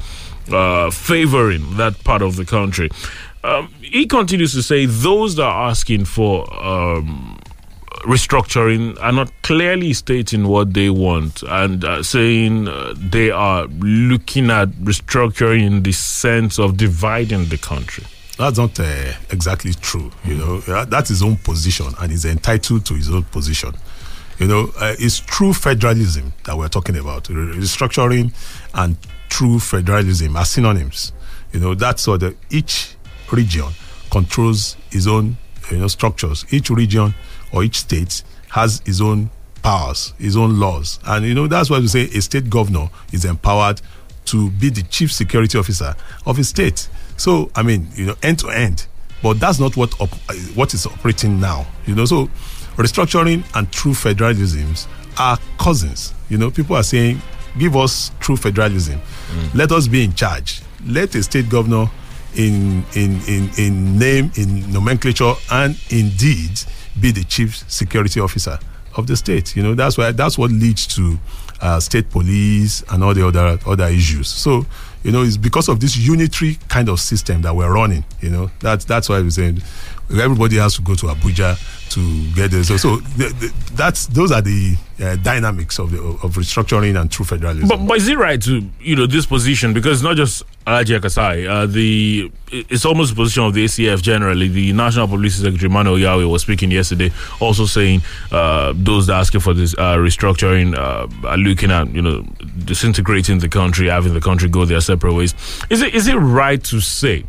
uh, 0.53 0.90
favoring 0.90 1.77
that 1.77 2.03
part 2.05 2.22
of 2.22 2.37
the 2.37 2.44
country. 2.44 2.90
Um, 3.44 3.72
he 3.81 4.07
continues 4.07 4.53
to 4.55 4.62
say 4.62 4.87
those 4.87 5.37
that 5.37 5.44
are 5.44 5.68
asking 5.68 6.05
for 6.05 6.53
um, 6.62 7.36
restructuring 8.04 8.96
are 9.00 9.12
not 9.12 9.30
clearly 9.42 9.92
stating 9.92 10.46
what 10.48 10.74
they 10.74 10.90
want 10.90 11.42
and 11.42 11.85
uh, 11.85 12.02
saying 12.02 12.68
uh, 12.68 12.94
they 12.96 13.30
are 13.30 13.66
looking 13.80 14.50
at 14.50 14.68
restructuring 14.85 15.64
in 15.66 15.82
the 15.82 15.92
sense 15.92 16.59
of 16.59 16.76
dividing 16.76 17.46
the 17.46 17.59
country. 17.59 18.04
That's 18.38 18.59
not 18.59 18.78
uh, 18.78 19.12
exactly 19.30 19.72
true. 19.74 20.11
You 20.24 20.35
know, 20.35 20.62
Uh, 20.68 20.85
that's 20.85 21.09
his 21.09 21.22
own 21.22 21.37
position, 21.37 21.87
and 21.98 22.11
he's 22.11 22.24
entitled 22.26 22.85
to 22.87 22.94
his 22.94 23.09
own 23.11 23.22
position. 23.24 23.72
You 24.38 24.46
know, 24.46 24.70
uh, 24.78 24.94
it's 24.98 25.20
true 25.20 25.54
federalism 25.54 26.35
that 26.44 26.56
we're 26.59 26.68
talking 26.68 26.96
about. 26.98 27.24
Restructuring 27.24 28.32
and 28.74 28.96
true 29.30 29.59
federalism 29.59 30.37
are 30.37 30.44
synonyms. 30.44 31.12
You 31.52 31.61
know, 31.61 31.74
that's 31.74 32.02
so 32.02 32.18
that 32.18 32.37
each 32.50 32.96
region 33.32 33.68
controls 34.11 34.76
its 34.92 35.06
own, 35.06 35.38
you 35.70 35.78
know, 35.78 35.88
structures. 35.88 36.44
Each 36.50 36.68
region 36.68 37.14
or 37.52 37.64
each 37.64 37.78
state 37.78 38.22
has 38.50 38.82
its 38.87 39.00
own 39.00 39.30
powers, 39.62 40.12
its 40.18 40.37
own 40.37 40.59
laws, 40.59 40.98
and 41.06 41.24
you 41.24 41.35
know 41.35 41.46
that's 41.46 41.70
why 41.70 41.78
we 41.78 41.88
say 41.88 42.02
a 42.04 42.20
state 42.22 42.48
governor 42.50 42.88
is 43.12 43.24
empowered 43.24 43.80
to 44.26 44.50
be 44.50 44.68
the 44.70 44.82
chief 44.82 45.12
security 45.12 45.56
officer 45.59 45.94
of 46.26 46.38
a 46.38 46.44
state. 46.44 46.88
So 47.16 47.50
I 47.54 47.62
mean, 47.62 47.88
you 47.94 48.06
know, 48.06 48.14
end 48.22 48.38
to 48.40 48.48
end. 48.50 48.87
But 49.22 49.40
that's 49.40 49.59
not 49.59 49.76
what 49.76 49.98
op- 50.00 50.14
what 50.54 50.74
is 50.74 50.87
operating 50.87 51.40
now. 51.40 51.66
You 51.87 51.94
know, 51.94 52.04
so 52.04 52.26
restructuring 52.76 53.44
and 53.54 53.70
true 53.72 53.92
federalisms 53.92 54.87
are 55.18 55.38
cousins. 55.59 56.12
You 56.28 56.38
know, 56.38 56.50
people 56.50 56.76
are 56.76 56.82
saying, 56.82 57.20
give 57.59 57.76
us 57.76 58.11
true 58.20 58.37
federalism. 58.37 59.00
Mm. 59.00 59.54
Let 59.54 59.72
us 59.72 59.88
be 59.88 60.04
in 60.04 60.12
charge. 60.14 60.61
Let 60.87 61.14
a 61.14 61.22
state 61.22 61.48
governor 61.48 61.90
in 62.35 62.85
in 62.94 63.20
in 63.26 63.50
in 63.56 63.98
name, 63.98 64.30
in 64.37 64.70
nomenclature, 64.70 65.32
and 65.50 65.78
indeed 65.90 66.61
be 67.00 67.11
the 67.11 67.24
chief 67.24 67.56
security 67.70 68.20
officer 68.20 68.59
of 68.96 69.06
the 69.06 69.16
state. 69.16 69.56
You 69.56 69.62
know, 69.62 69.74
that's 69.74 69.98
why 69.98 70.12
that's 70.12 70.38
what 70.38 70.50
leads 70.50 70.87
to 70.88 71.18
uh, 71.61 71.80
state 71.80 72.11
police 72.11 72.82
and 72.90 73.02
all 73.02 73.14
the 73.14 73.26
other 73.26 73.59
other 73.66 73.87
issues. 73.87 74.28
So, 74.28 74.66
you 75.02 75.12
know, 75.12 75.22
it's 75.22 75.37
because 75.37 75.68
of 75.68 75.80
this 75.80 75.96
unitary 75.96 76.59
kind 76.68 76.88
of 76.88 77.00
system 77.00 77.42
that 77.42 77.54
we're 77.54 77.72
running. 77.72 78.04
You 78.20 78.30
know, 78.30 78.50
that's 78.61 78.85
that's 78.85 79.09
why 79.09 79.20
we're 79.20 79.30
saying 79.30 79.62
everybody 80.10 80.56
has 80.56 80.74
to 80.76 80.82
go 80.82 80.94
to 80.94 81.06
Abuja 81.06 81.56
to 81.90 82.30
get 82.34 82.50
this. 82.50 82.68
So, 82.68 82.76
so 82.76 82.96
the, 82.96 83.28
the, 83.28 83.52
that's 83.74 84.06
those 84.06 84.32
are 84.32 84.42
the 84.42 84.76
uh, 85.00 85.16
dynamics 85.16 85.78
of 85.78 85.90
the 85.90 85.98
of 85.98 86.34
restructuring 86.36 87.00
and 87.00 87.10
true 87.10 87.24
federalism. 87.24 87.68
But, 87.68 87.86
but 87.86 87.96
is 87.96 88.08
it 88.08 88.18
right 88.18 88.40
to 88.42 88.62
you 88.80 88.96
know 88.96 89.06
this 89.06 89.26
position 89.26 89.72
because 89.72 89.98
it's 89.98 90.04
not 90.04 90.16
just 90.16 90.44
Alhaji 90.66 90.98
Yakasai, 90.98 91.48
uh, 91.48 91.66
the 91.66 92.30
it's 92.50 92.84
almost 92.84 93.10
the 93.10 93.16
position 93.16 93.44
of 93.44 93.54
the 93.54 93.64
ACF 93.64 94.02
generally. 94.02 94.48
The 94.48 94.72
National 94.72 95.06
Police 95.08 95.36
Secretary 95.36 95.68
Manuel 95.68 95.96
Yawe 95.96 96.30
was 96.30 96.42
speaking 96.42 96.70
yesterday, 96.70 97.10
also 97.40 97.66
saying 97.66 98.02
uh, 98.32 98.72
those 98.76 99.06
that 99.06 99.14
are 99.14 99.20
asking 99.20 99.40
for 99.40 99.54
this 99.54 99.74
uh, 99.74 99.96
restructuring 99.96 100.76
uh, 100.76 101.28
are 101.28 101.36
looking 101.38 101.70
at 101.70 101.92
you 101.94 102.02
know 102.02 102.22
disintegrating 102.64 103.38
the 103.38 103.48
country, 103.48 103.88
having 103.88 104.14
the 104.14 104.20
country 104.20 104.48
go 104.48 104.64
their 104.64 104.80
separate 104.80 105.14
ways. 105.14 105.34
Is 105.70 105.82
it 105.82 105.94
is 105.94 106.08
it 106.08 106.16
right 106.16 106.62
to 106.64 106.80
say 106.80 107.24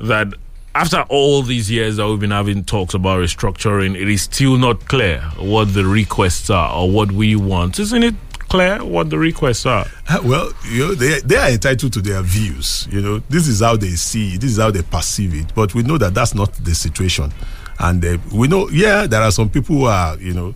that? 0.00 0.32
After 0.76 1.06
all 1.08 1.40
these 1.40 1.70
years 1.70 1.96
that 1.96 2.06
we've 2.06 2.20
been 2.20 2.32
having 2.32 2.62
talks 2.62 2.92
about 2.92 3.20
restructuring, 3.20 3.96
it 3.98 4.10
is 4.10 4.20
still 4.20 4.58
not 4.58 4.86
clear 4.88 5.20
what 5.38 5.72
the 5.72 5.86
requests 5.86 6.50
are 6.50 6.70
or 6.70 6.90
what 6.90 7.10
we 7.12 7.34
want. 7.34 7.78
Isn't 7.78 8.02
it 8.02 8.14
clear 8.40 8.84
what 8.84 9.08
the 9.08 9.16
requests 9.18 9.64
are? 9.64 9.86
Uh, 10.06 10.20
Well, 10.22 10.52
you 10.68 10.88
know, 10.88 10.94
they, 10.94 11.20
they 11.20 11.36
are 11.36 11.48
entitled 11.48 11.94
to 11.94 12.02
their 12.02 12.20
views. 12.20 12.86
You 12.90 13.00
know, 13.00 13.18
this 13.30 13.48
is 13.48 13.60
how 13.62 13.76
they 13.76 13.88
see 13.92 14.34
it, 14.34 14.42
this 14.42 14.50
is 14.50 14.58
how 14.58 14.70
they 14.70 14.82
perceive 14.82 15.34
it. 15.34 15.54
But 15.54 15.74
we 15.74 15.82
know 15.82 15.96
that 15.96 16.12
that's 16.12 16.34
not 16.34 16.52
the 16.62 16.74
situation. 16.74 17.32
And 17.78 18.04
uh, 18.04 18.18
we 18.30 18.46
know, 18.46 18.68
yeah, 18.68 19.06
there 19.06 19.22
are 19.22 19.32
some 19.32 19.48
people 19.48 19.76
who 19.76 19.84
are, 19.86 20.18
you 20.18 20.34
know, 20.34 20.54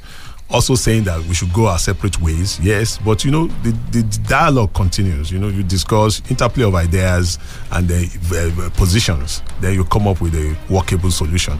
also 0.50 0.74
saying 0.74 1.04
that 1.04 1.22
we 1.26 1.34
should 1.34 1.52
go 1.52 1.66
our 1.66 1.78
separate 1.78 2.20
ways. 2.20 2.58
Yes, 2.60 2.98
but 2.98 3.24
you 3.24 3.30
know, 3.30 3.46
the, 3.62 3.70
the 3.92 4.02
dialogue 4.28 4.74
continues. 4.74 5.30
You 5.30 5.38
know, 5.38 5.48
you 5.48 5.62
discuss 5.62 6.22
interplay 6.30 6.64
of 6.64 6.74
ideas 6.74 7.38
and 7.72 7.88
the 7.88 8.64
uh, 8.66 8.70
positions. 8.76 9.42
Then 9.60 9.74
you 9.74 9.84
come 9.84 10.06
up 10.08 10.20
with 10.20 10.34
a 10.34 10.56
workable 10.68 11.10
solution. 11.10 11.58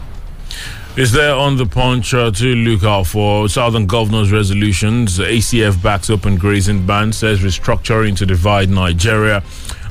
Is 0.97 1.13
there 1.13 1.35
on 1.35 1.57
the 1.57 1.67
punch 1.67 2.13
uh, 2.15 2.33
to 2.33 2.55
look 2.57 2.83
out 2.83 3.07
for 3.07 3.49
Southern 3.49 3.87
Governors 3.87 4.33
resolutions? 4.33 5.21
ACF 5.21 5.81
backs 5.81 6.11
open 6.11 6.37
grazing 6.37 6.85
ban, 6.85 7.13
says 7.13 7.41
restructuring 7.41 8.17
to 8.17 8.27
divide 8.27 8.71
Nigeria. 8.71 9.45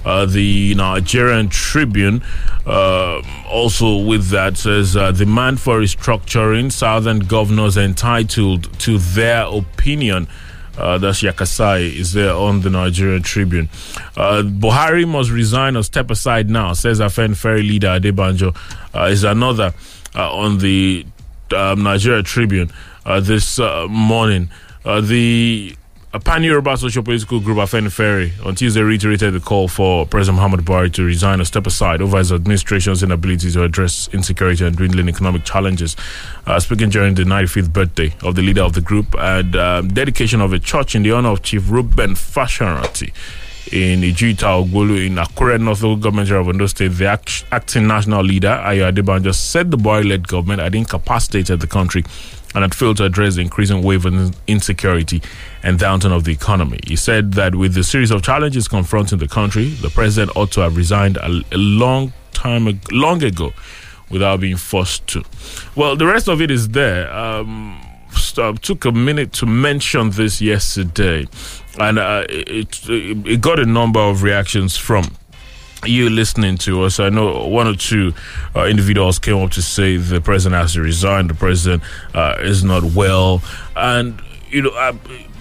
Uh, 0.10 0.26
the 0.26 0.74
Nigerian 0.74 1.50
Tribune, 1.50 2.24
uh, 2.66 3.22
also 3.48 4.04
with 4.04 4.30
that, 4.30 4.58
says 4.58 4.98
uh, 4.98 5.12
demand 5.12 5.60
for 5.60 5.80
restructuring. 5.80 6.72
Southern 6.72 7.20
governors 7.20 7.78
entitled 7.78 8.64
to 8.80 8.98
their 8.98 9.44
opinion. 9.44 10.28
Uh, 10.76 10.98
that's 10.98 11.22
Yakasai 11.22 11.94
is 11.94 12.14
there 12.14 12.34
on 12.34 12.62
the 12.62 12.72
Nigerian 12.72 13.22
Tribune. 13.22 13.70
Uh, 14.18 14.42
Buhari 14.44 15.08
must 15.08 15.30
resign 15.30 15.78
or 15.78 15.84
step 15.84 16.10
aside 16.10 16.50
now, 16.50 16.74
says 16.74 17.00
Afenifere 17.00 17.60
leader 17.60 17.90
Adebanjo. 17.90 18.56
Uh, 18.96 19.10
is 19.12 19.24
another 19.24 19.76
uh, 20.16 20.34
on 20.34 20.58
the 20.58 21.06
um, 21.56 21.84
Nigeria 21.84 22.24
Tribune 22.24 22.72
uh, 23.06 23.20
this 23.20 23.60
uh, 23.60 23.86
morning. 23.88 24.50
The 24.84 25.76
uh, 26.14 26.20
Pan 26.20 26.44
Yoruba 26.44 26.76
social 26.78 27.04
political 27.04 27.40
group 27.40 27.58
Afenifere 27.58 28.32
on 28.46 28.56
Tuesday 28.56 28.82
reiterated 28.82 29.34
the 29.34 29.40
call 29.40 29.68
for 29.68 30.06
President 30.08 30.38
Muhammad 30.38 30.62
Buhari 30.62 30.92
to 30.94 31.04
resign 31.04 31.40
or 31.40 31.46
step 31.46 31.68
aside 31.68 32.02
over 32.02 32.18
his 32.18 32.32
administration's 32.32 33.04
inability 33.04 33.52
to 33.52 33.64
address 33.64 34.10
insecurity 34.12 34.66
and 34.66 34.76
dwindling 34.76 35.08
economic 35.10 35.44
challenges. 35.44 35.96
Uh, 36.48 36.60
speaking 36.60 36.90
during 36.90 37.14
the 37.16 37.24
95th 37.24 37.72
birthday 37.72 38.14
of 38.24 38.36
the 38.36 38.42
leader 38.42 38.62
of 38.64 38.74
the 38.74 38.82
group 38.82 39.14
and 39.20 39.56
um, 39.56 39.88
dedication 39.90 40.42
of 40.42 40.52
a 40.54 40.60
church 40.60 40.96
in 40.96 41.04
the 41.04 41.12
honor 41.12 41.30
of 41.30 41.44
Chief 41.44 41.70
Reuben 41.70 42.12
Fasoranti 42.16 43.14
in 43.72 44.02
Ijita 44.02 44.66
Ogbolu 44.66 45.06
in 45.06 45.16
Akure 45.16 45.60
North 45.62 45.84
Local 45.84 45.98
Government 45.98 46.32
of 46.32 46.48
Ondo 46.50 46.66
State, 46.66 46.88
the 46.94 47.06
act- 47.06 47.46
acting 47.52 47.86
national 47.86 48.24
leader, 48.24 48.48
Ayo 48.66 48.92
Adebanjo, 48.92 49.34
said 49.36 49.70
the 49.70 49.78
Buhari-led 49.78 50.28
government 50.28 50.60
had 50.60 50.74
incapacitated 50.74 51.60
the 51.60 51.68
country 51.68 52.04
and 52.56 52.64
had 52.64 52.74
failed 52.74 52.98
to 52.98 53.06
address 53.06 53.36
the 53.36 53.42
increasing 53.42 53.84
wave 53.84 54.06
of 54.06 54.36
insecurity 54.48 55.22
and 55.64 55.80
downturn 55.80 56.12
of 56.16 56.24
the 56.24 56.32
economy. 56.32 56.80
He 56.86 56.96
said 56.96 57.34
that 57.34 57.56
with 57.56 57.74
the 57.74 57.84
series 57.84 58.12
of 58.12 58.22
challenges 58.22 58.68
confronting 58.68 59.20
the 59.20 59.28
country, 59.28 59.70
the 59.70 59.90
president 59.90 60.36
ought 60.38 60.52
to 60.54 60.62
have 60.62 60.78
resigned 60.78 61.18
a, 61.18 61.42
a 61.52 61.58
long 61.58 62.14
time, 62.32 62.80
long 62.92 63.24
ago, 63.24 63.54
without 64.10 64.40
being 64.40 64.58
forced 64.58 65.06
to. 65.08 65.24
Well, 65.76 65.96
the 65.96 66.06
rest 66.06 66.28
of 66.28 66.42
it 66.42 66.52
is 66.52 66.70
there. 66.70 67.12
Um, 67.14 67.86
so, 68.16 68.54
took 68.54 68.86
a 68.86 68.92
minute 68.92 69.34
to 69.34 69.46
mention 69.46 70.12
this 70.12 70.42
yesterday, 70.42 71.28
and 71.80 72.00
uh, 72.00 72.26
it, 72.30 72.90
it 72.90 73.28
it 73.28 73.42
got 73.42 73.60
a 73.60 73.66
number 73.66 74.00
of 74.00 74.24
reactions 74.24 74.78
from 74.78 75.16
you 75.86 76.10
listening 76.10 76.58
to 76.58 76.84
us. 76.84 77.00
I 77.00 77.10
know 77.10 77.48
one 77.48 77.68
or 77.68 77.76
two 77.76 78.14
uh, 78.56 78.66
individuals 78.66 79.20
came 79.20 79.38
up 79.38 79.52
to 79.52 79.62
say 79.62 79.98
the 79.98 80.22
president 80.22 80.62
has 80.62 80.74
to 80.74 80.82
resign, 80.82 81.28
the 81.28 81.34
president 81.34 81.84
uh, 82.14 82.38
is 82.40 82.64
not 82.64 82.84
well, 82.84 83.42
and 83.76 84.22
you 84.50 84.64
know 84.64 84.72
I, 84.72 84.98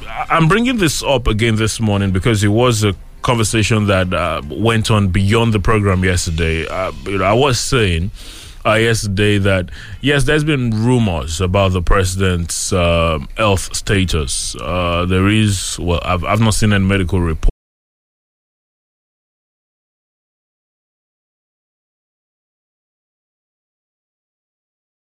I'm 0.08 0.48
bringing 0.48 0.78
this 0.78 1.02
up 1.02 1.26
again 1.26 1.56
this 1.56 1.80
morning 1.80 2.10
because 2.12 2.42
it 2.42 2.48
was 2.48 2.84
a 2.84 2.94
conversation 3.22 3.86
that 3.86 4.12
uh, 4.12 4.42
went 4.48 4.90
on 4.90 5.08
beyond 5.08 5.52
the 5.52 5.60
program 5.60 6.04
yesterday. 6.04 6.66
Uh, 6.66 6.92
you 7.04 7.18
know, 7.18 7.24
I 7.24 7.34
was 7.34 7.60
saying 7.60 8.10
uh, 8.64 8.74
yesterday 8.74 9.38
that 9.38 9.70
yes, 10.00 10.24
there's 10.24 10.44
been 10.44 10.70
rumors 10.70 11.40
about 11.40 11.72
the 11.72 11.82
president's 11.82 12.72
uh, 12.72 13.18
health 13.36 13.74
status. 13.74 14.56
Uh, 14.56 15.04
there 15.06 15.28
is 15.28 15.78
well, 15.78 16.00
I've 16.02 16.24
I've 16.24 16.40
not 16.40 16.54
seen 16.54 16.72
any 16.72 16.84
medical 16.84 17.20
report. 17.20 17.50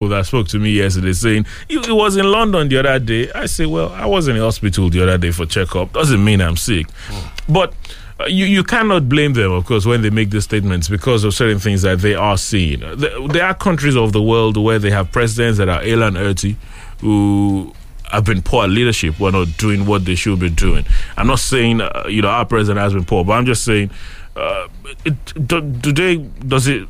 That 0.07 0.27
spoke 0.27 0.47
to 0.47 0.61
me 0.61 0.71
yesterday 0.71 1.13
saying 1.13 1.45
he 1.67 1.77
was 1.91 2.17
in 2.17 2.25
London 2.31 2.69
the 2.69 2.79
other 2.79 3.01
day. 3.01 3.33
I 3.33 3.47
say, 3.47 3.67
well, 3.67 3.89
I 3.89 4.07
was 4.07 4.29
in 4.29 4.37
the 4.37 4.43
hospital 4.45 4.89
the 4.89 5.03
other 5.03 5.19
day 5.19 5.33
for 5.33 5.45
checkup. 5.45 5.93
Doesn't 5.93 6.25
mean 6.25 6.41
I'm 6.41 6.57
sick, 6.57 6.87
but 7.49 7.75
uh, 8.21 8.27
you 8.27 8.45
you 8.45 8.63
cannot 8.63 9.09
blame 9.09 9.33
them, 9.33 9.51
of 9.51 9.67
course, 9.67 9.87
when 9.87 10.03
they 10.03 10.11
make 10.11 10.31
these 10.31 10.45
statements 10.45 10.89
because 10.89 11.25
of 11.25 11.35
certain 11.35 11.59
things 11.59 11.83
that 11.83 11.99
they 11.99 12.15
are 12.15 12.39
seeing. 12.39 12.79
There, 12.79 13.27
there 13.27 13.45
are 13.45 13.55
countries 13.55 13.97
of 13.97 14.13
the 14.13 14.23
world 14.23 14.57
where 14.57 14.79
they 14.79 14.91
have 14.93 15.11
presidents 15.11 15.59
that 15.59 15.69
are 15.69 15.83
ill 15.83 16.05
and 16.05 16.17
earthy, 16.17 16.55
who 17.01 17.73
have 18.13 18.25
been 18.25 18.41
poor 18.41 18.69
leadership, 18.69 19.15
who 19.17 19.27
are 19.27 19.33
not 19.33 19.49
doing 19.57 19.85
what 19.85 20.05
they 20.05 20.15
should 20.15 20.39
be 20.39 20.49
doing. 20.49 20.85
I'm 21.17 21.27
not 21.27 21.41
saying 21.41 21.81
uh, 21.81 22.05
you 22.09 22.23
know 22.23 22.29
our 22.29 22.45
president 22.47 22.79
has 22.79 22.93
been 22.95 23.05
poor, 23.05 23.25
but 23.25 23.33
I'm 23.33 23.47
just 23.47 23.65
saying. 23.65 23.91
Uh, 24.38 24.68
it, 25.05 25.46
do, 25.48 25.61
do 25.61 25.92
they 25.92 26.16
does 26.46 26.68
it 26.68 26.87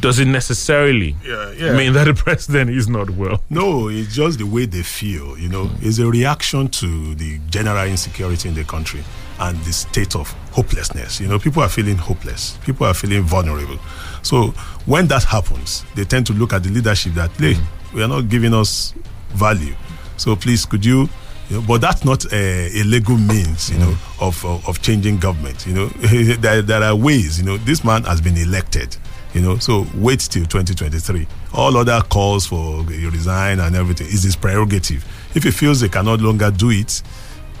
does 0.00 0.18
it 0.20 0.26
necessarily 0.26 1.16
Yeah, 1.26 1.50
yeah. 1.52 1.76
mean 1.76 1.92
that 1.94 2.04
the 2.04 2.14
president 2.24 2.70
is 2.70 2.88
not 2.88 3.10
well? 3.10 3.42
No, 3.50 3.88
it's 3.88 4.14
just 4.14 4.38
the 4.38 4.46
way 4.46 4.66
they 4.66 4.82
feel. 4.82 5.36
You 5.36 5.48
know, 5.48 5.70
it's 5.80 5.98
a 5.98 6.06
reaction 6.06 6.68
to 6.68 7.14
the 7.16 7.38
general 7.50 7.84
insecurity 7.86 8.48
in 8.48 8.54
the 8.54 8.64
country 8.64 9.02
and 9.40 9.58
the 9.64 9.72
state 9.72 10.14
of 10.14 10.30
hopelessness. 10.52 11.20
You 11.20 11.26
know, 11.26 11.38
people 11.40 11.62
are 11.62 11.68
feeling 11.68 11.96
hopeless. 11.96 12.56
People 12.64 12.86
are 12.86 12.94
feeling 12.94 13.22
vulnerable. 13.22 13.78
So 14.22 14.48
when 14.86 15.08
that 15.08 15.24
happens, 15.24 15.84
they 15.96 16.04
tend 16.04 16.26
to 16.28 16.32
look 16.32 16.52
at 16.52 16.62
the 16.62 16.70
leadership 16.70 17.14
that, 17.14 17.30
hey, 17.32 17.56
we 17.92 18.02
are 18.02 18.08
not 18.08 18.28
giving 18.28 18.54
us 18.54 18.94
value. 19.30 19.74
So 20.16 20.36
please, 20.36 20.64
could 20.64 20.84
you? 20.84 21.08
You 21.50 21.56
know, 21.56 21.66
but 21.66 21.80
that's 21.80 22.04
not 22.04 22.24
a, 22.32 22.80
a 22.80 22.84
legal 22.84 23.18
means, 23.18 23.70
you 23.70 23.78
know, 23.78 23.92
mm. 23.92 24.26
of, 24.26 24.44
of 24.44 24.66
of 24.68 24.80
changing 24.80 25.18
government. 25.18 25.66
You 25.66 25.74
know, 25.74 25.86
there, 26.38 26.62
there 26.62 26.82
are 26.82 26.96
ways. 26.96 27.38
You 27.38 27.44
know, 27.44 27.56
this 27.58 27.84
man 27.84 28.04
has 28.04 28.20
been 28.20 28.36
elected. 28.36 28.96
You 29.34 29.40
know, 29.40 29.58
so 29.58 29.84
wait 29.96 30.20
till 30.20 30.44
2023. 30.46 31.26
All 31.52 31.76
other 31.76 32.00
calls 32.08 32.46
for 32.46 32.84
you 32.90 33.10
resign 33.10 33.58
and 33.58 33.74
everything 33.74 34.06
is 34.06 34.22
his 34.22 34.36
prerogative. 34.36 35.04
If 35.34 35.42
he 35.42 35.50
feels 35.50 35.80
he 35.80 35.88
can 35.88 36.04
no 36.04 36.14
longer 36.14 36.52
do 36.52 36.70
it, 36.70 37.02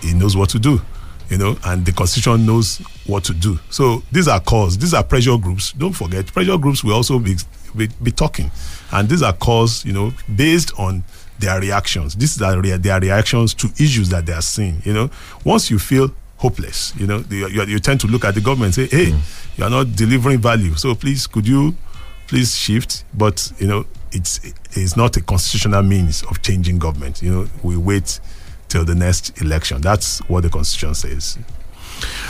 he 0.00 0.14
knows 0.14 0.36
what 0.36 0.50
to 0.50 0.60
do. 0.60 0.80
You 1.30 1.38
know, 1.38 1.58
and 1.64 1.84
the 1.84 1.92
constitution 1.92 2.46
knows 2.46 2.78
what 3.06 3.24
to 3.24 3.34
do. 3.34 3.58
So 3.70 4.02
these 4.12 4.28
are 4.28 4.40
calls. 4.40 4.78
These 4.78 4.94
are 4.94 5.02
pressure 5.02 5.36
groups. 5.36 5.72
Don't 5.72 5.92
forget, 5.92 6.26
pressure 6.26 6.58
groups 6.58 6.84
will 6.84 6.94
also 6.94 7.18
be 7.18 7.36
be, 7.76 7.88
be 8.02 8.12
talking, 8.12 8.52
and 8.92 9.08
these 9.08 9.22
are 9.22 9.32
calls. 9.32 9.84
You 9.84 9.94
know, 9.94 10.12
based 10.36 10.78
on 10.78 11.02
their 11.38 11.60
reactions. 11.60 12.14
These 12.14 12.40
are 12.42 12.60
rea- 12.60 12.76
their 12.76 13.00
reactions 13.00 13.54
to 13.54 13.68
issues 13.78 14.08
that 14.10 14.26
they 14.26 14.32
are 14.32 14.42
seeing. 14.42 14.80
You 14.84 14.92
know, 14.92 15.10
once 15.44 15.70
you 15.70 15.78
feel 15.78 16.10
hopeless. 16.44 16.92
You 16.96 17.06
know, 17.06 17.24
you, 17.30 17.48
you, 17.48 17.62
you 17.64 17.78
tend 17.78 18.00
to 18.00 18.06
look 18.06 18.24
at 18.24 18.34
the 18.34 18.40
government 18.40 18.76
and 18.76 18.90
say, 18.90 18.96
"Hey, 18.96 19.10
mm. 19.12 19.58
you 19.58 19.64
are 19.64 19.70
not 19.70 19.96
delivering 19.96 20.40
value. 20.40 20.74
So 20.74 20.94
please, 20.94 21.26
could 21.26 21.48
you 21.48 21.74
please 22.26 22.54
shift?" 22.54 23.04
But 23.14 23.52
you 23.58 23.66
know, 23.66 23.86
it's 24.12 24.40
it's 24.72 24.96
not 24.96 25.16
a 25.16 25.22
constitutional 25.22 25.82
means 25.82 26.22
of 26.24 26.42
changing 26.42 26.78
government. 26.78 27.22
You 27.22 27.30
know, 27.30 27.46
we 27.62 27.76
wait 27.76 28.20
till 28.68 28.84
the 28.84 28.94
next 28.94 29.40
election. 29.40 29.80
That's 29.80 30.18
what 30.28 30.42
the 30.42 30.50
constitution 30.50 30.94
says. 30.94 31.38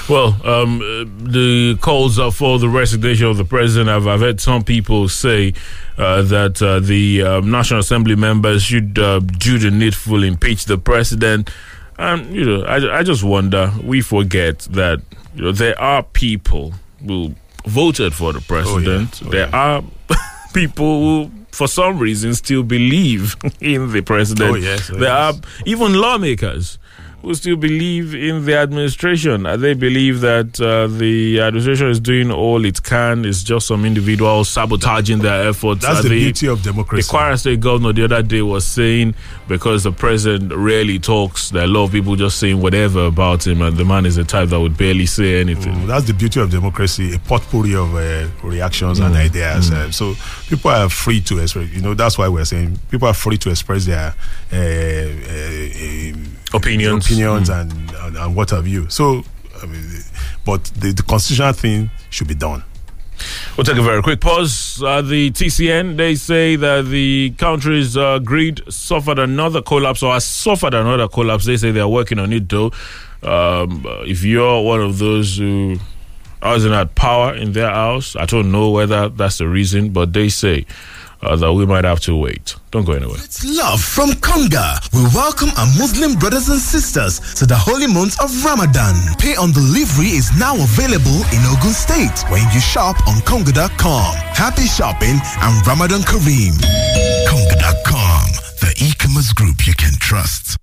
Well, 0.08 0.36
um, 0.46 0.78
the 1.18 1.78
calls 1.80 2.18
are 2.18 2.30
for 2.30 2.58
the 2.58 2.68
resignation 2.68 3.26
of 3.26 3.36
the 3.36 3.44
president. 3.44 3.88
I've, 3.88 4.06
I've 4.06 4.20
heard 4.20 4.40
some 4.40 4.62
people 4.62 5.08
say 5.08 5.54
uh, 5.96 6.22
that 6.22 6.60
uh, 6.60 6.80
the 6.80 7.22
um, 7.22 7.50
National 7.50 7.80
Assembly 7.80 8.14
members 8.14 8.62
should 8.62 8.98
uh, 8.98 9.20
do 9.20 9.58
the 9.58 9.70
needful, 9.70 10.22
impeach 10.22 10.66
the 10.66 10.76
president. 10.76 11.50
And, 11.98 12.34
you 12.34 12.44
know, 12.44 12.64
I, 12.64 12.98
I 12.98 13.02
just 13.02 13.24
wonder, 13.24 13.72
we 13.82 14.00
forget 14.02 14.60
that 14.70 15.00
you 15.34 15.44
know, 15.44 15.52
there 15.52 15.80
are 15.80 16.02
people 16.02 16.74
who 17.04 17.34
voted 17.66 18.14
for 18.14 18.32
the 18.32 18.40
president. 18.40 19.22
Oh, 19.24 19.30
there 19.30 19.54
are 19.54 19.82
people 20.54 21.00
who, 21.26 21.30
for 21.50 21.66
some 21.68 21.98
reason, 21.98 22.34
still 22.34 22.62
believe 22.62 23.36
in 23.60 23.90
the 23.92 24.02
president. 24.02 24.50
Oh, 24.50 24.54
yes, 24.54 24.90
oh, 24.90 24.94
there 24.98 25.08
yes. 25.08 25.34
are 25.36 25.40
even 25.66 25.94
lawmakers 25.94 26.78
who 27.24 27.34
still 27.34 27.56
believe 27.56 28.14
in 28.14 28.44
the 28.44 28.54
administration. 28.56 29.46
Uh, 29.46 29.56
They 29.56 29.74
believe 29.74 30.20
that 30.20 30.60
uh, 30.60 30.86
the 30.88 31.40
administration 31.40 31.88
is 31.88 31.98
doing 32.00 32.30
all 32.30 32.64
it 32.64 32.82
can. 32.82 33.24
It's 33.24 33.42
just 33.42 33.66
some 33.66 33.84
individuals 33.86 34.48
sabotaging 34.50 35.20
their 35.20 35.48
efforts. 35.48 35.82
That's 35.82 36.00
Uh, 36.00 36.02
the 36.02 36.08
beauty 36.10 36.46
of 36.48 36.62
democracy. 36.62 37.02
The 37.10 37.16
Kwara 37.16 37.38
State 37.38 37.60
governor 37.60 37.92
the 37.92 38.04
other 38.04 38.22
day 38.22 38.42
was 38.42 38.64
saying 38.64 39.14
because 39.48 39.84
the 39.84 39.92
president 39.92 40.52
rarely 40.54 40.98
talks, 40.98 41.50
there 41.50 41.62
are 41.62 41.64
a 41.64 41.68
lot 41.68 41.84
of 41.84 41.92
people 41.92 42.14
just 42.16 42.38
saying 42.38 42.60
whatever 42.60 43.06
about 43.06 43.46
him, 43.46 43.62
and 43.62 43.76
the 43.76 43.84
man 43.84 44.04
is 44.06 44.16
the 44.16 44.24
type 44.24 44.50
that 44.50 44.60
would 44.60 44.76
barely 44.76 45.06
say 45.06 45.40
anything. 45.40 45.74
Mm, 45.74 45.86
that's 45.86 46.04
the 46.06 46.14
beauty 46.14 46.40
of 46.40 46.50
democracy, 46.50 47.14
a 47.14 47.18
potpourri 47.18 47.74
of 47.74 47.94
uh, 47.94 48.26
reactions 48.42 49.00
and 49.00 49.14
ideas. 49.16 49.70
Uh, 49.70 49.90
so 49.90 50.14
people 50.48 50.70
are 50.70 50.88
free 50.90 51.20
to 51.22 51.38
express. 51.38 51.70
You 51.72 51.80
know, 51.80 51.94
that's 51.94 52.18
why 52.18 52.28
we're 52.28 52.44
saying 52.44 52.78
people 52.90 53.08
are 53.08 53.14
free 53.14 53.38
to 53.38 53.50
express 53.50 53.86
their 53.86 54.14
Opinions. 56.54 57.06
opinions 57.06 57.48
and, 57.48 57.72
and 57.94 58.16
and 58.16 58.36
what 58.36 58.50
have 58.50 58.66
you. 58.66 58.88
So, 58.88 59.22
I 59.62 59.66
mean, 59.66 59.84
but 60.44 60.64
the, 60.76 60.92
the 60.92 61.02
constitutional 61.02 61.52
thing 61.52 61.90
should 62.10 62.28
be 62.28 62.34
done. 62.34 62.62
We'll 63.56 63.64
take 63.64 63.76
a 63.76 63.82
very 63.82 64.02
quick 64.02 64.20
pause. 64.20 64.82
Uh, 64.82 65.00
the 65.00 65.30
TCN, 65.30 65.96
they 65.96 66.16
say 66.16 66.56
that 66.56 66.86
the 66.86 67.30
country's 67.38 67.96
uh, 67.96 68.18
grid 68.18 68.60
suffered 68.72 69.18
another 69.20 69.62
collapse 69.62 70.02
or 70.02 70.12
has 70.12 70.24
suffered 70.24 70.74
another 70.74 71.06
collapse. 71.08 71.44
They 71.44 71.56
say 71.56 71.70
they 71.70 71.80
are 71.80 71.88
working 71.88 72.18
on 72.18 72.32
it 72.32 72.48
though. 72.48 72.72
Um, 73.22 73.84
if 74.06 74.22
you're 74.24 74.62
one 74.62 74.80
of 74.80 74.98
those 74.98 75.38
who 75.38 75.78
hasn't 76.42 76.74
had 76.74 76.94
power 76.94 77.34
in 77.34 77.52
their 77.52 77.70
house, 77.70 78.16
I 78.16 78.26
don't 78.26 78.50
know 78.50 78.70
whether 78.70 79.08
that's 79.08 79.38
the 79.38 79.48
reason, 79.48 79.90
but 79.90 80.12
they 80.12 80.28
say 80.28 80.66
uh, 81.26 81.36
that 81.36 81.52
we 81.52 81.66
might 81.66 81.84
have 81.84 82.00
to 82.00 82.16
wait. 82.16 82.54
Don't 82.70 82.84
go 82.84 82.92
anywhere. 82.92 83.16
It's 83.18 83.44
love 83.44 83.80
from 83.80 84.10
Konga. 84.20 84.78
We 84.92 85.02
welcome 85.14 85.50
our 85.56 85.66
Muslim 85.78 86.14
brothers 86.18 86.48
and 86.48 86.58
sisters 86.60 87.20
to 87.34 87.46
the 87.46 87.56
holy 87.56 87.86
month 87.86 88.20
of 88.20 88.30
Ramadan. 88.44 88.94
Pay 89.18 89.36
on 89.36 89.52
delivery 89.52 90.16
is 90.18 90.30
now 90.38 90.54
available 90.54 91.22
in 91.32 91.40
Ogun 91.46 91.72
State 91.72 92.22
when 92.30 92.42
you 92.52 92.60
shop 92.60 92.96
on 93.08 93.22
Konga.com. 93.22 94.14
Happy 94.34 94.66
shopping 94.66 95.16
and 95.42 95.66
Ramadan 95.66 96.00
Kareem. 96.02 96.54
Konga.com, 97.28 98.24
the 98.60 98.72
e-commerce 98.82 99.32
group 99.32 99.66
you 99.66 99.74
can 99.74 99.92
trust. 100.00 100.58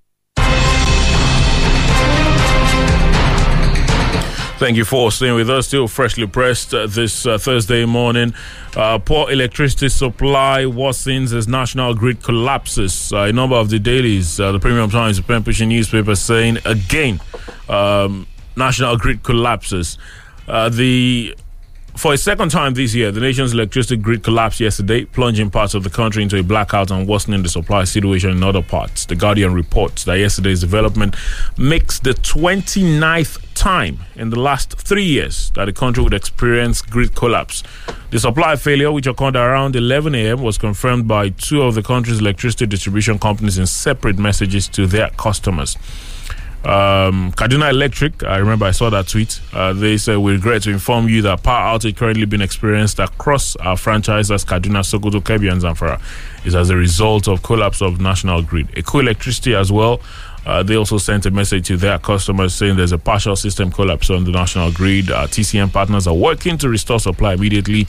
Thank 4.61 4.77
you 4.77 4.85
for 4.85 5.11
staying 5.11 5.33
with 5.33 5.49
us. 5.49 5.65
Still 5.65 5.87
freshly 5.87 6.27
pressed 6.27 6.71
uh, 6.71 6.85
this 6.85 7.25
uh, 7.25 7.39
Thursday 7.39 7.83
morning. 7.83 8.35
Uh, 8.75 8.99
poor 8.99 9.31
electricity 9.31 9.89
supply 9.89 10.65
worsens 10.65 11.33
as 11.33 11.47
national 11.47 11.95
grid 11.95 12.21
collapses. 12.21 13.11
Uh, 13.11 13.21
a 13.21 13.33
number 13.33 13.55
of 13.55 13.71
the 13.71 13.79
dailies, 13.79 14.39
uh, 14.39 14.51
the 14.51 14.59
Premium 14.59 14.91
Times, 14.91 15.19
the 15.19 15.41
pushing 15.41 15.69
newspaper, 15.69 16.13
saying 16.13 16.59
again, 16.65 17.19
um, 17.69 18.27
national 18.55 18.97
grid 18.97 19.23
collapses. 19.23 19.97
Uh, 20.47 20.69
the 20.69 21.35
for 21.95 22.13
a 22.13 22.17
second 22.17 22.49
time 22.49 22.73
this 22.73 22.95
year, 22.95 23.11
the 23.11 23.19
nation's 23.19 23.53
electricity 23.53 23.97
grid 23.97 24.23
collapsed 24.23 24.59
yesterday, 24.59 25.05
plunging 25.05 25.49
parts 25.49 25.73
of 25.73 25.83
the 25.83 25.89
country 25.89 26.23
into 26.23 26.39
a 26.39 26.43
blackout 26.43 26.89
and 26.89 27.07
worsening 27.07 27.43
the 27.43 27.49
supply 27.49 27.83
situation 27.83 28.29
in 28.31 28.43
other 28.43 28.61
parts. 28.61 29.05
The 29.05 29.15
Guardian 29.15 29.53
reports 29.53 30.05
that 30.05 30.17
yesterday's 30.17 30.61
development 30.61 31.15
makes 31.57 31.99
the 31.99 32.11
29th 32.11 33.45
time 33.53 33.99
in 34.15 34.29
the 34.29 34.39
last 34.39 34.77
three 34.77 35.03
years 35.03 35.51
that 35.55 35.65
the 35.65 35.73
country 35.73 36.03
would 36.03 36.13
experience 36.13 36.81
grid 36.81 37.13
collapse. 37.15 37.61
The 38.09 38.19
supply 38.19 38.55
failure, 38.55 38.91
which 38.91 39.07
occurred 39.07 39.35
around 39.35 39.75
11 39.75 40.15
a.m., 40.15 40.41
was 40.41 40.57
confirmed 40.57 41.07
by 41.07 41.29
two 41.29 41.61
of 41.61 41.75
the 41.75 41.83
country's 41.83 42.19
electricity 42.19 42.65
distribution 42.65 43.19
companies 43.19 43.57
in 43.57 43.67
separate 43.67 44.17
messages 44.17 44.67
to 44.69 44.87
their 44.87 45.09
customers 45.11 45.77
um, 46.63 47.31
Kaduna 47.31 47.71
Electric, 47.71 48.23
I 48.23 48.37
remember 48.37 48.65
I 48.65 48.71
saw 48.71 48.91
that 48.91 49.07
tweet. 49.07 49.41
Uh, 49.51 49.73
they 49.73 49.97
said, 49.97 50.17
We 50.17 50.33
regret 50.33 50.61
to 50.63 50.69
inform 50.71 51.09
you 51.09 51.23
that 51.23 51.41
power 51.41 51.77
outage 51.77 51.97
currently 51.97 52.25
being 52.25 52.41
experienced 52.41 52.99
across 52.99 53.55
our 53.57 53.75
franchises, 53.75 54.45
Kaduna, 54.45 54.83
Sokoto, 54.83 55.21
Kebbi, 55.21 55.51
and 55.51 55.61
Zamfara, 55.61 55.99
is 56.45 56.53
as 56.55 56.69
a 56.69 56.75
result 56.77 57.27
of 57.27 57.41
collapse 57.41 57.81
of 57.81 57.99
national 57.99 58.43
grid. 58.43 58.67
Eko 58.69 59.01
Electricity 59.01 59.55
as 59.55 59.71
well. 59.71 60.01
Uh, 60.45 60.61
they 60.63 60.75
also 60.75 60.97
sent 60.97 61.25
a 61.25 61.31
message 61.31 61.67
to 61.67 61.77
their 61.77 61.97
customers 61.99 62.53
saying 62.53 62.75
there's 62.75 62.91
a 62.91 62.97
partial 62.97 63.35
system 63.35 63.71
collapse 63.71 64.09
on 64.09 64.23
the 64.23 64.31
national 64.31 64.71
grid. 64.71 65.09
Uh, 65.11 65.27
TCN 65.27 65.71
partners 65.71 66.07
are 66.07 66.15
working 66.15 66.57
to 66.57 66.69
restore 66.69 66.99
supply 66.99 67.33
immediately. 67.33 67.87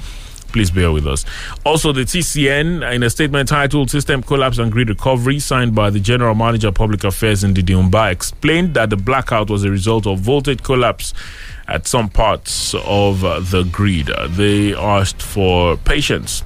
Please 0.53 0.71
bear 0.71 0.93
with 0.93 1.07
us. 1.07 1.25
Also, 1.65 1.93
the 1.93 2.03
TCN, 2.03 2.93
in 2.95 3.03
a 3.03 3.11
statement 3.11 3.49
titled 3.49 3.91
System 3.91 4.23
Collapse 4.23 4.59
and 4.59 4.71
Grid 4.71 4.89
Recovery, 4.89 5.39
signed 5.39 5.75
by 5.75 5.91
the 5.91 6.01
General 6.01 6.35
Manager 6.35 6.69
of 6.69 6.75
Public 6.75 7.05
Affairs 7.05 7.43
Ndidi 7.43 7.91
Mbah, 7.91 8.13
explained 8.13 8.75
that 8.75 8.91
the 8.91 8.97
blackout 8.97 9.49
was 9.51 9.65
a 9.65 9.71
result 9.71 10.07
of 10.07 10.19
voltage 10.21 10.63
collapse 10.63 11.15
at 11.69 11.87
some 11.87 12.09
parts 12.09 12.75
of 12.85 13.25
uh, 13.25 13.41
the 13.41 13.63
grid. 13.65 14.11
Uh, 14.11 14.27
they 14.29 14.75
asked 14.75 15.23
for 15.23 15.77
patience 15.79 16.45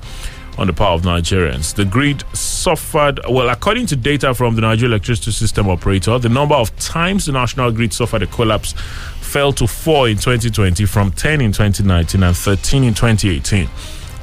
on 0.58 0.66
the 0.66 0.72
part 0.72 0.98
of 0.98 1.04
Nigerians. 1.04 1.74
The 1.74 1.84
grid 1.84 2.24
suffered, 2.34 3.20
well, 3.28 3.48
according 3.50 3.86
to 3.86 3.96
data 3.96 4.34
from 4.34 4.54
the 4.54 4.62
Nigeria 4.62 4.92
Electricity 4.94 5.30
System 5.32 5.68
Operator, 5.68 6.18
the 6.18 6.28
number 6.28 6.54
of 6.54 6.74
times 6.78 7.26
the 7.26 7.32
national 7.32 7.70
grid 7.72 7.92
suffered 7.92 8.22
a 8.22 8.26
collapse 8.26 8.72
fell 9.20 9.52
to 9.52 9.66
4 9.66 10.08
in 10.08 10.16
2020 10.16 10.86
from 10.86 11.12
10 11.12 11.40
in 11.40 11.52
2019 11.52 12.22
and 12.22 12.36
13 12.36 12.84
in 12.84 12.94
2018. 12.94 13.68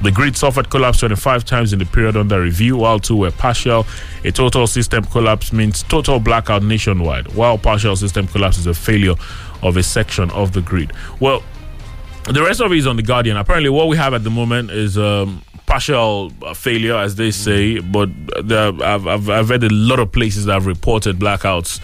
The 0.03 0.11
grid 0.11 0.35
suffered 0.35 0.69
collapse 0.69 0.99
25 0.99 1.45
times 1.45 1.71
in 1.71 1.79
the 1.79 1.85
period 1.85 2.17
under 2.17 2.41
review, 2.41 2.75
while 2.75 2.99
two 2.99 3.15
were 3.15 3.31
partial. 3.31 3.85
A 4.25 4.33
total 4.33 4.67
system 4.67 5.05
collapse 5.05 5.53
means 5.53 5.83
total 5.83 6.19
blackout 6.19 6.61
nationwide, 6.61 7.33
while 7.35 7.57
partial 7.57 7.95
system 7.95 8.27
collapse 8.27 8.57
is 8.57 8.67
a 8.67 8.73
failure 8.73 9.15
of 9.61 9.77
a 9.77 9.83
section 9.83 10.29
of 10.31 10.51
the 10.51 10.61
grid. 10.61 10.91
Well, 11.21 11.41
the 12.25 12.41
rest 12.41 12.59
of 12.59 12.71
it 12.73 12.77
is 12.77 12.85
on 12.85 12.97
the 12.97 13.01
Guardian. 13.01 13.37
Apparently, 13.37 13.69
what 13.69 13.87
we 13.87 13.95
have 13.95 14.13
at 14.13 14.25
the 14.25 14.29
moment 14.29 14.71
is 14.71 14.97
um, 14.97 15.41
partial 15.65 16.33
uh, 16.41 16.53
failure, 16.53 16.97
as 16.97 17.15
they 17.15 17.31
say. 17.31 17.79
But 17.79 18.09
I've, 18.37 19.07
I've 19.07 19.29
I've 19.29 19.49
read 19.49 19.63
a 19.63 19.73
lot 19.73 19.99
of 19.99 20.11
places 20.11 20.45
that 20.45 20.53
have 20.53 20.65
reported 20.65 21.17
blackouts, 21.17 21.79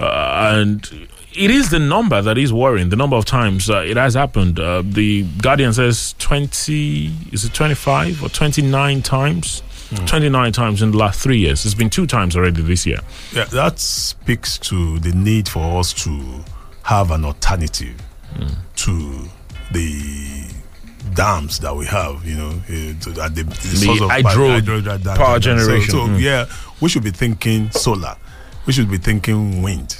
uh, 0.00 0.54
and 0.56 1.08
it 1.34 1.50
is 1.50 1.70
the 1.70 1.78
number 1.78 2.20
that 2.22 2.36
is 2.38 2.52
worrying. 2.52 2.88
The 2.88 2.96
number 2.96 3.16
of 3.16 3.24
times 3.24 3.70
uh, 3.70 3.78
it 3.86 3.96
has 3.96 4.14
happened. 4.14 4.58
Uh, 4.58 4.82
the 4.84 5.22
Guardian 5.42 5.72
says 5.72 6.14
twenty. 6.18 7.12
Is 7.32 7.44
it 7.44 7.54
twenty 7.54 7.74
five 7.74 8.22
or 8.22 8.28
twenty 8.28 8.62
nine 8.62 9.02
times? 9.02 9.62
Twenty 10.06 10.28
nine 10.28 10.52
times 10.52 10.82
in 10.82 10.92
the 10.92 10.96
last 10.98 11.20
three 11.20 11.38
years. 11.38 11.64
It's 11.66 11.74
been 11.74 11.90
two 11.90 12.06
times 12.06 12.36
already 12.36 12.62
this 12.62 12.86
year. 12.86 13.00
Yeah, 13.34 13.44
that 13.46 13.80
speaks 13.80 14.56
to 14.58 15.00
the 15.00 15.10
need 15.12 15.48
for 15.48 15.80
us 15.80 15.92
to 16.04 16.44
have 16.84 17.10
an 17.10 17.24
alternative 17.24 17.96
to 18.76 19.20
the 19.72 20.44
dams 21.14 21.58
that 21.60 21.74
we 21.74 21.86
have. 21.86 22.24
You 22.24 22.36
know, 22.36 22.50
to- 22.68 23.20
at 23.20 23.34
the, 23.34 23.42
the, 23.42 23.54
source 23.76 24.00
of 24.00 24.10
hydro 24.10 24.60
power 24.60 24.98
dam. 24.98 25.16
So- 25.16 25.38
generation. 25.40 25.90
So, 25.90 25.98
Mm. 26.06 26.20
yeah, 26.20 26.46
we 26.80 26.88
should 26.88 27.02
be 27.02 27.10
thinking 27.10 27.70
solar. 27.72 28.16
We 28.66 28.72
should 28.74 28.90
be 28.90 28.98
thinking 28.98 29.62
wind. 29.62 29.96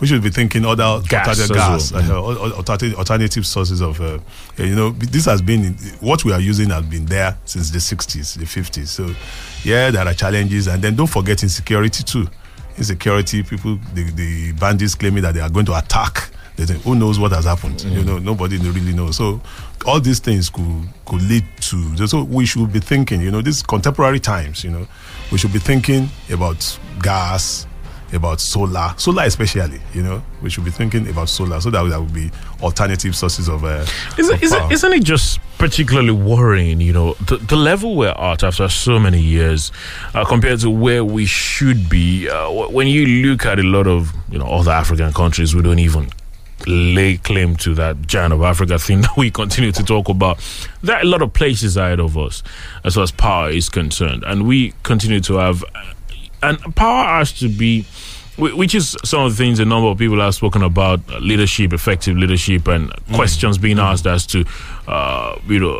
We 0.00 0.06
should 0.06 0.22
be 0.22 0.30
thinking 0.30 0.64
other 0.66 0.84
Mm. 0.84 1.08
Gas 1.08 1.28
alternative 1.28 1.56
gas, 1.56 1.92
well. 1.92 2.02
Mm. 2.02 2.08
uh, 2.10 2.14
al- 2.14 2.44
al- 2.46 2.52
alternative, 2.52 2.98
alternative 2.98 3.46
sources 3.46 3.80
of. 3.80 4.00
Uh, 4.00 4.18
eh, 4.58 4.64
you 4.66 4.74
know, 4.76 4.90
this 4.90 5.24
has 5.24 5.40
been 5.42 5.74
what 6.00 6.24
we 6.24 6.32
are 6.32 6.40
using 6.40 6.70
has 6.70 6.84
been 6.84 7.06
there 7.06 7.36
since 7.46 7.70
the 7.70 7.78
60s, 7.78 8.34
the 8.38 8.44
50s. 8.44 8.88
So, 8.88 9.14
yeah, 9.64 9.90
there 9.90 10.06
are 10.06 10.14
challenges, 10.14 10.66
and 10.68 10.82
then 10.82 10.94
don't 10.94 11.06
forget 11.08 11.42
insecurity 11.42 12.02
too. 12.04 12.28
Insecurity, 12.78 13.42
people, 13.42 13.78
the, 13.94 14.04
the 14.12 14.52
bandits 14.52 14.94
claiming 14.94 15.22
that 15.22 15.34
they 15.34 15.40
are 15.40 15.50
going 15.50 15.66
to 15.66 15.76
attack. 15.76 16.30
They 16.56 16.66
think, 16.66 16.82
who 16.82 16.94
knows 16.94 17.18
what 17.18 17.32
has 17.32 17.46
happened? 17.46 17.82
You 17.82 18.04
know, 18.04 18.18
nobody 18.18 18.58
really 18.58 18.92
knows. 18.92 19.16
So, 19.16 19.40
all 19.86 20.00
these 20.00 20.20
things 20.20 20.50
could 20.50 20.86
could 21.06 21.22
lead 21.22 21.44
to. 21.62 22.06
So, 22.06 22.24
we 22.24 22.44
should 22.46 22.70
be 22.72 22.78
thinking. 22.80 23.22
You 23.22 23.30
know, 23.30 23.40
these 23.40 23.62
contemporary 23.62 24.20
times. 24.20 24.62
You 24.64 24.70
know, 24.70 24.86
we 25.30 25.38
should 25.38 25.52
be 25.52 25.58
thinking 25.58 26.10
about 26.30 26.78
gas. 27.00 27.66
About 28.12 28.40
solar, 28.40 28.94
solar 28.96 29.24
especially. 29.24 29.80
You 29.94 30.02
know, 30.02 30.22
we 30.42 30.50
should 30.50 30.64
be 30.64 30.70
thinking 30.70 31.08
about 31.08 31.28
solar 31.28 31.60
so 31.60 31.70
that 31.70 31.82
there 31.84 32.00
will 32.00 32.06
be 32.08 32.30
alternative 32.62 33.14
sources 33.16 33.48
of. 33.48 33.64
Uh, 33.64 33.84
Isn't, 34.18 34.34
of 34.34 34.42
isn't, 34.42 34.58
power. 34.58 34.72
isn't 34.72 34.92
it 34.92 35.04
just 35.04 35.38
particularly 35.58 36.10
worrying, 36.10 36.80
you 36.80 36.92
know, 36.92 37.14
the, 37.14 37.36
the 37.36 37.56
level 37.56 37.94
we're 37.96 38.08
at 38.10 38.42
after 38.42 38.68
so 38.68 38.98
many 38.98 39.20
years 39.20 39.70
uh, 40.14 40.24
compared 40.24 40.60
to 40.60 40.70
where 40.70 41.04
we 41.04 41.24
should 41.26 41.88
be? 41.88 42.28
Uh, 42.28 42.50
when 42.68 42.86
you 42.86 43.06
look 43.26 43.46
at 43.46 43.58
a 43.58 43.62
lot 43.62 43.86
of, 43.86 44.12
you 44.30 44.38
know, 44.38 44.46
other 44.46 44.72
African 44.72 45.12
countries, 45.12 45.54
we 45.54 45.62
don't 45.62 45.78
even 45.78 46.08
lay 46.66 47.16
claim 47.16 47.56
to 47.56 47.74
that 47.74 48.00
giant 48.06 48.32
of 48.32 48.42
Africa 48.42 48.78
thing 48.78 49.00
that 49.02 49.16
we 49.16 49.30
continue 49.30 49.72
to 49.72 49.82
talk 49.82 50.08
about. 50.08 50.38
There 50.82 50.96
are 50.96 51.02
a 51.02 51.06
lot 51.06 51.22
of 51.22 51.32
places 51.32 51.76
ahead 51.76 52.00
of 52.00 52.16
us 52.16 52.42
as 52.84 52.94
far 52.94 53.02
as 53.02 53.10
power 53.10 53.50
is 53.50 53.68
concerned. 53.68 54.24
And 54.24 54.46
we 54.46 54.72
continue 54.82 55.20
to 55.20 55.34
have, 55.34 55.64
and 56.42 56.58
power 56.76 57.04
has 57.04 57.32
to 57.40 57.48
be 57.48 57.86
which 58.38 58.74
is 58.74 58.96
some 59.04 59.20
of 59.22 59.32
the 59.32 59.36
things 59.36 59.60
a 59.60 59.64
number 59.64 59.88
of 59.88 59.98
people 59.98 60.18
have 60.18 60.34
spoken 60.34 60.62
about 60.62 61.06
leadership, 61.20 61.72
effective 61.72 62.16
leadership, 62.16 62.66
and 62.66 62.90
questions 63.12 63.58
being 63.58 63.78
asked 63.78 64.06
as 64.06 64.26
to, 64.26 64.44
uh, 64.88 65.38
you 65.46 65.60
know, 65.60 65.78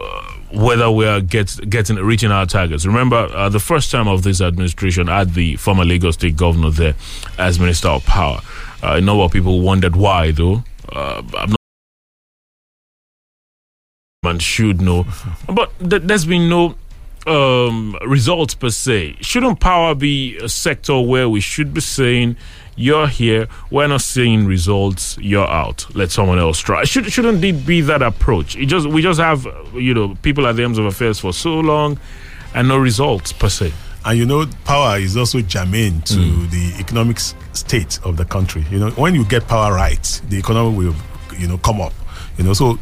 whether 0.52 0.90
we 0.90 1.06
are 1.06 1.20
get, 1.20 1.58
getting 1.70 1.96
reaching 1.96 2.30
our 2.30 2.44
targets. 2.44 2.84
Remember, 2.84 3.16
uh, 3.16 3.48
the 3.48 3.58
first 3.58 3.90
time 3.90 4.06
of 4.06 4.22
this 4.22 4.42
administration, 4.42 5.08
I 5.08 5.20
had 5.20 5.34
the 5.34 5.56
former 5.56 5.84
Lagos 5.84 6.14
State 6.14 6.36
governor 6.36 6.70
there 6.70 6.94
as 7.38 7.58
Minister 7.58 7.88
of 7.88 8.04
Power. 8.04 8.40
Uh, 8.82 8.96
a 8.96 9.00
number 9.00 9.24
of 9.24 9.32
people 9.32 9.60
wondered 9.60 9.96
why, 9.96 10.30
though. 10.30 10.62
Uh, 10.90 11.22
I'm 11.34 11.50
not 11.50 11.56
man 14.22 14.38
should 14.38 14.80
know, 14.80 15.04
but 15.48 15.72
th- 15.78 16.02
there's 16.02 16.26
been 16.26 16.48
no 16.48 16.76
um, 17.26 17.96
results 18.06 18.54
per 18.54 18.70
se. 18.70 19.16
Shouldn't 19.20 19.60
power 19.60 19.94
be 19.94 20.36
a 20.38 20.48
sector 20.48 21.00
where 21.00 21.28
we 21.28 21.40
should 21.40 21.72
be 21.72 21.80
saying, 21.80 22.36
"You're 22.76 23.08
here, 23.08 23.48
we're 23.70 23.86
not 23.88 24.00
seeing 24.02 24.46
results, 24.46 25.16
you're 25.20 25.46
out. 25.48 25.86
Let 25.94 26.10
someone 26.10 26.38
else 26.38 26.58
try." 26.58 26.84
Should 26.84 27.12
shouldn't 27.12 27.42
it 27.44 27.64
be 27.66 27.80
that 27.82 28.02
approach? 28.02 28.56
It 28.56 28.66
just 28.66 28.86
we 28.88 29.02
just 29.02 29.20
have 29.20 29.46
you 29.74 29.94
know 29.94 30.16
people 30.22 30.46
at 30.46 30.56
the 30.56 30.64
ends 30.64 30.78
of 30.78 30.84
affairs 30.86 31.18
for 31.20 31.32
so 31.32 31.60
long, 31.60 31.98
and 32.54 32.68
no 32.68 32.76
results 32.78 33.32
per 33.32 33.48
se. 33.48 33.72
and 34.04 34.18
you 34.18 34.26
know 34.26 34.44
power 34.64 34.98
is 34.98 35.16
also 35.16 35.40
germane 35.42 36.00
to 36.02 36.18
the 36.48 36.74
economic 36.80 37.20
state 37.52 38.00
of 38.02 38.16
the 38.16 38.24
country 38.24 38.64
you 38.68 38.76
know 38.80 38.90
when 38.98 39.14
you 39.14 39.24
get 39.24 39.46
power 39.46 39.72
right 39.72 40.20
the 40.28 40.36
economy 40.36 40.76
will 40.76 40.94
you 41.38 41.46
know 41.46 41.56
come 41.58 41.80
up 41.80 41.92
you 42.38 42.44
know 42.44 42.52
so 42.54 42.78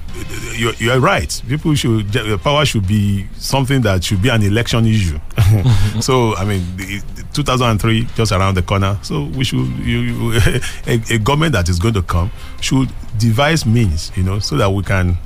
you're, 0.54 0.74
you're 0.74 1.00
right. 1.00 1.42
People 1.48 1.74
should 1.74 2.12
power 2.42 2.64
should 2.64 2.86
be 2.86 3.26
something 3.36 3.80
that 3.82 4.04
should 4.04 4.22
be 4.22 4.28
an 4.28 4.42
election 4.42 4.86
issue. 4.86 5.18
So 6.00 6.34
i 6.36 6.44
mean 6.44 6.62
the, 6.76 6.98
the 7.16 7.22
2003 7.32 8.06
just 8.14 8.32
around 8.32 8.54
the 8.56 8.62
corner. 8.62 8.98
So 9.02 9.24
we 9.24 9.44
should 9.44 9.66
you, 9.78 9.98
you, 10.00 10.32
a, 10.86 11.14
a 11.14 11.18
government 11.18 11.52
that 11.52 11.68
is 11.68 11.78
going 11.78 11.94
to 11.94 12.02
come 12.02 12.30
should 12.60 12.90
devise 13.18 13.66
means 13.66 14.12
you 14.16 14.22
know 14.22 14.38
so 14.38 14.56
that 14.56 14.70
we 14.70 14.82
can 14.82 15.16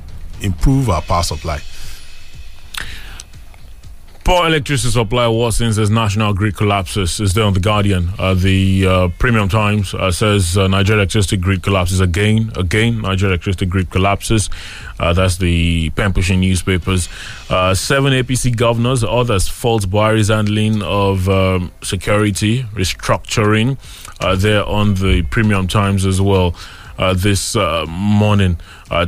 improve 0.41 0.89
our 0.89 1.01
power 1.01 1.23
supply 1.23 1.59
Poor 4.25 4.47
electricity 4.47 4.89
supply 4.91 5.25
worsens 5.27 5.77
as 5.77 5.91
national 5.91 6.33
grid 6.33 6.57
collapses. 6.57 7.19
Is 7.19 7.35
there 7.35 7.43
on 7.43 7.53
the 7.53 7.59
Guardian? 7.59 8.09
Uh, 8.17 8.33
the 8.33 8.87
uh, 8.87 9.07
Premium 9.19 9.47
Times 9.47 9.93
uh, 9.93 10.09
says 10.11 10.57
uh, 10.57 10.67
Nigeria 10.67 11.01
electricity 11.03 11.37
grid 11.37 11.61
collapses 11.61 11.99
again. 11.99 12.51
Again, 12.55 13.01
Nigeria 13.03 13.33
electricity 13.33 13.67
grid 13.67 13.91
collapses. 13.91 14.49
Uh, 14.99 15.13
that's 15.13 15.37
the 15.37 15.91
pen 15.91 16.11
pushing 16.11 16.39
newspapers. 16.39 17.07
Uh, 17.51 17.75
seven 17.75 18.13
APC 18.13 18.57
governors, 18.57 19.03
others 19.03 19.47
fault 19.47 19.83
Buhari's 19.87 20.29
handling 20.29 20.81
of 20.81 21.29
um, 21.29 21.71
security 21.83 22.63
restructuring. 22.73 23.77
Uh, 24.21 24.35
there 24.35 24.65
on 24.65 24.95
the 24.95 25.21
Premium 25.29 25.67
Times 25.67 26.03
as 26.03 26.19
well 26.19 26.55
this 27.13 27.55
morning 27.87 28.57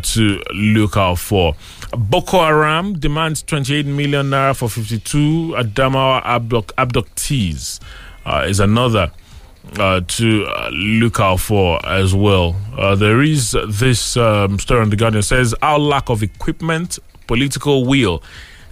to 0.03 0.43
look 0.53 0.95
out 0.95 1.18
for. 1.18 1.55
Boko 1.95 2.39
Haram 2.43 2.93
demands 2.99 3.41
28 3.43 3.85
million 3.85 4.29
naira 4.29 4.55
for 4.55 4.69
52 4.69 5.53
Adamawa 5.57 6.21
abduct- 6.25 6.75
abductees. 6.77 7.79
Uh, 8.25 8.45
is 8.47 8.59
another 8.59 9.09
uh, 9.79 10.01
to 10.07 10.45
uh, 10.45 10.69
look 10.71 11.19
out 11.19 11.39
for 11.39 11.83
as 11.85 12.13
well. 12.13 12.55
Uh, 12.77 12.93
there 12.95 13.21
is 13.21 13.55
this 13.69 14.17
um, 14.17 14.59
story 14.59 14.81
on 14.81 14.89
the 14.89 14.95
Guardian 14.97 15.23
says 15.23 15.55
our 15.61 15.79
lack 15.79 16.09
of 16.09 16.21
equipment, 16.23 16.99
political 17.25 17.85
will 17.85 18.21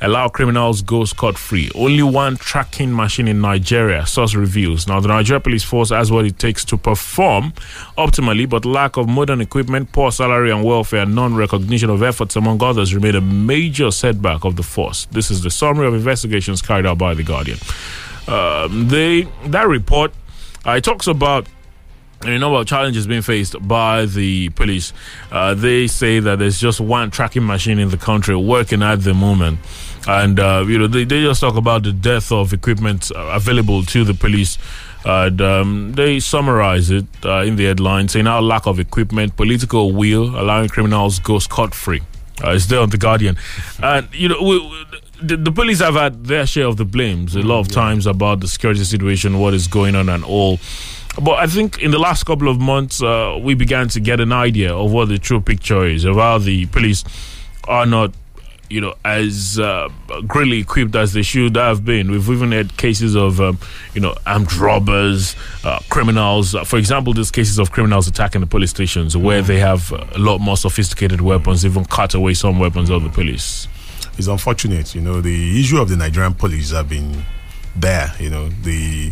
allow 0.01 0.27
criminals 0.27 0.81
go 0.81 1.05
scot 1.05 1.37
free. 1.37 1.69
Only 1.75 2.03
one 2.03 2.37
tracking 2.37 2.93
machine 2.93 3.27
in 3.27 3.41
Nigeria, 3.41 4.05
source 4.05 4.35
reveals. 4.35 4.87
Now, 4.87 4.99
the 4.99 5.07
Nigeria 5.07 5.39
Police 5.39 5.63
Force 5.63 5.89
has 5.89 6.11
what 6.11 6.25
it 6.25 6.37
takes 6.39 6.63
to 6.65 6.77
perform 6.77 7.53
optimally, 7.97 8.47
but 8.47 8.65
lack 8.65 8.97
of 8.97 9.07
modern 9.07 9.41
equipment, 9.41 9.91
poor 9.91 10.11
salary 10.11 10.51
and 10.51 10.63
welfare, 10.63 11.05
non 11.05 11.35
recognition 11.35 11.89
of 11.89 12.03
efforts, 12.03 12.35
among 12.35 12.61
others, 12.61 12.93
remain 12.93 13.15
a 13.15 13.21
major 13.21 13.91
setback 13.91 14.45
of 14.45 14.55
the 14.55 14.63
force. 14.63 15.05
This 15.11 15.31
is 15.31 15.41
the 15.41 15.51
summary 15.51 15.87
of 15.87 15.93
investigations 15.93 16.61
carried 16.61 16.85
out 16.85 16.97
by 16.97 17.13
The 17.13 17.23
Guardian. 17.23 17.57
Um, 18.27 18.87
they 18.87 19.27
That 19.45 19.67
report 19.67 20.11
uh, 20.65 20.71
it 20.71 20.83
talks 20.83 21.05
about 21.05 21.47
a 22.21 22.37
number 22.39 22.57
of 22.59 22.65
challenges 22.65 23.05
being 23.07 23.21
faced 23.21 23.55
by 23.67 24.05
the 24.05 24.49
police. 24.49 24.93
Uh, 25.31 25.53
they 25.53 25.87
say 25.87 26.19
that 26.19 26.39
there's 26.39 26.59
just 26.59 26.79
one 26.79 27.11
tracking 27.11 27.45
machine 27.45 27.77
in 27.79 27.89
the 27.89 27.97
country 27.97 28.35
working 28.35 28.81
at 28.81 29.01
the 29.03 29.13
moment. 29.13 29.59
And, 30.07 30.39
uh, 30.39 30.63
you 30.67 30.77
know, 30.77 30.87
they, 30.87 31.03
they 31.03 31.21
just 31.23 31.41
talk 31.41 31.55
about 31.55 31.83
the 31.83 31.91
dearth 31.91 32.31
of 32.31 32.53
equipment 32.53 33.11
uh, 33.15 33.19
available 33.33 33.83
to 33.85 34.03
the 34.03 34.13
police. 34.13 34.57
And 35.03 35.39
um, 35.41 35.93
they 35.93 36.19
summarize 36.19 36.89
it 36.89 37.05
uh, 37.23 37.41
in 37.41 37.55
the 37.57 37.65
headline 37.65 38.07
saying 38.07 38.25
our 38.27 38.41
lack 38.41 38.65
of 38.65 38.79
equipment, 38.79 39.35
political 39.35 39.91
will, 39.91 40.39
allowing 40.39 40.69
criminals 40.69 41.19
go 41.19 41.37
scot 41.39 41.75
free. 41.75 42.01
Uh, 42.43 42.51
it's 42.51 42.65
there 42.67 42.79
on 42.79 42.89
The 42.89 42.97
Guardian. 42.97 43.37
And, 43.81 44.07
you 44.13 44.29
know, 44.29 44.41
we, 44.41 44.59
we- 44.59 44.85
the, 45.21 45.37
the 45.37 45.51
police 45.51 45.79
have 45.79 45.93
had 45.95 46.25
their 46.25 46.45
share 46.45 46.65
of 46.67 46.75
the 46.75 46.83
blames 46.83 47.35
a 47.37 47.41
lot 47.41 47.59
of 47.61 47.69
times 47.69 48.05
about 48.05 48.41
the 48.41 48.49
security 48.49 48.83
situation, 48.83 49.39
what 49.39 49.53
is 49.53 49.65
going 49.65 49.95
on, 49.95 50.09
and 50.09 50.25
all. 50.25 50.59
But 51.21 51.39
I 51.39 51.47
think 51.47 51.81
in 51.81 51.91
the 51.91 51.99
last 51.99 52.23
couple 52.25 52.49
of 52.49 52.59
months, 52.59 53.01
uh, 53.01 53.39
we 53.41 53.53
began 53.55 53.87
to 53.89 53.99
get 53.99 54.19
an 54.19 54.31
idea 54.31 54.75
of 54.75 54.91
what 54.91 55.07
the 55.07 55.17
true 55.17 55.39
picture 55.41 55.85
is 55.85 56.03
of 56.03 56.17
how 56.17 56.37
the 56.39 56.65
police 56.67 57.03
are 57.67 57.85
not, 57.85 58.11
you 58.69 58.81
know, 58.81 58.95
as 59.05 59.57
uh, 59.59 59.87
greatly 60.27 60.59
equipped 60.59 60.95
as 60.95 61.13
they 61.13 61.21
should 61.21 61.55
have 61.55 61.85
been. 61.85 62.11
We've 62.11 62.29
even 62.29 62.51
had 62.51 62.75
cases 62.77 63.15
of, 63.15 63.39
um, 63.39 63.59
you 63.93 64.01
know, 64.01 64.13
armed 64.25 64.53
robbers, 64.55 65.35
uh, 65.63 65.79
criminals. 65.89 66.53
Uh, 66.53 66.63
for 66.65 66.77
example, 66.77 67.13
there's 67.13 67.31
cases 67.31 67.59
of 67.59 67.71
criminals 67.71 68.07
attacking 68.07 68.41
the 68.41 68.47
police 68.47 68.71
stations 68.71 69.15
where 69.15 69.41
they 69.41 69.59
have 69.59 69.91
a 69.93 70.17
lot 70.17 70.39
more 70.39 70.57
sophisticated 70.57 71.21
weapons, 71.21 71.65
even 71.65 71.85
cut 71.85 72.13
away 72.13 72.33
some 72.33 72.59
weapons 72.59 72.89
of 72.89 73.03
the 73.03 73.09
police. 73.09 73.67
it's 74.17 74.27
unfortunate. 74.27 74.93
You 74.95 75.01
know, 75.01 75.21
the 75.21 75.59
issue 75.61 75.79
of 75.79 75.87
the 75.89 75.95
Nigerian 75.95 76.33
police 76.33 76.71
have 76.71 76.89
been 76.89 77.23
there. 77.75 78.11
You 78.19 78.29
know, 78.29 78.49
the 78.49 79.11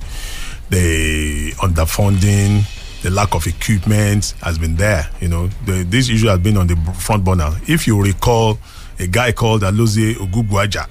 the 0.70 1.51
underfunding, 1.57 2.64
the 3.01 3.09
lack 3.09 3.34
of 3.36 3.45
equipment 3.47 4.34
has 4.41 4.57
been 4.57 4.76
there. 4.76 5.07
You 5.20 5.28
know, 5.30 5.47
the, 5.66 5.84
this 5.84 6.09
issue 6.09 6.28
has 6.28 6.39
been 6.39 6.57
on 6.57 6.68
the 6.68 6.76
front 6.97 7.24
burner. 7.24 7.51
If 7.68 7.86
you 7.88 8.01
recall, 8.01 8.57
a 8.99 9.07
guy 9.07 9.32
called 9.32 9.61
Alozie 9.64 10.16
Ogugbuaja. 10.16 10.88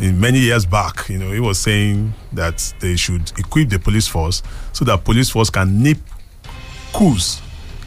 In 0.00 0.20
many 0.20 0.38
years 0.38 0.64
back, 0.64 1.08
you 1.08 1.18
know, 1.18 1.32
he 1.32 1.40
was 1.40 1.58
saying 1.58 2.12
that 2.32 2.72
they 2.78 2.94
should 2.94 3.32
equip 3.36 3.68
the 3.68 3.80
police 3.80 4.06
force 4.06 4.40
so 4.72 4.84
that 4.84 5.02
police 5.04 5.28
force 5.28 5.50
can 5.50 5.82
nip 5.82 5.98
coups 6.92 7.42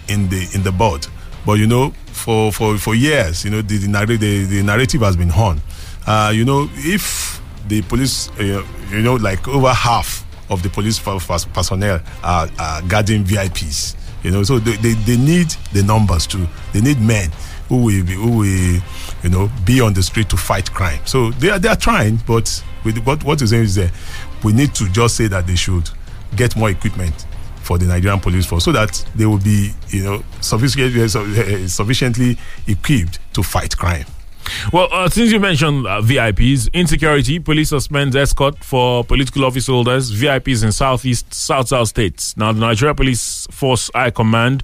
in 0.09 0.27
the 0.27 0.45
in 0.53 0.61
the 0.63 0.73
bud. 0.73 1.07
But 1.45 1.53
you 1.53 1.67
know, 1.67 1.91
for 2.07 2.51
for 2.51 2.77
for 2.77 2.95
years, 2.95 3.45
you 3.45 3.51
know, 3.51 3.61
the 3.61 3.77
the, 3.77 3.87
narr- 3.87 4.05
the, 4.07 4.43
the 4.45 4.61
narrative 4.61 4.99
has 5.01 5.15
been 5.15 5.31
on. 5.31 5.61
Uh, 6.05 6.31
you 6.35 6.43
know, 6.43 6.69
if 6.73 7.41
the 7.69 7.81
police, 7.83 8.29
uh, 8.39 8.61
you 8.91 9.01
know, 9.01 9.15
like 9.15 9.47
over 9.47 9.71
half 9.71 10.25
of 10.49 10.63
the 10.63 10.69
police 10.69 10.99
per- 10.99 11.19
personnel 11.19 12.01
are, 12.23 12.47
are 12.59 12.81
guarding 12.83 13.23
VIPs. 13.23 13.95
You 14.23 14.31
know, 14.31 14.43
so 14.43 14.59
they, 14.59 14.75
they, 14.77 14.93
they 14.93 15.17
need 15.17 15.49
the 15.71 15.83
numbers 15.83 16.27
too. 16.27 16.45
They 16.73 16.81
need 16.81 16.99
men 16.99 17.29
who 17.69 17.77
will 17.77 18.03
be, 18.05 18.13
who 18.13 18.39
will, 18.39 18.81
you 19.23 19.29
know, 19.29 19.49
be 19.65 19.79
on 19.79 19.93
the 19.93 20.03
street 20.03 20.29
to 20.29 20.37
fight 20.37 20.71
crime. 20.73 20.99
So 21.05 21.31
they 21.31 21.49
are 21.51 21.59
they 21.59 21.69
are 21.69 21.75
trying, 21.75 22.17
but 22.27 22.63
with 22.83 22.97
what 23.05 23.23
what 23.23 23.41
is 23.41 23.51
saying 23.51 23.63
is 23.63 23.75
that 23.75 23.91
we 24.43 24.51
need 24.51 24.73
to 24.75 24.89
just 24.89 25.15
say 25.15 25.27
that 25.27 25.47
they 25.47 25.55
should 25.55 25.89
get 26.35 26.55
more 26.55 26.69
equipment 26.69 27.25
for 27.61 27.77
the 27.77 27.85
Nigerian 27.85 28.19
police 28.19 28.45
force 28.45 28.65
so 28.65 28.71
that 28.71 29.05
they 29.15 29.25
will 29.25 29.37
be, 29.37 29.71
you 29.89 30.03
know, 30.03 30.15
uh, 30.15 30.21
sufficiently 31.69 32.37
equipped 32.67 33.19
to 33.33 33.43
fight 33.43 33.77
crime. 33.77 34.05
Well, 34.71 34.87
uh, 34.91 35.09
since 35.09 35.31
you 35.31 35.39
mentioned 35.39 35.85
uh, 35.85 36.01
VIPs, 36.01 36.71
insecurity, 36.73 37.39
police 37.39 37.69
suspends 37.69 38.15
escort 38.15 38.63
for 38.63 39.03
political 39.03 39.45
office 39.45 39.67
holders, 39.67 40.11
VIPs 40.11 40.63
in 40.63 40.71
southeast, 40.71 41.33
south 41.33 41.69
south 41.69 41.89
states. 41.89 42.35
Now, 42.37 42.51
the 42.51 42.59
Nigeria 42.59 42.93
Police 42.93 43.47
Force 43.51 43.89
High 43.93 44.11
Command 44.11 44.63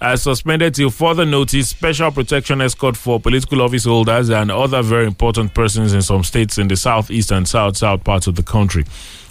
has 0.00 0.22
suspended 0.22 0.74
till 0.74 0.90
further 0.90 1.24
notice 1.24 1.68
special 1.70 2.10
protection 2.12 2.60
escort 2.60 2.96
for 2.96 3.18
political 3.18 3.60
office 3.62 3.84
holders 3.84 4.30
and 4.30 4.50
other 4.50 4.80
very 4.82 5.06
important 5.06 5.54
persons 5.54 5.92
in 5.92 6.02
some 6.02 6.22
states 6.22 6.56
in 6.58 6.68
the 6.68 6.76
southeast 6.76 7.32
and 7.32 7.48
south 7.48 7.76
south 7.76 8.04
parts 8.04 8.26
of 8.26 8.36
the 8.36 8.42
country. 8.42 8.84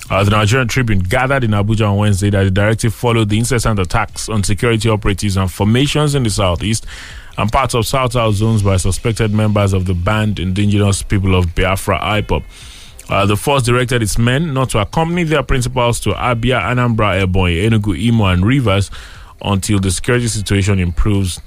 Uh, 0.09 0.23
the 0.23 0.31
Nigerian 0.31 0.67
Tribune 0.67 0.99
gathered 0.99 1.43
in 1.43 1.51
Abuja 1.51 1.89
on 1.89 1.97
Wednesday 1.97 2.29
that 2.29 2.43
the 2.43 2.51
directive 2.51 2.93
followed 2.93 3.29
the 3.29 3.37
incessant 3.37 3.77
attacks 3.79 4.29
on 4.29 4.43
security 4.43 4.89
operatives 4.89 5.35
and 5.35 5.51
formations 5.51 6.15
in 6.15 6.23
the 6.23 6.29
southeast 6.29 6.85
and 7.37 7.51
parts 7.51 7.73
of 7.75 7.85
south 7.85 8.13
south 8.13 8.35
zones 8.35 8.63
by 8.63 8.77
suspected 8.77 9.33
members 9.33 9.73
of 9.73 9.85
the 9.85 9.93
banned 9.93 10.39
indigenous 10.39 11.03
people 11.03 11.35
of 11.35 11.53
Biafra 11.55 11.99
IPOB. 11.99 12.43
Uh, 13.09 13.25
the 13.25 13.37
force 13.37 13.63
directed 13.63 14.01
its 14.01 14.17
men 14.17 14.53
not 14.53 14.69
to 14.71 14.79
accompany 14.79 15.23
their 15.23 15.43
principals 15.43 15.99
to 16.01 16.09
Abia, 16.11 16.59
Anambra, 16.61 17.23
Ebonyi, 17.25 17.69
Enugu, 17.69 17.97
Imo, 18.07 18.25
and 18.25 18.45
Rivers 18.45 18.91
until 19.41 19.79
the 19.79 19.91
security 19.91 20.27
situation 20.27 20.79
improves 20.79 21.39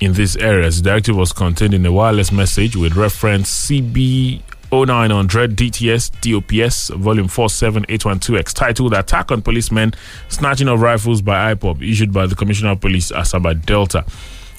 in 0.00 0.14
these 0.14 0.36
areas. 0.36 0.82
The 0.82 0.90
directive 0.90 1.16
was 1.16 1.32
contained 1.32 1.74
in 1.74 1.86
a 1.86 1.92
wireless 1.92 2.32
message 2.32 2.74
with 2.76 2.96
reference 2.96 3.68
CB 3.68 4.42
0900 4.72 5.56
DTS 5.56 6.10
DOPS 6.20 6.88
volume 7.00 7.28
47812X 7.28 8.52
titled 8.52 8.94
Attack 8.94 9.30
on 9.30 9.40
Policemen 9.42 9.94
Snatching 10.28 10.68
of 10.68 10.80
Rifles 10.80 11.22
by 11.22 11.54
IPOB 11.54 11.88
issued 11.88 12.12
by 12.12 12.26
the 12.26 12.34
Commissioner 12.34 12.72
of 12.72 12.80
Police 12.80 13.12
Asaba 13.12 13.64
Delta. 13.64 14.04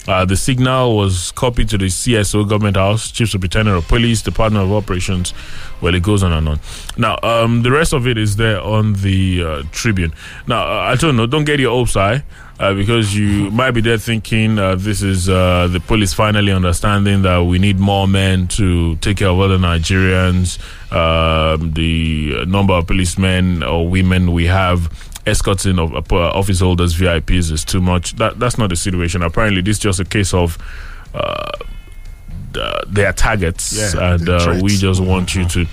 Uh, 0.07 0.23
the 0.25 0.37
signal 0.37 0.95
was 0.95 1.31
copied 1.33 1.69
to 1.69 1.77
the 1.77 1.85
CSO, 1.87 2.47
Government 2.47 2.77
House, 2.77 3.11
Chief 3.11 3.29
Superintendent 3.29 3.77
of 3.77 3.87
Police, 3.87 4.21
Department 4.21 4.63
of 4.65 4.71
Operations. 4.71 5.33
Well, 5.81 5.93
it 5.93 6.01
goes 6.03 6.23
on 6.23 6.31
and 6.31 6.47
on. 6.47 6.59
Now, 6.97 7.17
um, 7.23 7.61
the 7.63 7.71
rest 7.71 7.93
of 7.93 8.07
it 8.07 8.17
is 8.17 8.37
there 8.37 8.61
on 8.61 8.93
the 8.93 9.43
uh, 9.43 9.63
Tribune. 9.71 10.13
Now, 10.47 10.63
uh, 10.63 10.79
I 10.91 10.95
don't 10.95 11.17
know, 11.17 11.27
don't 11.27 11.45
get 11.45 11.59
your 11.59 11.71
hopes 11.71 11.93
high. 11.95 12.23
Uh, 12.59 12.73
because 12.73 13.15
you 13.15 13.51
might 13.51 13.69
be 13.69 13.81
there 13.81 13.99
thinking 13.99 14.57
uh, 14.57 14.73
this 14.73 15.03
is 15.03 15.29
uh, 15.29 15.67
the 15.67 15.79
police 15.79 16.11
finally 16.13 16.51
understanding 16.51 17.21
that 17.21 17.37
we 17.43 17.59
need 17.59 17.77
more 17.77 18.07
men 18.07 18.47
to 18.47 18.95
take 18.95 19.17
care 19.17 19.27
of 19.27 19.39
other 19.39 19.59
Nigerians. 19.59 20.57
Um 20.91 21.73
the 21.73 22.45
number 22.47 22.73
of 22.73 22.87
policemen 22.87 23.61
or 23.61 23.89
women 23.89 24.31
we 24.31 24.45
have 24.45 24.89
escorting 25.27 25.77
of 25.79 25.93
uh, 26.11 26.15
office 26.15 26.59
holders, 26.61 26.95
VIPs 26.95 27.51
is 27.51 27.63
too 27.65 27.81
much. 27.81 28.13
That 28.15 28.39
that's 28.39 28.57
not 28.57 28.69
the 28.69 28.75
situation. 28.75 29.21
Apparently, 29.21 29.61
this 29.61 29.77
is 29.77 29.83
just 29.83 29.99
a 29.99 30.05
case 30.05 30.33
of. 30.33 30.57
Uh, 31.13 31.51
targets, 33.15 33.73
Yeah, 33.93 34.13
and 34.13 34.29
uh, 34.29 34.59
we 34.61 34.75
just 34.77 35.01
want 35.01 35.35
you 35.35 35.45
to 35.49 35.65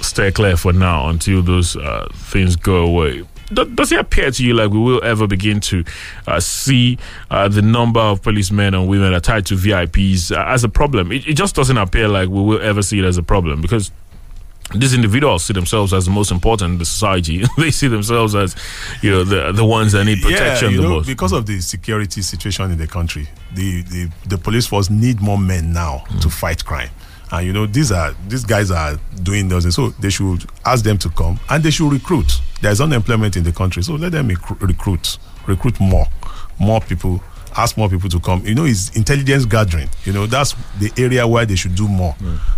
stay 0.00 0.30
clear 0.30 0.56
for 0.56 0.72
now 0.72 1.08
until 1.08 1.42
those 1.42 1.76
uh, 1.76 2.06
things 2.12 2.54
go 2.56 2.86
away. 2.86 3.24
Do- 3.52 3.64
Does 3.64 3.90
it 3.92 3.98
appear 3.98 4.30
to 4.30 4.44
you 4.44 4.54
like 4.54 4.70
we 4.70 4.78
will 4.78 5.02
ever 5.02 5.26
begin 5.26 5.58
to 5.60 5.84
uh, 6.26 6.38
see 6.38 6.98
uh, 7.30 7.48
the 7.48 7.62
number 7.62 7.98
of 8.00 8.22
policemen 8.22 8.74
and 8.74 8.86
women 8.88 9.12
are 9.14 9.20
tied 9.20 9.46
to 9.46 9.54
VIPs 9.54 10.30
uh, 10.30 10.44
as 10.46 10.62
a 10.64 10.68
problem? 10.68 11.10
It, 11.10 11.26
it 11.26 11.34
just 11.34 11.56
doesn't 11.56 11.78
appear 11.78 12.06
like 12.08 12.28
we 12.28 12.40
will 12.42 12.60
ever 12.60 12.82
see 12.82 12.98
it 13.00 13.04
as 13.04 13.16
a 13.18 13.22
problem 13.22 13.60
because 13.60 13.90
these 14.74 14.92
individuals 14.94 15.44
see 15.44 15.54
themselves 15.54 15.94
as 15.94 16.04
the 16.04 16.10
most 16.10 16.30
important 16.30 16.72
in 16.72 16.78
the 16.78 16.84
society. 16.84 17.42
they 17.58 17.70
see 17.70 17.88
themselves 17.88 18.34
as, 18.34 18.54
you 19.02 19.10
know, 19.10 19.24
the 19.24 19.52
the 19.52 19.64
ones 19.64 19.92
that 19.92 20.04
need 20.04 20.20
protection 20.22 20.68
yeah, 20.68 20.74
you 20.74 20.82
the 20.82 20.88
know, 20.88 20.94
most. 20.96 21.06
because 21.06 21.32
of 21.32 21.46
the 21.46 21.60
security 21.60 22.20
situation 22.22 22.70
in 22.70 22.78
the 22.78 22.86
country, 22.86 23.26
the, 23.54 23.82
the, 23.82 24.10
the 24.26 24.36
police 24.38 24.66
force 24.66 24.90
need 24.90 25.20
more 25.20 25.38
men 25.38 25.72
now 25.72 26.04
Mm. 26.08 26.20
to 26.22 26.28
fight 26.30 26.64
crime. 26.64 26.90
And 27.30 27.46
you 27.46 27.52
know, 27.52 27.66
these 27.66 27.92
are 27.92 28.14
these 28.28 28.44
guys 28.44 28.70
are 28.70 28.96
doing 29.22 29.48
those, 29.48 29.74
so 29.74 29.90
they 30.00 30.10
should 30.10 30.44
ask 30.64 30.82
them 30.84 30.96
to 30.98 31.10
come 31.10 31.38
and 31.50 31.62
they 31.62 31.70
should 31.70 31.92
recruit. 31.92 32.30
There's 32.62 32.80
unemployment 32.80 33.36
in 33.36 33.44
the 33.44 33.52
country, 33.52 33.82
so 33.82 33.94
let 33.94 34.12
them 34.12 34.28
recru- 34.30 34.60
recruit, 34.66 35.18
recruit 35.46 35.78
more, 35.80 36.06
more 36.58 36.80
people. 36.80 37.22
Ask 37.58 37.76
more 37.76 37.88
people 37.88 38.08
to 38.10 38.20
come. 38.20 38.46
You 38.46 38.54
know, 38.54 38.64
it's 38.64 38.96
intelligence 38.96 39.44
gathering. 39.44 39.88
You 40.04 40.12
know, 40.12 40.26
that's 40.26 40.54
the 40.78 40.92
area 40.96 41.26
where 41.26 41.44
they 41.44 41.56
should 41.56 41.74
do 41.74 41.88
more. 41.88 42.14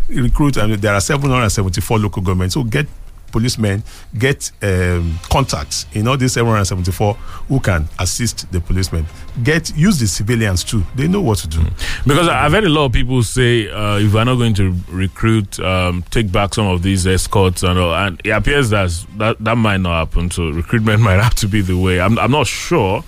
Recruit, 0.09 0.57
and 0.59 0.75
there 0.75 0.93
are 0.95 1.01
774 1.01 1.99
local 1.99 2.23
governments. 2.23 2.55
So 2.55 2.63
get 2.65 2.87
policemen 3.33 3.81
get 4.19 4.51
um, 4.61 5.17
contacts 5.31 5.87
in 5.93 6.09
all 6.09 6.17
these 6.17 6.33
774 6.33 7.15
who 7.49 7.61
can 7.61 7.89
assist 8.01 8.51
the 8.51 8.61
policemen. 8.61 9.07
Get 9.45 9.73
use 9.77 10.01
the 10.01 10.09
civilians 10.09 10.65
too. 10.65 10.83
They 10.97 11.07
know 11.07 11.21
what 11.21 11.39
to 11.39 11.47
do. 11.47 11.63
Because 12.05 12.27
I- 12.27 12.45
I've 12.45 12.51
heard 12.53 12.65
a 12.65 12.69
lot 12.69 12.87
of 12.87 12.93
people 12.93 13.23
say 13.23 13.71
uh, 13.71 13.99
if 13.99 14.13
we're 14.13 14.25
not 14.25 14.35
going 14.35 14.55
to 14.55 14.75
recruit, 14.89 15.61
um, 15.61 16.03
take 16.11 16.33
back 16.33 16.55
some 16.55 16.67
of 16.67 16.83
these 16.83 17.07
escorts 17.07 17.63
and 17.63 17.79
all. 17.79 17.95
And 17.95 18.21
it 18.25 18.31
appears 18.31 18.71
that 18.71 18.91
that, 19.19 19.37
that 19.39 19.57
might 19.57 19.79
not 19.81 20.09
happen. 20.09 20.31
So 20.33 20.49
recruitment 20.51 21.01
might 21.09 21.23
have 21.23 21.37
to 21.37 21.47
be 21.47 21.61
the 21.61 21.79
way. 21.79 22.01
I'm, 22.01 22.19
I'm 22.19 22.33
not 22.33 22.49
sure. 22.49 23.05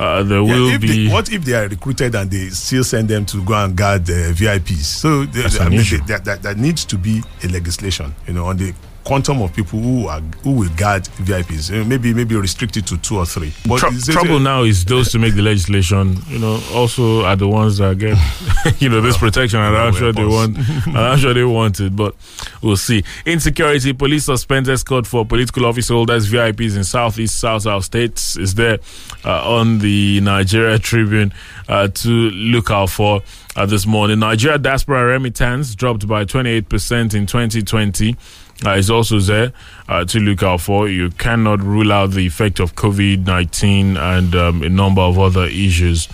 Uh, 0.00 0.22
there 0.22 0.40
Yeah, 0.40 0.54
will 0.54 0.78
be. 0.78 1.06
they, 1.08 1.12
what 1.12 1.30
if 1.30 1.44
they 1.44 1.52
are 1.52 1.68
recruited 1.68 2.14
and 2.14 2.30
they 2.30 2.48
still 2.48 2.82
send 2.82 3.06
them 3.08 3.26
to 3.26 3.44
go 3.44 3.52
and 3.52 3.76
guard 3.76 4.08
uh, 4.08 4.32
VIPs? 4.32 4.84
So 4.84 5.24
they, 5.26 5.44
I 5.60 5.68
mean, 5.68 5.82
they- 5.90 5.98
that, 6.06 6.24
that, 6.24 6.42
that 6.42 6.56
needs 6.56 6.86
to 6.86 6.96
be 6.96 7.22
a 7.44 7.48
legislation, 7.48 8.14
you 8.26 8.32
know, 8.32 8.46
on 8.46 8.56
the 8.56 8.72
quantum 9.10 9.42
of 9.42 9.52
people 9.52 9.80
who 9.80 10.06
are 10.06 10.20
who 10.44 10.52
will 10.52 10.68
guard 10.76 11.02
VIPs. 11.26 11.68
Know, 11.72 11.82
maybe 11.82 12.14
maybe 12.14 12.36
restricted 12.36 12.86
to 12.86 12.96
two 12.96 13.16
or 13.18 13.26
three. 13.26 13.52
But 13.66 13.82
it's- 13.82 14.06
trouble 14.06 14.38
now 14.38 14.62
is 14.62 14.84
those 14.84 15.10
to 15.10 15.18
make 15.18 15.34
the 15.34 15.42
legislation, 15.42 16.16
you 16.28 16.38
know, 16.38 16.60
also 16.72 17.24
are 17.24 17.34
the 17.34 17.48
ones 17.48 17.78
that 17.78 17.98
get, 17.98 18.16
you 18.80 18.88
know, 18.88 19.00
this 19.00 19.16
protection, 19.18 19.58
and 19.58 19.76
I'm 19.76 19.94
sure 19.94 20.12
they 20.12 20.24
want, 20.24 20.56
and 20.86 20.96
I'm 20.96 21.18
sure 21.18 21.34
they 21.34 21.42
want 21.42 21.80
it, 21.80 21.96
but 21.96 22.14
we'll 22.62 22.76
see. 22.76 23.02
Insecurity, 23.26 23.92
police 23.94 24.26
suspends 24.26 24.68
escort 24.68 25.08
for 25.08 25.26
political 25.26 25.66
office 25.66 25.88
holders, 25.88 26.30
VIPs 26.30 26.76
in 26.76 26.84
Southeast, 26.84 27.40
South 27.40 27.62
South 27.62 27.84
states 27.84 28.36
is 28.36 28.54
there 28.54 28.78
uh, 29.24 29.56
on 29.58 29.80
the 29.80 30.20
Nigeria 30.20 30.78
Tribune 30.78 31.32
uh, 31.68 31.88
to 31.88 32.08
look 32.30 32.70
out 32.70 32.90
for 32.90 33.22
uh, 33.56 33.66
this 33.66 33.86
morning. 33.86 34.20
Nigeria 34.20 34.56
diaspora 34.56 35.04
remittance 35.04 35.74
dropped 35.74 36.06
by 36.06 36.24
28% 36.24 37.12
in 37.14 37.26
2020 37.26 38.16
uh, 38.64 38.70
is 38.72 38.90
also 38.90 39.18
there 39.18 39.52
uh, 39.88 40.04
to 40.04 40.18
look 40.20 40.42
out 40.42 40.60
for. 40.60 40.88
You 40.88 41.10
cannot 41.10 41.60
rule 41.62 41.92
out 41.92 42.10
the 42.10 42.26
effect 42.26 42.60
of 42.60 42.74
COVID 42.74 43.26
19 43.26 43.96
and 43.96 44.34
um, 44.34 44.62
a 44.62 44.68
number 44.68 45.02
of 45.02 45.18
other 45.18 45.44
issues. 45.44 46.08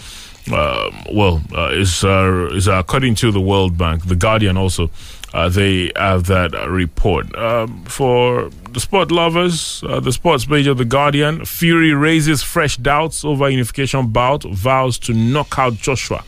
Uh, 0.50 0.90
well, 1.12 1.42
uh, 1.52 1.70
it's, 1.72 2.04
uh, 2.04 2.48
it's 2.52 2.68
according 2.68 3.16
to 3.16 3.32
the 3.32 3.40
World 3.40 3.76
Bank, 3.76 4.06
The 4.06 4.14
Guardian 4.14 4.56
also. 4.56 4.90
Uh, 5.34 5.48
they 5.48 5.90
have 5.96 6.26
that 6.26 6.54
uh, 6.54 6.68
report. 6.68 7.34
Um, 7.36 7.84
for 7.84 8.48
the 8.70 8.80
sport 8.80 9.10
lovers, 9.10 9.82
uh, 9.82 10.00
the 10.00 10.12
sports 10.12 10.44
page 10.44 10.66
of 10.66 10.78
The 10.78 10.84
Guardian, 10.84 11.44
Fury 11.44 11.92
raises 11.92 12.42
fresh 12.42 12.76
doubts 12.76 13.24
over 13.24 13.50
unification 13.50 14.06
bout, 14.06 14.44
vows 14.44 14.98
to 15.00 15.12
knock 15.12 15.58
out 15.58 15.74
Joshua. 15.74 16.24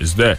Is 0.00 0.16
there 0.16 0.38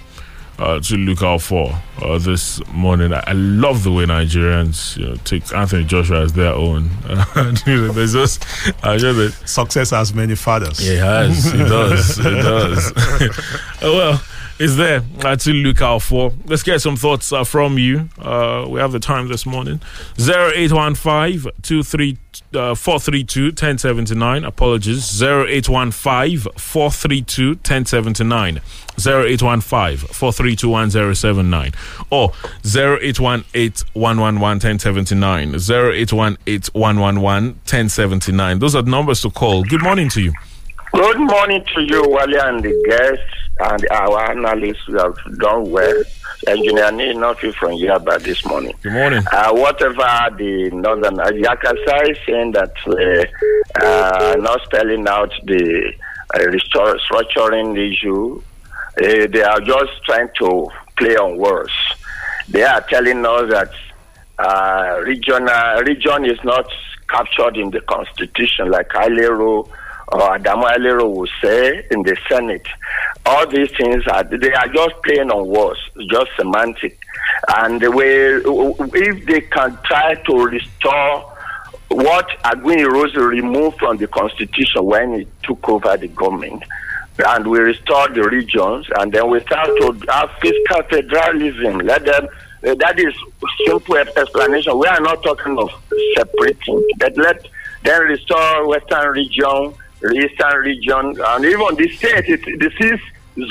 uh, 0.60 0.80
to 0.80 0.96
look 0.98 1.22
out 1.22 1.42
for 1.42 1.72
uh, 2.02 2.18
this 2.18 2.66
morning. 2.68 3.14
I, 3.14 3.24
I 3.28 3.34
love 3.34 3.84
the 3.84 3.92
way 3.92 4.06
Nigerians 4.06 4.98
you 4.98 5.08
know, 5.08 5.16
take 5.18 5.54
Anthony 5.54 5.84
Joshua 5.84 6.24
as 6.24 6.34
their 6.34 6.54
own. 6.54 6.90
There's 7.66 8.14
just, 8.14 8.46
I 8.84 8.98
just 8.98 9.48
success 9.48 9.92
has 9.92 10.14
many 10.14 10.36
fathers. 10.36 10.80
it 10.80 11.00
has, 11.00 11.54
it 11.54 11.58
does, 11.58 12.20
it 12.20 12.24
does. 12.24 12.94
Uh, 13.80 13.92
well, 13.94 14.22
it's 14.60 14.76
there 14.76 15.04
uh, 15.24 15.36
to 15.36 15.54
look 15.54 15.82
out 15.82 16.02
for. 16.02 16.32
Let's 16.46 16.64
get 16.64 16.82
some 16.82 16.96
thoughts 16.96 17.32
uh, 17.32 17.44
from 17.44 17.78
you. 17.78 18.10
Uh, 18.18 18.66
we 18.70 18.80
have 18.80 18.92
the 18.92 19.00
time 19.00 19.28
this 19.28 19.46
morning 19.46 19.82
0815 20.20 21.52
23 21.62 22.18
uh, 22.54 22.76
432 22.76 23.46
1079. 23.48 24.44
Apologies. 24.44 25.22
0815 25.22 26.52
432 26.56 27.50
1079. 27.50 28.62
0815 28.98 29.98
432 29.98 30.70
1079. 30.70 31.72
Or 32.10 32.32
0818 32.66 33.88
111 33.94 34.42
1079. 34.42 35.56
0818 35.56 36.72
111 36.74 37.48
1079. 37.48 38.60
Those 38.60 38.76
are 38.76 38.82
numbers 38.84 39.22
to 39.22 39.30
call. 39.30 39.64
Good 39.64 39.84
morning 39.84 40.10
to 40.10 40.22
you. 40.22 40.34
Good 40.94 41.20
morning 41.20 41.64
to 41.76 41.82
you, 41.84 42.02
Wale, 42.08 42.42
and 42.42 42.64
the 42.64 42.74
guests 42.88 43.34
and 43.60 43.88
our 43.92 44.32
analysts. 44.32 44.88
We 44.88 44.98
have 45.00 45.16
done 45.40 45.70
well. 45.70 46.04
Engineer 46.48 46.92
Nuffy 46.92 47.54
from 47.56 47.72
Yaba 47.72 48.22
this 48.22 48.46
morning. 48.46 48.74
Good 48.84 48.94
morning. 48.94 49.24
Uh, 49.32 49.52
whatever 49.54 50.36
the 50.38 50.70
northern 50.74 51.20
uh, 51.20 51.26
Yakasai 51.26 52.12
is 52.12 52.18
saying 52.26 52.52
that 52.54 52.74
uh, 52.88 53.84
uh, 53.86 54.36
not 54.38 54.62
spelling 54.64 55.08
out 55.08 55.32
the 55.44 55.94
uh, 56.36 56.44
restore, 56.46 56.98
structuring 57.00 57.76
issue, 57.78 58.42
uh, 59.04 59.28
they 59.28 59.42
are 59.44 59.60
just 59.62 59.92
trying 60.06 60.30
to 60.40 60.68
play 60.98 61.16
on 61.18 61.38
words. 61.38 61.74
They 62.50 62.64
are 62.64 62.82
telling 62.82 63.26
us 63.26 63.52
that 63.52 63.72
uh, 64.40 65.02
regional 65.04 65.82
region 65.84 66.26
is 66.26 66.40
not 66.44 66.66
captured 67.10 67.58
in 67.58 67.72
the 67.72 67.82
constitution 67.82 68.70
like 68.72 68.90
Aliero 68.90 69.68
or 70.10 70.38
Adamu 70.38 70.64
Aliero 70.64 71.14
will 71.14 71.28
say 71.44 71.86
in 71.92 72.04
the 72.04 72.16
Senate. 72.30 72.66
All 73.26 73.46
these 73.48 73.70
things 73.72 74.06
are 74.08 74.24
they 74.24 74.54
are 74.54 74.68
just 74.68 74.96
playing 75.04 75.32
on 75.32 75.48
words, 75.48 75.80
just 76.10 76.32
semantic. 76.38 76.98
And 77.58 77.82
the 77.82 77.92
way 77.92 78.42
if 78.44 79.26
they 79.26 79.42
can 79.42 79.78
try 79.84 80.16
to 80.16 80.34
restore 80.46 81.34
what 81.90 82.28
Aguiyi-Ironsi 82.44 83.18
removed 83.18 83.80
from 83.80 83.98
the 83.98 84.08
constitution 84.08 84.86
when 84.86 85.20
he 85.20 85.28
took 85.44 85.68
over 85.70 85.96
the 85.98 86.08
government, 86.10 86.64
and 87.26 87.48
we 87.48 87.60
restore 87.60 88.08
the 88.10 88.24
regions, 88.24 88.88
and 89.00 89.12
then 89.12 89.30
we 89.30 89.40
start 89.42 89.68
to 89.80 90.00
have 90.10 90.30
fiscal 90.42 90.84
federalism. 90.90 91.80
Let 91.80 92.06
them. 92.06 92.28
Uh, 92.66 92.74
that 92.76 93.00
is 93.00 93.14
simple 93.68 93.98
explanation. 93.98 94.78
We 94.80 94.88
are 94.88 95.00
not 95.00 95.22
talking 95.22 95.58
of 95.60 95.70
separating, 96.16 96.88
but 96.98 97.16
let 97.18 97.48
them 97.84 98.04
restore 98.04 98.68
Western 98.68 99.12
region, 99.12 99.74
Eastern 100.04 100.60
region, 100.62 101.16
and 101.20 101.46
even 101.46 101.76
the 101.76 101.90
state, 101.96 102.26
it, 102.28 102.44
the 102.60 102.72
six 102.80 103.02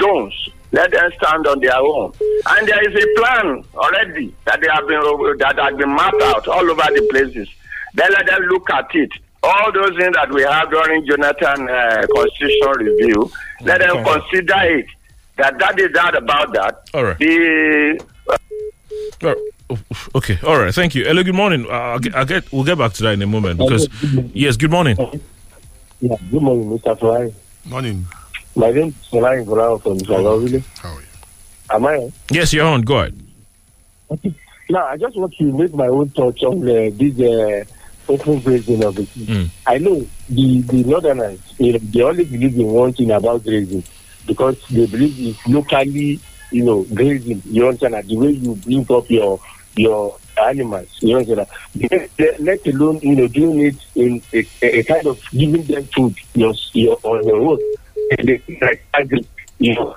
zones. 0.01 0.51
Let 0.72 0.90
them 0.90 1.11
stand 1.16 1.47
on 1.47 1.61
their 1.61 1.76
own. 1.76 2.12
And 2.49 2.68
there 2.68 2.82
is 2.88 2.94
a 2.94 3.20
plan 3.20 3.64
already 3.74 4.34
that 4.44 4.61
they 4.61 4.68
have 4.68 4.86
been 4.88 5.01
that 5.38 5.59
have 5.59 5.76
been 5.78 5.94
mapped 5.94 6.20
out 6.22 6.49
all 6.49 6.68
over 6.70 6.82
the 6.92 7.07
places. 7.11 7.49
Then 7.94 8.11
let 8.12 8.26
them 8.26 8.42
look 8.42 8.68
at 8.70 8.94
it. 8.94 9.11
All 9.42 9.72
those 9.72 9.97
things 9.97 10.14
that 10.14 10.30
we 10.32 10.42
have 10.42 10.68
during 10.70 11.07
Jonathan 11.07 11.68
uh, 11.68 12.05
Constitution 12.12 12.72
review, 12.78 13.30
let 13.62 13.78
them 13.78 14.05
consider 14.05 14.78
it. 14.78 14.86
That 15.36 15.59
that 15.59 15.78
is 15.78 15.92
that 15.92 16.16
about 16.16 16.53
that. 16.55 16.88
All 16.94 17.05
right. 17.05 17.18
The 17.18 18.01
All 18.28 18.36
right. 19.22 19.36
Okay, 20.14 20.38
all 20.44 20.59
right. 20.59 20.74
Thank 20.74 20.94
you. 20.94 21.05
Hello, 21.05 21.22
good 21.22 21.34
morning. 21.34 21.66
Uh, 21.66 21.70
I'll, 21.70 21.99
get, 21.99 22.14
I'll 22.14 22.24
get. 22.24 22.51
We'll 22.53 22.64
get 22.64 22.78
back 22.78 22.92
to 22.94 23.03
that 23.05 23.12
in 23.12 23.22
a 23.22 23.26
moment 23.26 23.59
because 23.59 23.88
yes, 24.34 24.57
good 24.57 24.70
morning. 24.70 24.97
Yeah, 26.01 26.16
good 26.30 26.42
morning, 26.42 26.78
Mr. 26.78 26.99
Fulani. 26.99 27.34
Morning. 27.64 28.07
My 28.55 28.70
name 28.70 28.88
is 28.88 29.07
Fulani 29.09 29.44
Brown 29.44 29.78
from 29.80 29.99
Salawile. 29.99 30.62
How 30.78 30.94
are 30.94 31.01
you? 31.01 31.07
Am 31.70 31.86
I? 31.86 32.12
Yes, 32.30 32.53
you're 32.53 32.66
on. 32.66 32.82
Go 32.82 32.99
ahead. 32.99 33.18
Now, 34.68 34.86
I 34.86 34.97
just 34.97 35.16
want 35.16 35.34
to 35.36 35.44
make 35.44 35.74
my 35.74 35.86
own 35.86 36.11
touch 36.11 36.42
on 36.42 36.62
uh, 36.62 36.90
this 36.92 37.18
uh, 37.20 37.64
open 38.09 38.40
grazing 38.40 38.84
of 38.84 38.99
it. 38.99 39.09
Mm. 39.14 39.49
I 39.66 39.78
know 39.78 40.07
the, 40.28 40.61
the 40.62 40.84
Northerners, 40.84 41.40
they 41.59 42.03
only 42.03 42.24
believe 42.24 42.59
in 42.59 42.66
one 42.66 42.92
thing 42.92 43.11
about 43.11 43.42
grazing 43.44 43.82
because 44.26 44.61
they 44.68 44.86
believe 44.86 45.14
it's 45.18 45.47
locally, 45.47 46.20
you 46.51 46.64
know, 46.64 46.82
grazing. 46.94 47.42
You 47.47 47.66
understand 47.68 47.94
that? 47.94 48.07
The 48.07 48.16
way 48.16 48.30
you 48.30 48.55
bring 48.57 48.86
up 48.90 49.09
your 49.11 49.40
your 49.76 50.18
animals, 50.39 50.89
you 51.01 51.24
that? 51.24 51.49
Let, 52.41 52.66
alone, 52.66 53.01
you 53.03 53.16
know, 53.16 53.28
doing 53.28 53.61
it 53.66 53.76
in 53.95 54.22
a, 54.32 54.49
a 54.62 54.82
kind 54.84 55.07
of 55.07 55.20
giving 55.32 55.64
them 55.64 55.89
food 55.95 56.16
your, 56.34 56.55
your, 56.72 56.99
on 57.03 57.26
your 57.26 57.37
own. 57.37 57.59
And 58.18 58.28
they 58.28 58.59
like 58.61 58.87
agri, 58.95 59.26
you 59.59 59.74
know, 59.74 59.97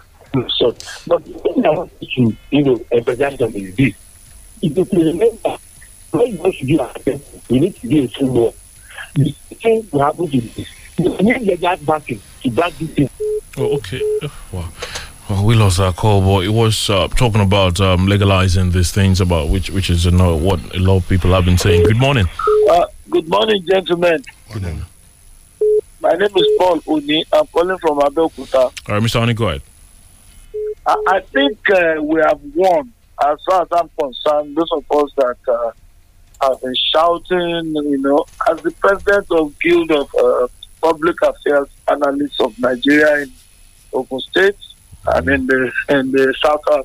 so. 0.57 0.75
But 1.07 1.25
the 1.25 1.33
thing 1.33 1.65
I 1.65 1.69
want 1.69 1.91
to, 1.99 2.37
you 2.51 2.63
know, 2.63 2.85
emphasize 2.91 3.41
on 3.41 3.53
is 3.53 3.75
this. 3.75 3.95
If 4.61 4.75
you 4.75 4.85
remember, 4.91 5.57
when 6.11 6.27
you 6.27 6.51
to 6.51 6.65
do 6.65 6.79
a 6.81 7.21
we 7.49 7.59
need 7.59 7.75
to 7.77 7.87
do 7.87 8.09
a 8.19 8.23
more. 8.25 8.53
The 9.15 9.31
thing 9.61 9.87
will 9.91 10.01
happen 10.01 10.29
to 10.29 10.41
this. 10.41 10.67
You 10.97 11.09
need 11.21 11.47
to 11.47 11.57
get 11.57 11.85
backing 11.85 12.21
to 12.43 12.51
back 12.51 12.73
this 12.73 12.89
thing. 12.91 13.09
Oh, 13.57 13.75
okay. 13.77 14.01
Uh, 14.21 14.29
Wow. 14.51 14.69
Well, 15.29 15.45
we 15.45 15.53
lost 15.53 15.79
our 15.79 15.93
call, 15.93 16.21
but 16.21 16.43
it 16.43 16.49
was 16.49 16.89
uh, 16.89 17.07
talking 17.09 17.41
about 17.41 17.79
um, 17.79 18.07
legalizing 18.07 18.71
these 18.71 18.91
things 18.91 19.21
about 19.21 19.49
which, 19.49 19.69
which 19.69 19.91
is 19.91 20.05
you 20.05 20.11
know, 20.11 20.35
what 20.35 20.59
a 20.75 20.79
lot 20.79 20.97
of 20.97 21.07
people 21.07 21.33
have 21.33 21.45
been 21.45 21.57
saying. 21.59 21.83
Good 21.83 21.99
morning. 21.99 22.25
Uh, 22.67 22.85
good 23.11 23.27
morning, 23.29 23.63
gentlemen. 23.63 24.23
Good 24.51 24.63
morning. 24.63 24.85
My 26.01 26.13
name 26.13 26.31
is 26.35 26.47
Paul 26.57 26.81
Oni. 26.87 27.23
I'm 27.31 27.45
calling 27.45 27.77
from 27.77 27.99
Abeokuta. 27.99 28.55
All 28.55 28.71
right, 28.87 29.03
Mr. 29.03 29.21
Oni, 29.21 29.35
go 29.35 29.49
ahead. 29.49 29.61
I, 30.87 30.95
I 31.07 31.19
think 31.19 31.69
uh, 31.69 31.97
we 32.01 32.21
have 32.21 32.39
won, 32.55 32.91
as 33.23 33.37
far 33.45 33.61
as 33.61 33.67
I'm 33.71 33.89
concerned. 33.99 34.55
Those 34.57 34.71
of 34.71 34.83
us 34.97 35.11
that 35.17 35.37
uh, 35.47 35.71
have 36.41 36.59
been 36.59 36.73
shouting, 36.91 37.75
you 37.75 37.99
know, 38.01 38.25
as 38.49 38.63
the 38.63 38.71
president 38.71 39.27
of 39.29 39.59
Guild 39.59 39.91
of 39.91 40.09
uh, 40.15 40.47
Public 40.81 41.21
Affairs 41.21 41.67
Analysts 41.87 42.39
of 42.39 42.57
Nigeria 42.57 43.23
in 43.25 43.31
Ogun 43.93 44.21
State 44.21 44.55
and 45.15 45.29
in 45.29 45.47
the 45.47 45.71
in 45.89 46.11
the 46.11 46.33
southern 46.41 46.83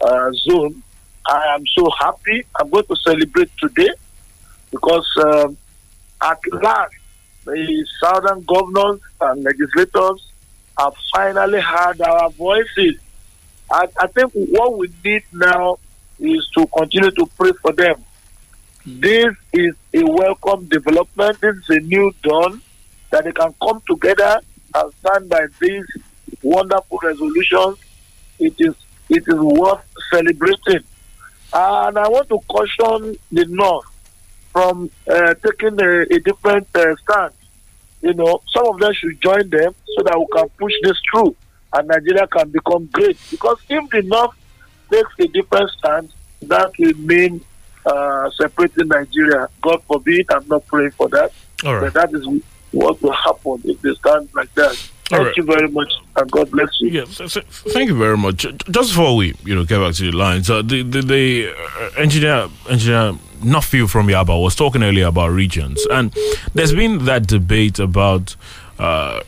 uh, 0.00 0.30
zone, 0.32 0.82
I 1.26 1.54
am 1.54 1.66
so 1.66 1.88
happy. 1.98 2.44
I'm 2.58 2.70
going 2.70 2.86
to 2.86 2.96
celebrate 2.96 3.50
today 3.58 3.90
because 4.70 5.08
um, 5.24 5.56
at 6.22 6.38
last 6.52 6.94
the 7.44 7.86
southern 8.00 8.42
governors 8.44 9.00
and 9.20 9.44
legislators 9.44 10.26
have 10.78 10.94
finally 11.14 11.60
heard 11.60 12.00
our 12.00 12.30
voices. 12.30 12.96
I, 13.70 13.88
I 14.00 14.06
think 14.08 14.32
what 14.32 14.78
we 14.78 14.90
need 15.04 15.22
now 15.32 15.78
is 16.18 16.48
to 16.56 16.66
continue 16.66 17.10
to 17.10 17.26
pray 17.38 17.52
for 17.60 17.72
them. 17.72 18.04
This 18.86 19.34
is 19.52 19.74
a 19.94 20.04
welcome 20.04 20.66
development. 20.66 21.40
This 21.40 21.56
is 21.56 21.70
a 21.70 21.80
new 21.80 22.12
dawn 22.22 22.60
that 23.10 23.24
they 23.24 23.32
can 23.32 23.54
come 23.62 23.80
together 23.86 24.40
and 24.74 24.92
stand 24.94 25.28
by 25.28 25.46
these 25.60 25.86
wonderful 26.44 26.98
resolutions. 27.02 27.78
It 28.38 28.54
is 28.58 28.74
it 29.08 29.24
is 29.26 29.38
worth 29.38 29.84
celebrating. 30.12 30.84
And 31.52 31.98
I 31.98 32.08
want 32.08 32.28
to 32.28 32.38
caution 32.48 33.16
the 33.30 33.44
North 33.46 33.86
from 34.52 34.90
uh, 35.08 35.34
taking 35.34 35.80
a, 35.80 36.02
a 36.02 36.18
different 36.20 36.68
uh, 36.74 36.94
stand. 36.96 37.32
You 38.02 38.14
know, 38.14 38.42
some 38.52 38.66
of 38.68 38.78
them 38.78 38.92
should 38.92 39.20
join 39.20 39.48
them 39.50 39.74
so 39.96 40.02
that 40.04 40.18
we 40.18 40.26
can 40.32 40.48
push 40.50 40.72
this 40.82 40.98
through 41.10 41.36
and 41.72 41.88
Nigeria 41.88 42.26
can 42.26 42.50
become 42.50 42.86
great. 42.92 43.18
Because 43.30 43.58
if 43.68 43.90
the 43.90 44.02
North 44.02 44.34
takes 44.90 45.10
a 45.20 45.26
different 45.28 45.70
stand, 45.70 46.12
that 46.42 46.72
will 46.78 46.94
mean 46.98 47.40
uh, 47.86 48.30
separating 48.30 48.88
Nigeria. 48.88 49.48
God 49.60 49.82
forbid, 49.84 50.26
I'm 50.30 50.46
not 50.48 50.66
praying 50.66 50.92
for 50.92 51.08
that. 51.08 51.32
Right. 51.64 51.80
But 51.80 51.94
that 51.94 52.14
is 52.14 52.26
what 52.70 53.00
will 53.02 53.12
happen 53.12 53.62
if 53.64 53.80
they 53.82 53.94
stand 53.94 54.28
like 54.34 54.52
that. 54.54 54.90
Thank 55.08 55.26
right. 55.26 55.36
you 55.36 55.42
very 55.42 55.68
much, 55.68 55.92
and 56.16 56.30
God 56.30 56.50
bless 56.50 56.80
you. 56.80 56.88
Yeah, 56.88 57.04
th- 57.04 57.34
th- 57.34 57.44
thank 57.46 57.88
you 57.90 57.96
very 57.98 58.16
much. 58.16 58.46
Just 58.70 58.90
before 58.90 59.16
we, 59.16 59.34
you 59.44 59.54
know, 59.54 59.64
get 59.64 59.78
back 59.78 59.94
to 59.94 60.10
the 60.10 60.16
lines, 60.16 60.48
uh, 60.48 60.62
the 60.62 60.82
the, 60.82 61.02
the 61.02 61.52
uh, 61.52 61.90
engineer 62.00 62.48
engineer 62.70 63.12
Nuffield 63.42 63.90
from 63.90 64.06
Yaba 64.06 64.42
was 64.42 64.54
talking 64.56 64.82
earlier 64.82 65.06
about 65.06 65.28
regions, 65.28 65.84
and 65.90 66.14
there's 66.54 66.72
been 66.72 67.04
that 67.04 67.26
debate 67.26 67.78
about. 67.78 68.36
Uh, 68.78 69.20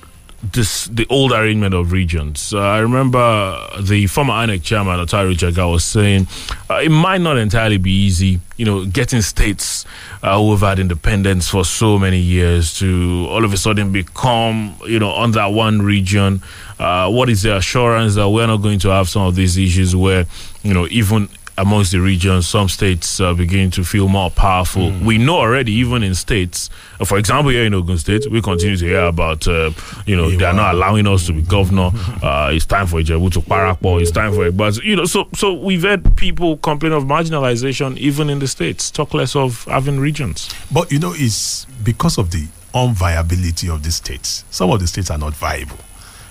this 0.53 0.87
the 0.87 1.07
old 1.09 1.33
arrangement 1.33 1.75
of 1.75 1.93
regions. 1.93 2.53
Uh, 2.53 2.61
I 2.61 2.79
remember 2.79 3.67
the 3.81 4.07
former 4.07 4.35
INEC 4.35 4.63
chairman 4.63 4.99
Attahiru 4.99 5.35
Jega 5.35 5.71
was 5.71 5.85
saying 5.85 6.27
uh, 6.71 6.81
it 6.83 6.91
might 6.91 7.21
not 7.21 7.39
entirely 7.39 7.79
be 7.79 7.91
easy, 7.91 8.41
you 8.57 8.65
know, 8.65 8.85
getting 8.87 9.23
states 9.23 9.85
uh, 10.23 10.39
who 10.39 10.51
have 10.53 10.61
had 10.61 10.79
independence 10.79 11.49
for 11.49 11.65
so 11.65 11.99
many 11.99 12.19
years 12.19 12.79
to 12.79 13.27
all 13.31 13.45
of 13.45 13.53
a 13.53 13.57
sudden 13.57 13.93
become, 13.93 14.75
you 14.87 14.99
know, 14.99 15.15
under 15.15 15.49
one 15.49 15.83
region. 15.83 16.43
Uh, 16.79 17.11
what 17.11 17.29
is 17.31 17.43
the 17.43 17.57
assurance 17.57 18.15
that 18.17 18.29
we're 18.29 18.47
not 18.47 18.59
going 18.59 18.79
to 18.79 18.89
have 18.89 19.09
some 19.09 19.23
of 19.23 19.35
these 19.35 19.57
issues 19.57 19.97
where, 19.97 20.27
you 20.63 20.75
know, 20.75 20.87
even 20.91 21.29
amongst 21.59 21.93
the 21.93 22.01
regions, 22.01 22.47
some 22.49 22.69
states 22.69 23.21
uh, 23.21 23.33
begin 23.35 23.71
to 23.73 23.85
feel 23.85 24.09
more 24.09 24.31
powerful. 24.31 24.91
We 25.03 25.19
know 25.19 25.37
already, 25.37 25.73
even 25.73 26.03
in 26.03 26.15
states, 26.15 26.69
uh, 27.01 27.05
for 27.05 27.19
example, 27.19 27.51
here 27.51 27.65
in 27.65 27.75
Ogun 27.75 27.99
State, 27.99 28.31
we 28.31 28.43
continue 28.43 28.77
to 28.77 28.85
hear 28.85 29.05
about, 29.05 29.47
uh, 29.49 29.71
you 30.07 30.17
know, 30.17 30.31
they 30.31 30.45
are 30.45 30.53
not 30.53 30.75
allowing 30.75 31.07
us 31.07 31.27
to 31.27 31.33
be 31.33 31.43
governor. 31.43 31.91
Uh, 32.27 32.51
it's 32.53 32.65
time 32.67 32.87
for 32.87 33.01
Ijebu 33.01 33.31
to 33.33 33.41
Parapo. 33.41 34.01
It's 34.01 34.11
time 34.11 34.33
for 34.33 34.47
it. 34.47 34.57
but 34.57 34.77
you 34.79 34.97
know, 34.97 35.05
so 35.05 35.29
so 35.35 35.53
we've 35.53 35.83
had 35.83 36.17
people 36.17 36.57
complain 36.57 36.93
of 36.93 37.05
marginalization 37.05 37.97
even 37.99 38.31
in 38.31 38.39
the 38.39 38.49
states. 38.49 38.91
Talk 38.91 39.15
less 39.15 39.37
of 39.37 39.65
having 39.65 40.01
regions. 40.01 40.49
But 40.73 40.91
you 40.91 40.99
know, 40.99 41.13
it's 41.15 41.67
because 41.85 42.19
of 42.19 42.31
the 42.31 42.47
unviability 42.75 43.73
of 43.73 43.83
the 43.83 43.93
states. 43.93 44.45
Some 44.51 44.71
of 44.71 44.81
the 44.81 44.87
states 44.87 45.11
are 45.11 45.19
not 45.19 45.35
viable. 45.35 45.79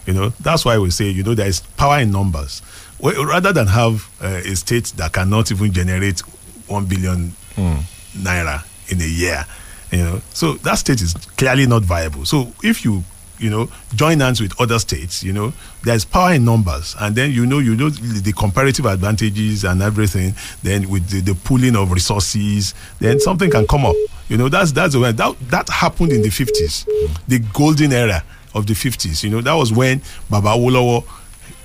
You 0.06 0.14
know, 0.14 0.30
that's 0.42 0.66
why 0.66 0.78
we 0.78 0.90
say, 0.92 1.10
you 1.10 1.24
know, 1.24 1.34
there 1.34 1.48
is 1.48 1.62
power 1.62 2.00
in 2.00 2.12
numbers. 2.12 2.62
Well, 3.00 3.26
rather 3.26 3.52
than 3.54 3.68
have 3.68 4.10
uh, 4.22 4.42
a 4.46 4.56
state 4.56 4.86
that 4.98 5.14
cannot 5.14 5.52
even 5.52 5.72
generate 5.74 6.22
one 6.68 6.86
billion 6.86 7.34
naira 8.18 8.64
in 8.90 9.02
a 9.02 9.06
year, 9.08 9.46
you 9.92 10.00
know, 10.00 10.22
so 10.34 10.54
that 10.54 10.76
state 10.76 11.02
is 11.02 11.14
clearly 11.38 11.66
not 11.68 11.84
viable. 11.84 12.26
So 12.26 12.54
if 12.64 12.86
you 12.86 13.04
you 13.38 13.50
know 13.50 13.68
join 13.94 14.22
hands 14.22 14.40
with 14.40 14.54
other 14.62 14.80
states 14.80 15.22
you 15.22 15.34
know 15.34 15.52
there's 15.84 16.06
power 16.06 16.32
in 16.34 16.46
numbers. 16.46 16.96
And 17.02 17.14
then 17.18 17.32
you 17.32 17.46
know 17.46 17.60
you 17.60 17.76
know 17.76 17.90
the 17.90 18.32
comparative 18.32 18.86
advantages 18.86 19.66
and 19.66 19.82
everything 19.82 20.34
then 20.64 20.90
with 20.90 21.10
the, 21.10 21.20
the 21.20 21.36
pooling 21.44 21.76
of 21.76 21.92
resources 21.92 22.74
then 23.00 23.20
something 23.20 23.52
can 23.52 23.68
come 23.68 23.86
up. 23.86 23.96
You 24.30 24.38
know 24.38 24.48
that's 24.48 24.72
that's 24.72 24.96
when 24.96 25.18
that 25.18 25.36
that 25.50 25.68
happened 25.68 26.14
in 26.14 26.22
the 26.22 26.30
50s 26.30 26.88
the 27.28 27.40
golden 27.54 27.92
era 27.92 28.24
of 28.54 28.68
the 28.68 28.74
50s 28.74 29.22
you 29.22 29.30
know 29.30 29.42
that 29.42 29.54
was 29.54 29.74
when 29.74 30.02
baba 30.30 30.50
Awolowo 30.52 31.04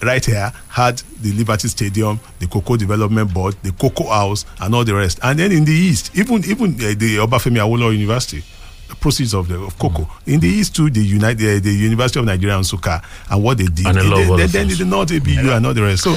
right 0.03 0.25
here 0.25 0.53
had 0.69 0.99
the 1.21 1.33
Liberty 1.33 1.69
Stadium, 1.69 2.19
the 2.39 2.47
Cocoa 2.47 2.77
Development 2.77 3.33
Board, 3.33 3.55
the 3.63 3.73
Cocoa 3.73 4.09
House, 4.09 4.45
and 4.61 4.75
all 4.75 4.85
the 4.85 4.95
rest. 4.95 5.21
And 5.23 5.39
then 5.39 5.53
in 5.53 5.65
the 5.65 5.73
east, 5.73 6.11
even 6.17 6.45
even 6.47 6.75
uh, 6.75 6.95
the 6.97 7.17
Obafemi 7.19 7.59
Awolowo 7.59 7.93
University, 7.93 8.43
the 8.89 8.95
proceeds 8.97 9.35
of 9.35 9.49
the 9.49 9.59
of 9.61 9.79
cocoa. 9.79 10.09
In 10.27 10.41
the 10.41 10.49
east 10.49 10.75
too, 10.75 10.91
the 10.91 11.01
United 11.05 11.59
uh, 11.59 11.61
the 11.63 11.73
University 11.73 12.19
of 12.21 12.27
Nigeria 12.27 12.57
and 12.57 12.65
Nsukka 12.65 13.03
and 13.31 13.43
what 13.45 13.59
they 13.59 13.67
did. 13.67 13.87
And 13.87 13.99
a 13.99 14.03
lot 14.05 14.21
of 14.21 14.27
then, 14.27 14.33
other 14.33 14.47
then, 14.47 14.69
then 14.69 14.79
the 14.79 14.85
North 14.85 15.13
ABU 15.13 15.51
and 15.53 15.67
all 15.67 15.75
the 15.75 15.83
rest. 15.83 16.03
So 16.05 16.17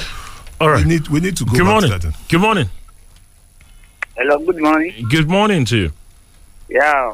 All 0.61 0.69
right. 0.69 0.83
we 0.83 0.89
need 0.89 1.07
we 1.09 1.19
need 1.19 1.35
to 1.37 1.45
go 1.45 1.51
Good 1.51 1.59
back 1.59 1.67
morning. 1.67 1.91
to 1.91 1.99
that. 2.07 2.15
Good 2.29 2.41
morning. 2.41 2.69
Hello, 4.15 4.37
good 4.45 4.61
morning. 4.61 4.93
Good 5.09 5.27
morning 5.29 5.65
to 5.65 5.77
you. 5.77 5.91
Yeah, 6.69 7.13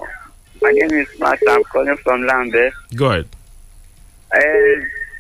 my 0.62 0.72
name 0.72 0.92
is 0.92 1.08
Master. 1.20 1.50
I'm 1.50 1.64
calling 1.64 1.98
from 1.98 2.26
Lambeth. 2.26 2.74
Go 2.96 3.12
ahead. 3.12 3.28
Uh, 4.34 4.40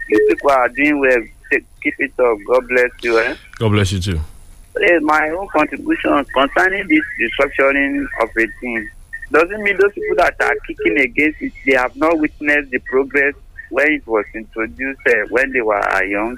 You 0.10 0.26
people 0.30 0.52
are 0.52 0.70
doing 0.70 1.00
well. 1.00 1.22
Keep 1.50 2.00
it 2.00 2.20
up. 2.20 2.38
God 2.48 2.68
bless 2.68 2.92
you. 3.02 3.20
Eh? 3.20 3.36
God 3.58 3.70
bless 3.70 3.92
you 3.92 4.00
too. 4.00 4.20
Hey, 4.80 5.00
my 5.00 5.30
own 5.30 5.48
contribution 5.50 6.26
concerning 6.34 6.88
this 6.88 7.04
restructuring 7.20 8.06
of 8.22 8.30
a 8.38 8.48
team 8.62 8.90
doesn't 9.32 9.64
mean 9.64 9.78
those 9.78 9.94
people 9.94 10.16
that 10.18 10.36
are 10.42 10.56
kicking 10.68 11.00
against 11.00 11.42
it 11.42 11.54
they 11.66 11.74
have 11.74 11.96
not 11.96 12.18
witnessed 12.20 12.72
the 12.72 12.80
progress 12.80 13.36
when 13.70 13.92
it 13.92 14.08
was 14.08 14.26
introduced 14.34 15.00
uh, 15.08 15.28
when 15.30 15.52
they 15.52 15.62
were 15.62 16.04
young. 16.06 16.38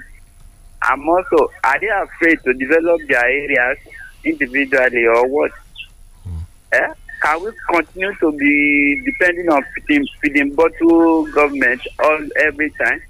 And 0.88 1.08
also, 1.08 1.50
are 1.64 1.78
they 1.78 1.88
afraid 1.88 2.42
to 2.44 2.52
develop 2.54 3.00
their 3.08 3.24
areas 3.24 3.78
individually 4.24 5.06
or 5.06 5.26
what? 5.26 5.52
Eh? 6.72 6.92
Can 7.22 7.44
we 7.44 7.50
continue 7.70 8.14
to 8.16 8.32
be 8.32 9.00
depending 9.04 9.48
on 9.48 9.64
feeding, 9.74 10.06
feeding 10.20 10.54
bottle 10.54 11.30
government 11.30 11.80
all 12.00 12.18
every 12.36 12.70
time? 12.70 13.00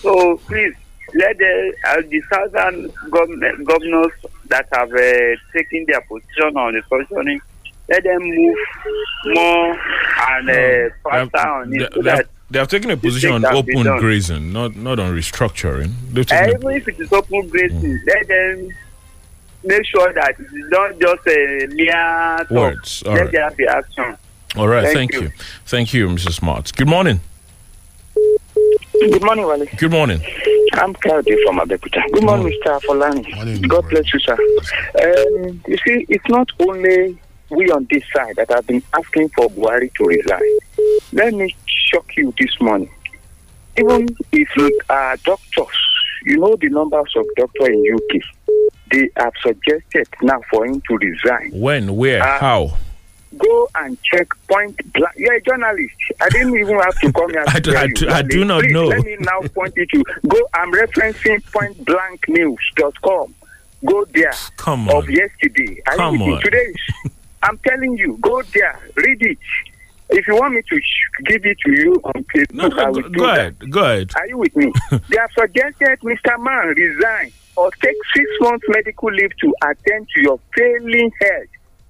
So 0.00 0.36
please 0.38 0.74
let 1.14 1.38
the 1.38 1.72
uh, 1.88 2.02
the 2.08 2.22
southern 2.32 2.92
government 3.10 3.66
governors 3.66 4.12
that 4.48 4.66
have 4.74 4.92
uh, 4.92 5.36
taken 5.56 5.84
their 5.86 6.00
position 6.02 6.56
on 6.56 6.74
the 6.74 6.82
restructuring, 6.90 7.38
let 7.88 8.02
them 8.02 8.22
move 8.22 8.56
more 9.26 9.78
and 10.28 10.50
uh, 10.50 10.94
faster 11.02 11.48
on 11.48 11.70
They, 11.70 11.76
it. 11.84 11.92
so 11.94 12.02
they 12.02 12.10
have, 12.10 12.18
that 12.18 12.28
they 12.50 12.58
have 12.58 12.68
taken 12.68 12.90
a 12.90 12.96
position 12.96 13.32
on 13.32 13.42
things 13.42 13.52
can 13.54 13.64
be 13.66 13.72
open 13.78 13.98
grazing, 13.98 14.52
not 14.52 14.76
not 14.76 14.98
on 14.98 15.14
restructuring. 15.14 15.92
They've 16.12 16.26
Uh, 16.30 16.34
taken 16.46 16.48
a- 16.48 16.58
even 16.58 16.70
if 16.72 16.88
it 16.88 17.00
is 17.00 17.12
open 17.12 17.48
grazing, 17.48 18.00
let 18.06 18.28
them 18.28 18.68
make 19.64 19.84
sure 19.86 20.12
that 20.12 20.30
it 20.38 20.42
is 20.42 20.70
not 20.70 20.98
just 21.00 21.26
a 21.28 21.66
mere 21.70 22.36
talk. 22.38 22.50
Words, 22.50 23.02
all 23.06 23.14
let 23.14 23.22
right. 23.24 23.32
there 23.32 23.50
be 23.52 23.66
action. 23.66 24.16
All 24.56 24.68
right, 24.68 24.84
thank, 24.84 25.12
Thank 25.12 25.12
you. 25.12 25.20
you. 25.22 25.28
Thank 25.66 25.92
you, 25.94 26.08
Mrs. 26.08 26.32
Smart. 26.34 26.72
Good 26.76 26.88
morning. 26.88 27.20
Good 28.98 29.22
morning, 29.22 29.46
Wale. 29.46 29.66
Good 29.76 29.90
morning. 29.90 30.22
I'm 30.78 30.94
Claudia 30.94 31.36
from 31.44 31.58
Abeokuta. 31.58 32.02
Good 32.12 32.22
morning, 32.24 32.52
Mr. 32.64 32.80
Folani. 32.82 33.68
God 33.68 33.88
bless 33.88 34.12
you, 34.12 34.20
sir. 34.20 34.34
Um, 34.34 35.62
you 35.66 35.76
see, 35.86 36.04
it's 36.08 36.28
not 36.28 36.48
only 36.60 37.18
we 37.50 37.70
on 37.70 37.86
this 37.90 38.02
side 38.14 38.36
that 38.36 38.50
have 38.50 38.66
been 38.66 38.82
asking 38.92 39.30
for 39.30 39.48
Buhari 39.50 39.92
to 39.94 40.04
resign. 40.04 40.40
Let 41.12 41.34
me 41.34 41.54
shock 41.66 42.06
you 42.16 42.32
this 42.38 42.50
morning. 42.60 42.90
Even 43.78 44.06
if 44.32 44.48
you 44.56 44.80
are 44.90 45.16
doctors, 45.18 45.66
you 46.24 46.38
know 46.38 46.56
the 46.60 46.68
numbers 46.68 47.12
of 47.16 47.24
doctors 47.36 47.68
in 47.68 47.94
UK. 47.94 48.22
They 48.90 49.08
have 49.16 49.32
suggested 49.42 50.08
now 50.22 50.40
for 50.50 50.66
him 50.66 50.80
to 50.88 50.96
resign. 50.96 51.50
When, 51.52 51.96
where, 51.96 52.22
Uh, 52.22 52.38
how? 52.38 52.76
Go 53.38 53.68
and 53.76 53.98
check 54.02 54.28
point 54.48 54.76
blank. 54.92 55.14
You're 55.16 55.34
a 55.34 55.40
journalist. 55.42 55.94
I 56.20 56.28
didn't 56.30 56.56
even 56.58 56.78
have 56.78 56.98
to 57.00 57.12
come 57.12 57.30
here. 57.30 57.44
I 57.48 57.60
do- 57.60 57.76
I 57.76 57.86
do- 57.88 58.08
I 58.08 58.22
do 58.22 58.44
not 58.44 58.62
Please, 58.62 58.72
know. 58.72 58.86
Let 58.86 59.04
me 59.04 59.16
now 59.20 59.40
point 59.54 59.72
it 59.76 59.88
to 59.90 60.04
go. 60.28 60.40
I'm 60.54 60.72
referencing 60.72 61.42
pointblanknews.com. 61.52 63.34
Go 63.84 64.04
there. 64.06 64.32
Come 64.56 64.88
on. 64.88 64.96
Of 64.96 65.10
yesterday. 65.10 65.74
You 65.76 65.82
Come 65.96 66.22
on. 66.22 66.40
Today. 66.42 66.74
I'm 67.42 67.58
telling 67.58 67.96
you. 67.98 68.16
Go 68.20 68.42
there. 68.42 68.78
Read 68.96 69.22
it. 69.22 69.38
If 70.08 70.26
you 70.28 70.36
want 70.36 70.54
me 70.54 70.62
to 70.68 70.80
sh- 70.80 71.24
give 71.26 71.44
it 71.44 71.58
to 71.64 71.72
you 71.72 71.94
on 72.04 72.24
Facebook, 72.34 72.78
I 72.78 72.90
will 72.90 73.02
do 73.02 73.10
Go 73.10 73.26
that. 73.26 73.38
ahead. 73.38 73.70
Go 73.70 73.82
ahead. 73.84 74.10
Are 74.16 74.26
you 74.28 74.38
with 74.38 74.54
me? 74.56 74.72
they 74.90 75.16
have 75.18 75.30
suggested 75.36 75.98
Mr. 76.00 76.38
Man 76.40 76.68
resign 76.76 77.32
or 77.56 77.70
take 77.82 77.96
six 78.14 78.26
months 78.40 78.64
medical 78.68 79.10
leave 79.12 79.36
to 79.40 79.54
attend 79.64 80.06
to 80.14 80.22
your 80.22 80.38
failing 80.56 81.10
health. 81.20 81.46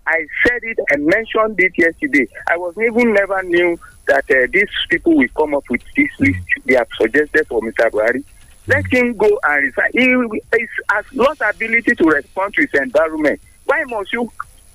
I 0.07 0.25
said 0.47 0.61
it 0.63 0.79
and 0.91 1.07
mentioned 1.07 1.57
it 1.59 1.73
yesterday. 1.77 2.29
I 2.49 2.57
was 2.57 2.75
even 2.79 3.13
never 3.13 3.43
knew 3.43 3.79
that 4.07 4.25
uh, 4.31 4.47
these 4.53 4.69
people 4.89 5.17
will 5.17 5.29
come 5.37 5.55
up 5.55 5.65
with 5.69 5.83
this 5.97 6.09
list 6.21 6.39
they 6.65 6.75
have 6.75 6.89
suggested 6.97 7.47
for 7.49 7.61
Mr. 7.61 7.91
Buhari. 7.91 8.25
Let 8.69 8.87
him 8.93 9.17
go 9.17 9.39
and 9.45 9.65
resign. 9.65 9.91
He 9.93 10.67
has 10.91 11.05
lost 11.13 11.41
ability 11.41 11.95
to 11.95 12.05
respond 12.05 12.55
to 12.55 12.63
his 12.63 12.81
environment. 12.81 13.41
Why 13.65 13.83
must 13.85 14.13
you 14.13 14.31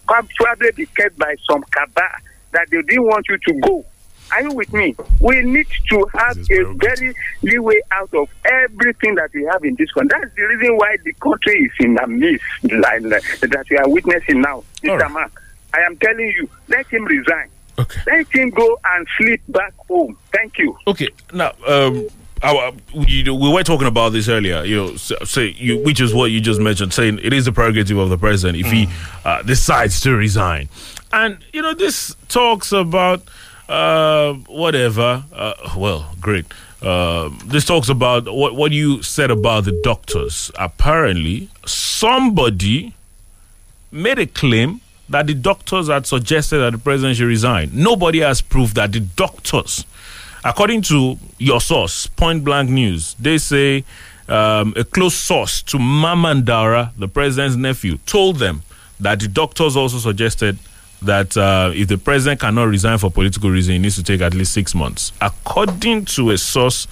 probably 0.05 0.71
be 0.75 0.85
kept 0.87 1.17
by 1.17 1.35
some 1.49 1.63
cabal 1.63 2.05
that 2.51 2.67
they 2.69 2.81
didn't 2.81 3.05
want 3.05 3.25
you 3.27 3.37
to 3.37 3.53
go? 3.61 3.85
Are 4.31 4.41
you 4.43 4.53
with 4.53 4.71
me? 4.73 4.95
We 5.19 5.41
need 5.41 5.67
to 5.89 6.05
have 6.13 6.37
a 6.37 6.73
very 6.73 7.13
leeway 7.41 7.79
out 7.91 8.13
of 8.13 8.29
everything 8.45 9.15
that 9.15 9.29
we 9.33 9.43
have 9.45 9.63
in 9.63 9.75
this 9.75 9.91
country. 9.91 10.17
That's 10.19 10.33
the 10.35 10.43
reason 10.43 10.77
why 10.77 10.95
the 11.03 11.13
country 11.13 11.53
is 11.63 11.71
in 11.79 11.97
a 11.97 12.07
mess 12.07 12.39
like, 12.63 13.01
that 13.03 13.65
we 13.69 13.77
are 13.77 13.89
witnessing 13.89 14.41
now. 14.41 14.63
Mr. 14.83 15.11
Mark, 15.11 15.41
I 15.73 15.81
am 15.81 15.97
telling 15.97 16.27
you, 16.27 16.49
let 16.67 16.87
him 16.87 17.05
resign. 17.05 17.49
Let 18.05 18.27
him 18.31 18.49
go 18.51 18.79
and 18.93 19.07
sleep 19.17 19.41
back 19.49 19.73
home. 19.87 20.17
Thank 20.31 20.57
you. 20.59 20.77
Okay, 20.87 21.09
now 21.33 21.53
um, 21.67 22.07
our, 22.43 22.73
we, 22.93 23.23
we 23.23 23.51
were 23.51 23.63
talking 23.63 23.87
about 23.87 24.09
this 24.09 24.29
earlier. 24.29 24.63
You 24.63 24.75
know, 24.75 24.95
so, 24.97 25.41
you, 25.41 25.79
which 25.79 25.99
is 26.01 26.13
what 26.13 26.31
you 26.31 26.41
just 26.41 26.59
mentioned, 26.59 26.93
saying 26.93 27.19
it 27.23 27.33
is 27.33 27.45
the 27.45 27.51
prerogative 27.51 27.97
of 27.97 28.09
the 28.09 28.17
president 28.17 28.59
if 28.59 28.71
he 28.71 28.87
uh, 29.25 29.41
decides 29.43 29.99
to 30.01 30.15
resign, 30.15 30.69
and 31.11 31.39
you 31.53 31.61
know 31.61 31.73
this 31.73 32.15
talks 32.27 32.71
about 32.71 33.23
uh, 33.71 34.33
whatever. 34.47 35.23
Uh, 35.33 35.53
well, 35.77 36.13
great. 36.19 36.45
Uh, 36.81 37.29
this 37.45 37.65
talks 37.65 37.89
about 37.89 38.25
what 38.33 38.55
what 38.55 38.71
you 38.71 39.03
said 39.03 39.31
about 39.31 39.65
the 39.65 39.79
doctors. 39.83 40.51
Apparently, 40.57 41.49
somebody 41.65 42.93
made 43.91 44.19
a 44.19 44.25
claim 44.25 44.81
that 45.09 45.27
the 45.27 45.33
doctors 45.33 45.89
had 45.89 46.05
suggested 46.07 46.57
that 46.57 46.71
the 46.71 46.77
president 46.77 47.17
should 47.17 47.27
resign. 47.27 47.69
Nobody 47.73 48.19
has 48.19 48.41
proved 48.41 48.75
that 48.75 48.93
the 48.93 49.01
doctors, 49.01 49.85
according 50.43 50.81
to 50.83 51.17
your 51.37 51.61
source, 51.61 52.07
Point 52.07 52.43
Blank 52.43 52.69
News, 52.69 53.13
they 53.15 53.37
say 53.37 53.83
um, 54.27 54.73
a 54.75 54.83
close 54.83 55.13
source 55.15 55.61
to 55.63 55.77
Mamman 55.77 56.43
Daura, 56.43 56.91
the 56.97 57.07
president's 57.07 57.57
nephew, 57.57 57.97
told 58.05 58.37
them 58.37 58.63
that 58.99 59.19
the 59.19 59.27
doctors 59.27 59.75
also 59.75 59.97
suggested 59.97 60.57
that 61.01 61.35
uh, 61.35 61.71
if 61.73 61.87
the 61.87 61.97
president 61.97 62.39
cannot 62.41 62.65
resign 62.65 62.97
for 62.97 63.09
political 63.11 63.49
reason, 63.49 63.73
he 63.73 63.79
needs 63.79 63.95
to 63.95 64.03
take 64.03 64.21
at 64.21 64.33
least 64.33 64.53
six 64.53 64.75
months, 64.75 65.11
according 65.21 66.05
to 66.05 66.31
a 66.31 66.37
source 66.37 66.87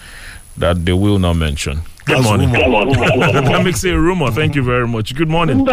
that 0.58 0.84
they 0.86 0.94
will 0.94 1.20
not 1.20 1.34
mention. 1.34 1.82
Good 2.06 2.18
That's 2.18 2.24
morning. 2.24 2.52
rumor. 2.52 2.86
that 3.42 3.62
makes 3.64 3.84
it 3.84 3.94
a 3.94 4.00
rumor. 4.00 4.32
Thank 4.32 4.56
you 4.56 4.64
very 4.64 4.88
much. 4.88 5.16
Good 5.16 5.30
morning. 5.30 5.64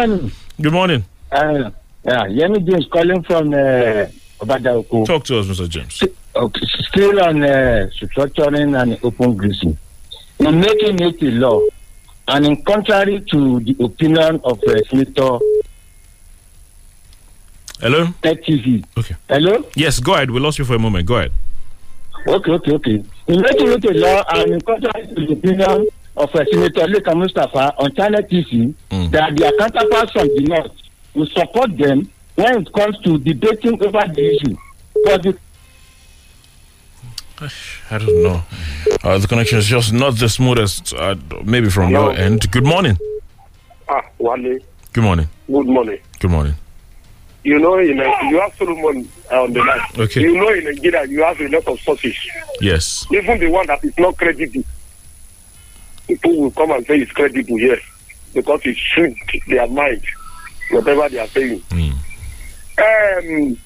Good 0.61 0.73
morning. 0.73 1.03
Uh, 1.31 1.71
yeah, 2.03 2.25
Yemi 2.27 2.65
James 2.65 2.85
calling 2.91 3.23
from 3.23 3.53
uh, 3.53 4.07
Obadaoko. 4.39 5.05
Talk 5.05 5.23
to 5.25 5.39
us, 5.39 5.47
Mr. 5.47 5.67
James. 5.67 6.03
Okay, 6.35 6.65
still 6.89 7.19
on 7.21 7.43
uh, 7.43 7.89
structuring 7.95 8.79
and 8.79 8.99
open 9.03 9.35
grazing. 9.35 9.77
In 10.39 10.59
making 10.59 10.99
it 11.01 11.21
a 11.23 11.31
law, 11.31 11.61
and 12.27 12.45
in 12.45 12.63
contrary 12.63 13.21
to 13.31 13.59
the 13.61 13.75
opinion 13.83 14.39
of 14.43 14.61
uh, 14.67 14.77
Senator 14.89 15.39
Hello? 17.79 18.07
Tech 18.21 18.43
TV. 18.43 18.83
Okay. 18.97 19.15
Hello? 19.29 19.63
Yes, 19.75 19.99
go 19.99 20.15
ahead. 20.15 20.31
We 20.31 20.39
lost 20.39 20.57
you 20.59 20.65
for 20.65 20.75
a 20.75 20.79
moment. 20.79 21.05
Go 21.07 21.15
ahead. 21.17 21.31
Okay, 22.27 22.51
okay, 22.51 22.71
okay. 22.73 23.03
In 23.27 23.41
making 23.41 23.67
it 23.71 23.85
a 23.85 23.93
law, 23.93 24.23
and 24.33 24.51
in 24.53 24.61
contrary 24.61 25.07
to 25.07 25.13
the 25.15 25.33
opinion 25.33 25.87
of 26.17 26.33
uh, 26.35 26.45
Senator 26.51 26.87
Leka 26.87 27.15
Mustafa 27.15 27.73
on 27.77 27.93
Channels 27.93 28.25
TV, 28.31 28.73
that 29.11 29.37
their 29.37 29.51
counterparts 29.59 30.11
from 30.11 30.27
the 30.27 30.41
north 30.47 30.71
will 31.13 31.27
support 31.27 31.77
them 31.77 32.09
when 32.35 32.61
it 32.61 32.73
comes 32.73 32.97
to 32.99 33.17
debating 33.19 33.73
over 33.83 34.03
the 34.13 34.35
issue. 34.35 34.57
But 35.05 35.23
the 35.23 35.37
I 37.91 37.97
don't 37.99 38.23
know. 38.23 38.41
Uh, 39.03 39.19
the 39.19 39.27
connection 39.27 39.59
is 39.59 39.67
just 39.67 39.93
not 39.93 40.17
the 40.17 40.27
smoothest, 40.27 40.93
uh, 40.95 41.15
maybe 41.43 41.69
from 41.69 41.91
Hello. 41.91 42.09
your 42.09 42.17
end. 42.17 42.49
Good 42.51 42.65
morning. 42.65 42.97
Ah, 43.87 44.01
Wale, 44.17 44.57
Good 44.91 45.03
morning. 45.03 45.27
good 45.45 45.67
morning. 45.67 45.99
Good 46.19 46.31
morning. 46.31 46.55
You 47.47 47.59
know, 47.59 47.77
in, 47.77 47.97
uh, 47.97 48.03
you 48.29 48.41
have 48.41 48.53
Solomon 48.57 49.09
uh, 49.31 49.43
on 49.43 49.53
the 49.53 49.63
line. 49.63 49.79
Okay. 49.97 50.19
You 50.19 50.35
know, 50.35 50.49
in 50.49 50.65
Nigeria, 50.65 51.05
you 51.05 51.23
have 51.23 51.39
a 51.39 51.47
lot 51.47 51.65
of 51.65 51.79
sources. 51.79 52.13
Yes. 52.59 53.07
Even 53.09 53.39
the 53.39 53.47
one 53.47 53.65
that 53.67 53.81
is 53.85 53.97
not 53.97 54.17
credible. 54.17 54.63
People 56.09 56.41
will 56.41 56.51
come 56.51 56.71
and 56.71 56.85
say 56.85 56.97
it's 56.99 57.11
credible, 57.13 57.57
yes, 57.57 57.79
because 58.33 58.59
it 58.65 58.75
suits 58.93 59.45
their 59.47 59.65
mind, 59.65 60.03
whatever 60.71 61.07
they 61.07 61.19
are 61.19 61.27
saying. 61.27 61.63
Um, 61.71 63.57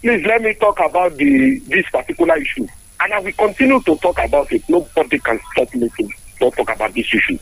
please 0.00 0.24
let 0.24 0.40
me 0.40 0.54
talk 0.54 0.80
about 0.80 1.14
the 1.18 1.58
this 1.66 1.84
particular 1.90 2.36
issue, 2.38 2.66
and 2.98 3.12
I 3.12 3.18
will 3.20 3.32
continue 3.32 3.82
to 3.82 3.96
talk 3.96 4.18
about 4.24 4.50
it. 4.52 4.66
Nobody 4.70 5.18
can 5.18 5.38
stop 5.52 5.74
me 5.74 5.90
to 5.98 6.08
not 6.40 6.54
talk 6.56 6.70
about 6.70 6.94
this 6.94 7.12
issue. 7.12 7.38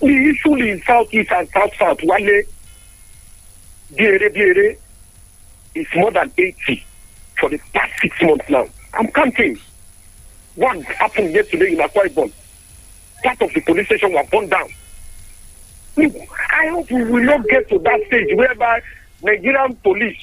The 0.00 0.30
issue 0.30 0.54
in 0.54 0.82
southeast 0.86 1.30
and 1.32 1.46
south 1.50 1.72
south, 1.78 1.98
Wale, 2.04 2.42
Biere 3.94 4.30
Biere, 4.30 4.76
is 5.74 5.86
more 5.94 6.10
than 6.10 6.32
eighty 6.38 6.84
for 7.38 7.48
the 7.50 7.58
past 7.72 7.92
six 8.00 8.20
months 8.22 8.48
now. 8.48 8.66
I'm 8.94 9.08
counting. 9.08 9.58
What 10.54 10.82
happened 10.84 11.34
yesterday 11.34 11.72
in 11.72 11.78
Akwa 11.78 12.06
Ibom. 12.08 12.32
Part 13.22 13.42
of 13.42 13.52
the 13.52 13.60
police 13.60 13.86
station 13.86 14.12
was 14.12 14.26
burned 14.30 14.50
down. 14.50 14.68
I 15.98 16.68
hope 16.68 16.90
we 16.90 17.04
will 17.04 17.24
not 17.24 17.46
get 17.48 17.68
to 17.70 17.78
that 17.78 18.00
stage 18.06 18.34
whereby 18.34 18.82
Nigerian 19.22 19.76
police 19.76 20.18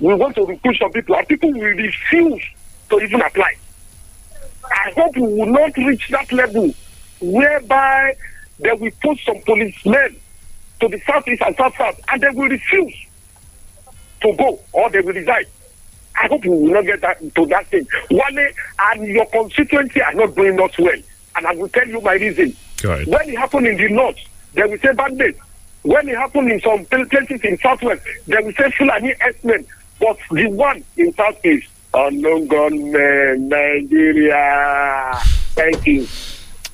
will 0.00 0.16
want 0.16 0.34
to 0.36 0.44
recruit 0.44 0.76
some 0.78 0.92
people 0.92 1.16
and 1.16 1.26
people 1.28 1.52
will 1.52 1.60
refuse 1.60 2.42
to 2.90 3.00
even 3.00 3.20
apply. 3.22 3.54
I 4.64 4.92
hope 4.94 5.16
we 5.16 5.22
will 5.22 5.46
not 5.46 5.76
reach 5.76 6.08
that 6.10 6.30
level 6.32 6.74
whereby 7.20 8.16
they 8.58 8.72
will 8.72 8.90
put 9.02 9.18
some 9.20 9.40
policemen 9.42 10.16
to 10.80 10.88
the 10.88 11.00
southeast 11.06 11.42
and 11.46 11.56
south 11.56 11.74
south 11.76 12.00
and 12.08 12.20
they 12.20 12.28
will 12.30 12.48
refuse 12.48 12.94
to 14.22 14.32
go 14.36 14.60
or 14.72 14.90
they 14.90 15.00
will 15.00 15.14
resign. 15.14 15.44
I 16.18 16.28
hope 16.28 16.42
we 16.44 16.50
will 16.50 16.72
not 16.72 16.84
get 16.86 17.00
that 17.02 17.18
to 17.34 17.46
that 17.46 17.66
thing. 17.66 17.86
Wale 18.10 18.48
and 18.78 19.06
your 19.06 19.26
constituency 19.26 20.00
are 20.02 20.14
not 20.14 20.34
doing 20.34 20.58
us 20.60 20.76
well. 20.78 20.98
And 21.36 21.46
I 21.46 21.52
will 21.54 21.68
tell 21.68 21.86
you 21.86 22.00
my 22.00 22.14
reason. 22.14 22.56
Ahead. 22.84 23.06
When 23.06 23.28
it 23.28 23.38
happened 23.38 23.66
in 23.66 23.76
the 23.76 23.88
north, 23.88 24.16
they 24.54 24.64
will 24.64 24.78
say 24.78 24.92
bandits. 24.92 25.38
When 25.82 26.08
it 26.08 26.16
happened 26.16 26.50
in 26.50 26.60
some 26.60 26.84
places 26.86 27.40
in 27.42 27.58
southwest, 27.58 28.02
they 28.26 28.38
will 28.38 28.52
say 28.54 28.70
Fulani 28.72 29.14
S-men. 29.20 29.66
But 30.00 30.18
the 30.30 30.46
one 30.48 30.82
in 30.96 31.12
southeast, 31.14 31.68
unknown 31.94 32.46
gunmen, 32.48 33.48
Nigeria. 33.48 35.12
Thank 35.54 35.86
you. 35.86 36.06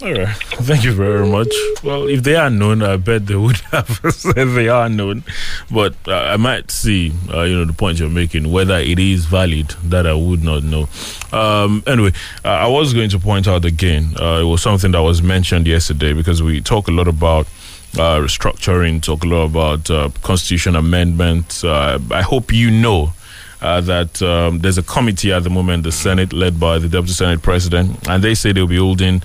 All 0.02 0.12
right. 0.12 0.36
Thank 0.64 0.82
you 0.82 0.92
very 0.94 1.24
much. 1.28 1.54
Well, 1.84 2.08
if 2.08 2.24
they 2.24 2.34
are 2.34 2.50
known, 2.50 2.82
I 2.82 2.96
bet 2.96 3.26
they 3.26 3.36
would 3.36 3.56
have 3.70 4.00
said 4.12 4.48
they 4.48 4.68
are 4.68 4.88
known. 4.88 5.22
But 5.70 5.94
uh, 6.08 6.14
I 6.16 6.36
might 6.38 6.72
see, 6.72 7.12
uh, 7.32 7.42
you 7.42 7.56
know, 7.56 7.64
the 7.64 7.72
point 7.72 8.00
you're 8.00 8.10
making, 8.10 8.50
whether 8.50 8.78
it 8.78 8.98
is 8.98 9.26
valid, 9.26 9.68
that 9.84 10.04
I 10.08 10.14
would 10.14 10.42
not 10.42 10.64
know. 10.64 10.88
Um, 11.30 11.84
anyway, 11.86 12.10
uh, 12.44 12.48
I 12.48 12.66
was 12.66 12.92
going 12.92 13.10
to 13.10 13.18
point 13.20 13.46
out 13.46 13.64
again, 13.64 14.14
uh, 14.20 14.40
it 14.40 14.44
was 14.44 14.60
something 14.60 14.90
that 14.90 15.02
was 15.02 15.22
mentioned 15.22 15.68
yesterday 15.68 16.14
because 16.14 16.42
we 16.42 16.60
talk 16.60 16.88
a 16.88 16.92
lot 16.92 17.06
about 17.06 17.46
uh, 17.94 18.18
restructuring, 18.18 19.00
talk 19.00 19.22
a 19.22 19.28
lot 19.28 19.44
about 19.44 19.88
uh, 19.88 20.10
constitution 20.22 20.74
amendments. 20.74 21.62
I 21.62 22.22
hope 22.22 22.52
you 22.52 22.72
know 22.72 23.12
uh, 23.60 23.80
that 23.82 24.20
um, 24.20 24.58
there's 24.58 24.78
a 24.78 24.82
committee 24.82 25.32
at 25.32 25.44
the 25.44 25.50
moment, 25.50 25.84
the 25.84 25.92
Senate, 25.92 26.32
led 26.32 26.58
by 26.58 26.78
the 26.78 26.88
Deputy 26.88 27.12
Senate 27.12 27.40
President, 27.42 28.08
and 28.08 28.24
they 28.24 28.34
say 28.34 28.50
they'll 28.50 28.66
be 28.66 28.76
holding 28.76 29.22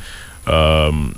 um, 0.48 1.18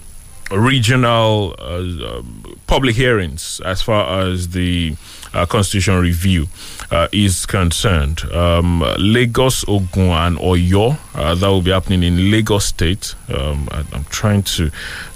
regional 0.51 1.55
uh, 1.59 2.17
um, 2.17 2.57
public 2.67 2.95
hearings 2.95 3.61
as 3.65 3.81
far 3.81 4.21
as 4.21 4.49
the 4.49 4.95
uh, 5.33 5.45
constitutional 5.45 6.01
review 6.01 6.47
uh, 6.91 7.07
is 7.11 7.45
concerned. 7.45 8.23
Um, 8.31 8.83
Lagos, 8.97 9.63
Ogun, 9.67 10.09
and 10.09 10.37
Oyo, 10.37 10.97
uh, 11.13 11.35
that 11.35 11.47
will 11.47 11.61
be 11.61 11.71
happening 11.71 12.03
in 12.03 12.31
Lagos 12.31 12.65
State. 12.65 13.13
Um, 13.31 13.67
I, 13.71 13.83
I'm 13.93 14.05
trying 14.05 14.43
to 14.43 14.71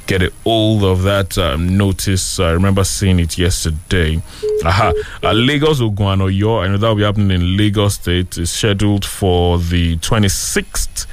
get 0.06 0.22
a 0.22 0.32
hold 0.44 0.84
of 0.84 1.04
that 1.04 1.38
um, 1.38 1.78
notice. 1.78 2.40
I 2.40 2.52
remember 2.52 2.84
seeing 2.84 3.20
it 3.20 3.38
yesterday. 3.38 4.22
Aha, 4.66 4.94
uh, 5.24 5.32
Lagos, 5.32 5.82
Ogun, 5.82 6.22
and 6.22 6.22
Oyo, 6.22 6.64
and 6.64 6.76
that 6.76 6.88
will 6.88 6.96
be 6.96 7.04
happening 7.04 7.32
in 7.32 7.58
Lagos 7.58 7.96
State. 7.96 8.38
is 8.38 8.52
scheduled 8.52 9.06
for 9.06 9.58
the 9.58 9.98
26th 9.98 11.08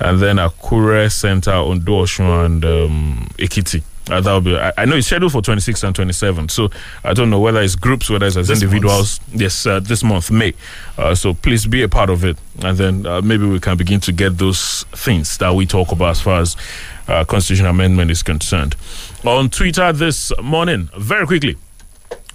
and 0.00 0.20
then 0.20 0.36
Akure 0.36 1.10
Center, 1.10 1.52
Ondo, 1.52 2.04
Osun, 2.04 2.44
and 2.46 2.64
um, 2.64 3.28
Ekiti. 3.38 3.82
Uh, 4.08 4.20
that'll 4.20 4.40
be. 4.40 4.56
I, 4.56 4.72
I 4.78 4.84
know 4.84 4.94
it's 4.94 5.08
scheduled 5.08 5.32
for 5.32 5.42
26 5.42 5.82
and 5.82 5.94
27. 5.96 6.48
So 6.48 6.70
I 7.02 7.12
don't 7.12 7.28
know 7.28 7.40
whether 7.40 7.60
it's 7.60 7.74
groups, 7.74 8.08
whether 8.08 8.26
it's 8.26 8.36
as 8.36 8.46
This 8.46 8.62
individuals. 8.62 9.18
Yes, 9.32 9.66
uh, 9.66 9.80
this 9.80 10.04
month, 10.04 10.30
May. 10.30 10.54
Uh, 10.96 11.14
so 11.16 11.34
please 11.34 11.66
be 11.66 11.82
a 11.82 11.88
part 11.88 12.08
of 12.08 12.24
it, 12.24 12.36
and 12.62 12.78
then 12.78 13.04
uh, 13.04 13.20
maybe 13.20 13.46
we 13.46 13.58
can 13.58 13.76
begin 13.76 13.98
to 14.00 14.12
get 14.12 14.38
those 14.38 14.84
things 14.92 15.38
that 15.38 15.52
we 15.54 15.66
talk 15.66 15.90
about 15.90 16.10
as 16.10 16.20
far 16.20 16.40
as 16.40 16.56
uh, 17.08 17.24
constitution 17.24 17.66
amendment 17.66 18.12
is 18.12 18.22
concerned. 18.22 18.76
On 19.24 19.50
Twitter 19.50 19.92
this 19.92 20.30
morning, 20.40 20.88
very 20.96 21.26
quickly. 21.26 21.56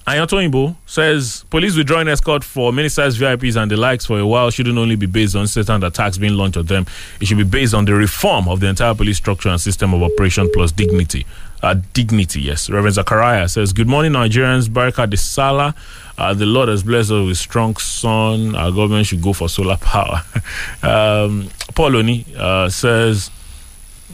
Ayantoyinbo 0.08 0.76
says 0.86 1.46
police 1.50 1.78
withdrawing 1.78 2.08
escort 2.08 2.44
for 2.44 2.74
ministers, 2.74 3.20
VIPs, 3.20 3.56
and 3.62 3.70
the 3.70 3.78
likes 3.78 4.06
for 4.06 4.20
a 4.20 4.26
while 4.26 4.50
shouldn't 4.50 4.78
only 4.78 4.96
be 4.96 5.06
based 5.06 5.36
on 5.36 5.48
certain 5.48 5.84
attacks 5.84 6.18
being 6.18 6.34
launched 6.34 6.58
on 6.58 6.66
them. 6.66 6.86
It 7.20 7.28
should 7.28 7.38
be 7.38 7.44
based 7.44 7.74
on 7.74 7.86
the 7.86 7.94
reform 7.94 8.48
of 8.48 8.60
the 8.60 8.68
entire 8.68 8.96
police 8.96 9.18
structure 9.18 9.50
and 9.50 9.62
system 9.62 9.94
of 9.94 10.02
operation 10.02 10.50
plus 10.54 10.72
dignity. 10.72 11.26
Uh, 11.62 11.76
dignity, 11.94 12.42
yes. 12.42 12.70
Reverend 12.70 12.96
Zachariah 12.96 13.48
says, 13.48 13.72
Good 13.72 13.88
morning, 13.88 14.14
Nigerians. 14.14 14.72
Baraka 14.72 15.06
de 15.06 15.18
Sala. 15.18 15.76
Uh, 16.18 16.34
the 16.34 16.46
Lord 16.46 16.70
has 16.70 16.82
blessed 16.82 17.12
us 17.12 17.28
with 17.28 17.38
strong 17.38 17.76
sun. 17.78 18.56
Our 18.56 18.72
government 18.72 19.06
should 19.06 19.22
go 19.22 19.34
for 19.34 19.48
solar 19.48 19.78
power. 19.78 20.24
um, 20.84 21.50
Paul 21.76 21.98
Oni 21.98 22.26
uh, 22.36 22.70
says, 22.70 23.30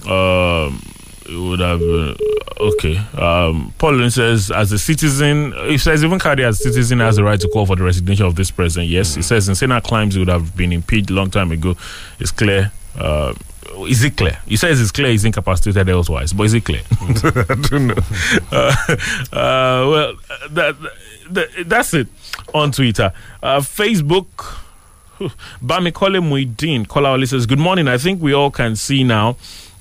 um, 0.05 0.81
it 1.27 1.35
would 1.35 1.59
have 1.59 1.79
been 1.79 2.15
okay. 2.59 2.97
Um, 3.17 3.73
Paul 3.77 4.09
says, 4.09 4.51
as 4.51 4.71
a 4.71 4.79
citizen, 4.79 5.53
he 5.67 5.77
says 5.77 6.03
even 6.03 6.19
Cardi 6.19 6.43
as 6.43 6.59
a 6.59 6.63
citizen 6.63 6.99
has 6.99 7.17
the 7.17 7.23
right 7.23 7.39
to 7.39 7.47
call 7.49 7.65
for 7.65 7.75
the 7.75 7.83
resignation 7.83 8.25
of 8.25 8.35
this 8.35 8.51
president. 8.51 8.89
Yes, 8.89 9.15
he 9.15 9.21
says 9.21 9.49
in 9.49 9.55
Senate 9.55 9.83
claims 9.83 10.13
he 10.13 10.19
would 10.19 10.29
have 10.29 10.55
been 10.55 10.71
impeached 10.71 11.09
a 11.09 11.13
long 11.13 11.29
time 11.29 11.51
ago. 11.51 11.75
It's 12.19 12.31
clear. 12.31 12.71
Uh, 12.97 13.33
is 13.87 14.03
it 14.03 14.17
clear? 14.17 14.37
He 14.47 14.55
says 14.55 14.81
it's 14.81 14.91
clear 14.91 15.11
he's 15.11 15.25
incapacitated 15.25 15.89
elsewise, 15.89 16.33
but 16.33 16.43
is 16.43 16.53
it 16.53 16.65
clear? 16.65 16.81
I 17.01 17.55
don't 17.69 17.87
know. 17.87 17.95
Uh, 18.51 18.73
uh, 19.33 19.89
well, 19.89 20.13
that, 20.51 20.75
that 21.29 21.49
that's 21.65 21.93
it 21.93 22.07
on 22.53 22.71
Twitter, 22.71 23.11
uh, 23.43 23.59
Facebook. 23.59 24.63
Bamikole 25.63 26.21
Muidin 26.21 26.87
Kola 26.87 27.25
says, 27.25 27.47
Good 27.47 27.57
morning. 27.57 27.87
I 27.87 27.97
think 27.97 28.21
we 28.21 28.33
all 28.33 28.51
can 28.51 28.75
see 28.75 29.03
now 29.03 29.35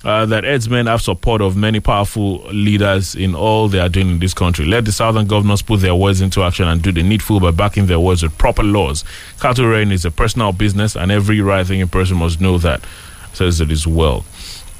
uh, 0.06 0.24
that 0.24 0.44
Edsmen 0.44 0.86
have 0.86 1.02
support 1.02 1.42
of 1.42 1.56
many 1.56 1.80
powerful 1.80 2.38
leaders 2.52 3.16
in 3.16 3.34
all 3.34 3.66
they 3.66 3.80
are 3.80 3.88
doing 3.88 4.08
in 4.08 4.18
this 4.20 4.32
country. 4.32 4.64
Let 4.64 4.84
the 4.84 4.92
southern 4.92 5.26
governors 5.26 5.62
put 5.62 5.80
their 5.80 5.96
words 5.96 6.20
into 6.20 6.44
action 6.44 6.68
and 6.68 6.80
do 6.80 6.92
the 6.92 7.02
needful 7.02 7.40
by 7.40 7.50
backing 7.50 7.86
their 7.86 7.98
words 7.98 8.22
with 8.22 8.38
proper 8.38 8.62
laws. 8.62 9.02
Cattle 9.40 9.66
rearing 9.66 9.90
is 9.90 10.04
a 10.04 10.12
personal 10.12 10.52
business, 10.52 10.94
and 10.94 11.10
every 11.10 11.40
right 11.40 11.66
thinking 11.66 11.88
person 11.88 12.18
must 12.18 12.40
know 12.40 12.56
that. 12.58 12.84
Says 13.32 13.60
it 13.60 13.72
as 13.72 13.84
well. 13.84 14.24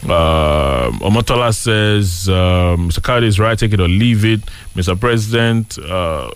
Uh, 0.05 0.91
Omotola 1.01 1.53
says, 1.53 2.29
um, 2.29 2.91
Mr. 2.91 3.03
Cardi 3.03 3.27
is 3.27 3.41
right, 3.41 3.59
take 3.59 3.72
it 3.72 3.81
or 3.81 3.89
leave 3.89 4.24
it. 4.24 4.43
Mr. 4.77 4.99
President, 4.99 5.77
uh, 5.79 6.31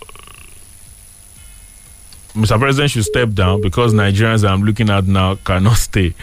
Mr. 2.33 2.57
President 2.57 2.91
should 2.91 3.03
step 3.03 3.31
down 3.33 3.61
because 3.61 3.93
Nigerians 3.93 4.47
I'm 4.47 4.63
looking 4.63 4.89
at 4.89 5.05
now 5.05 5.35
cannot 5.35 5.77
stay. 5.77 6.13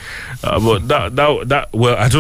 Uh, 0.43 0.59
but 0.59 0.89
that, 0.89 1.17
that, 1.17 1.49
that, 1.49 1.73
well, 1.73 1.97
I 1.97 2.09
don't 2.09 2.17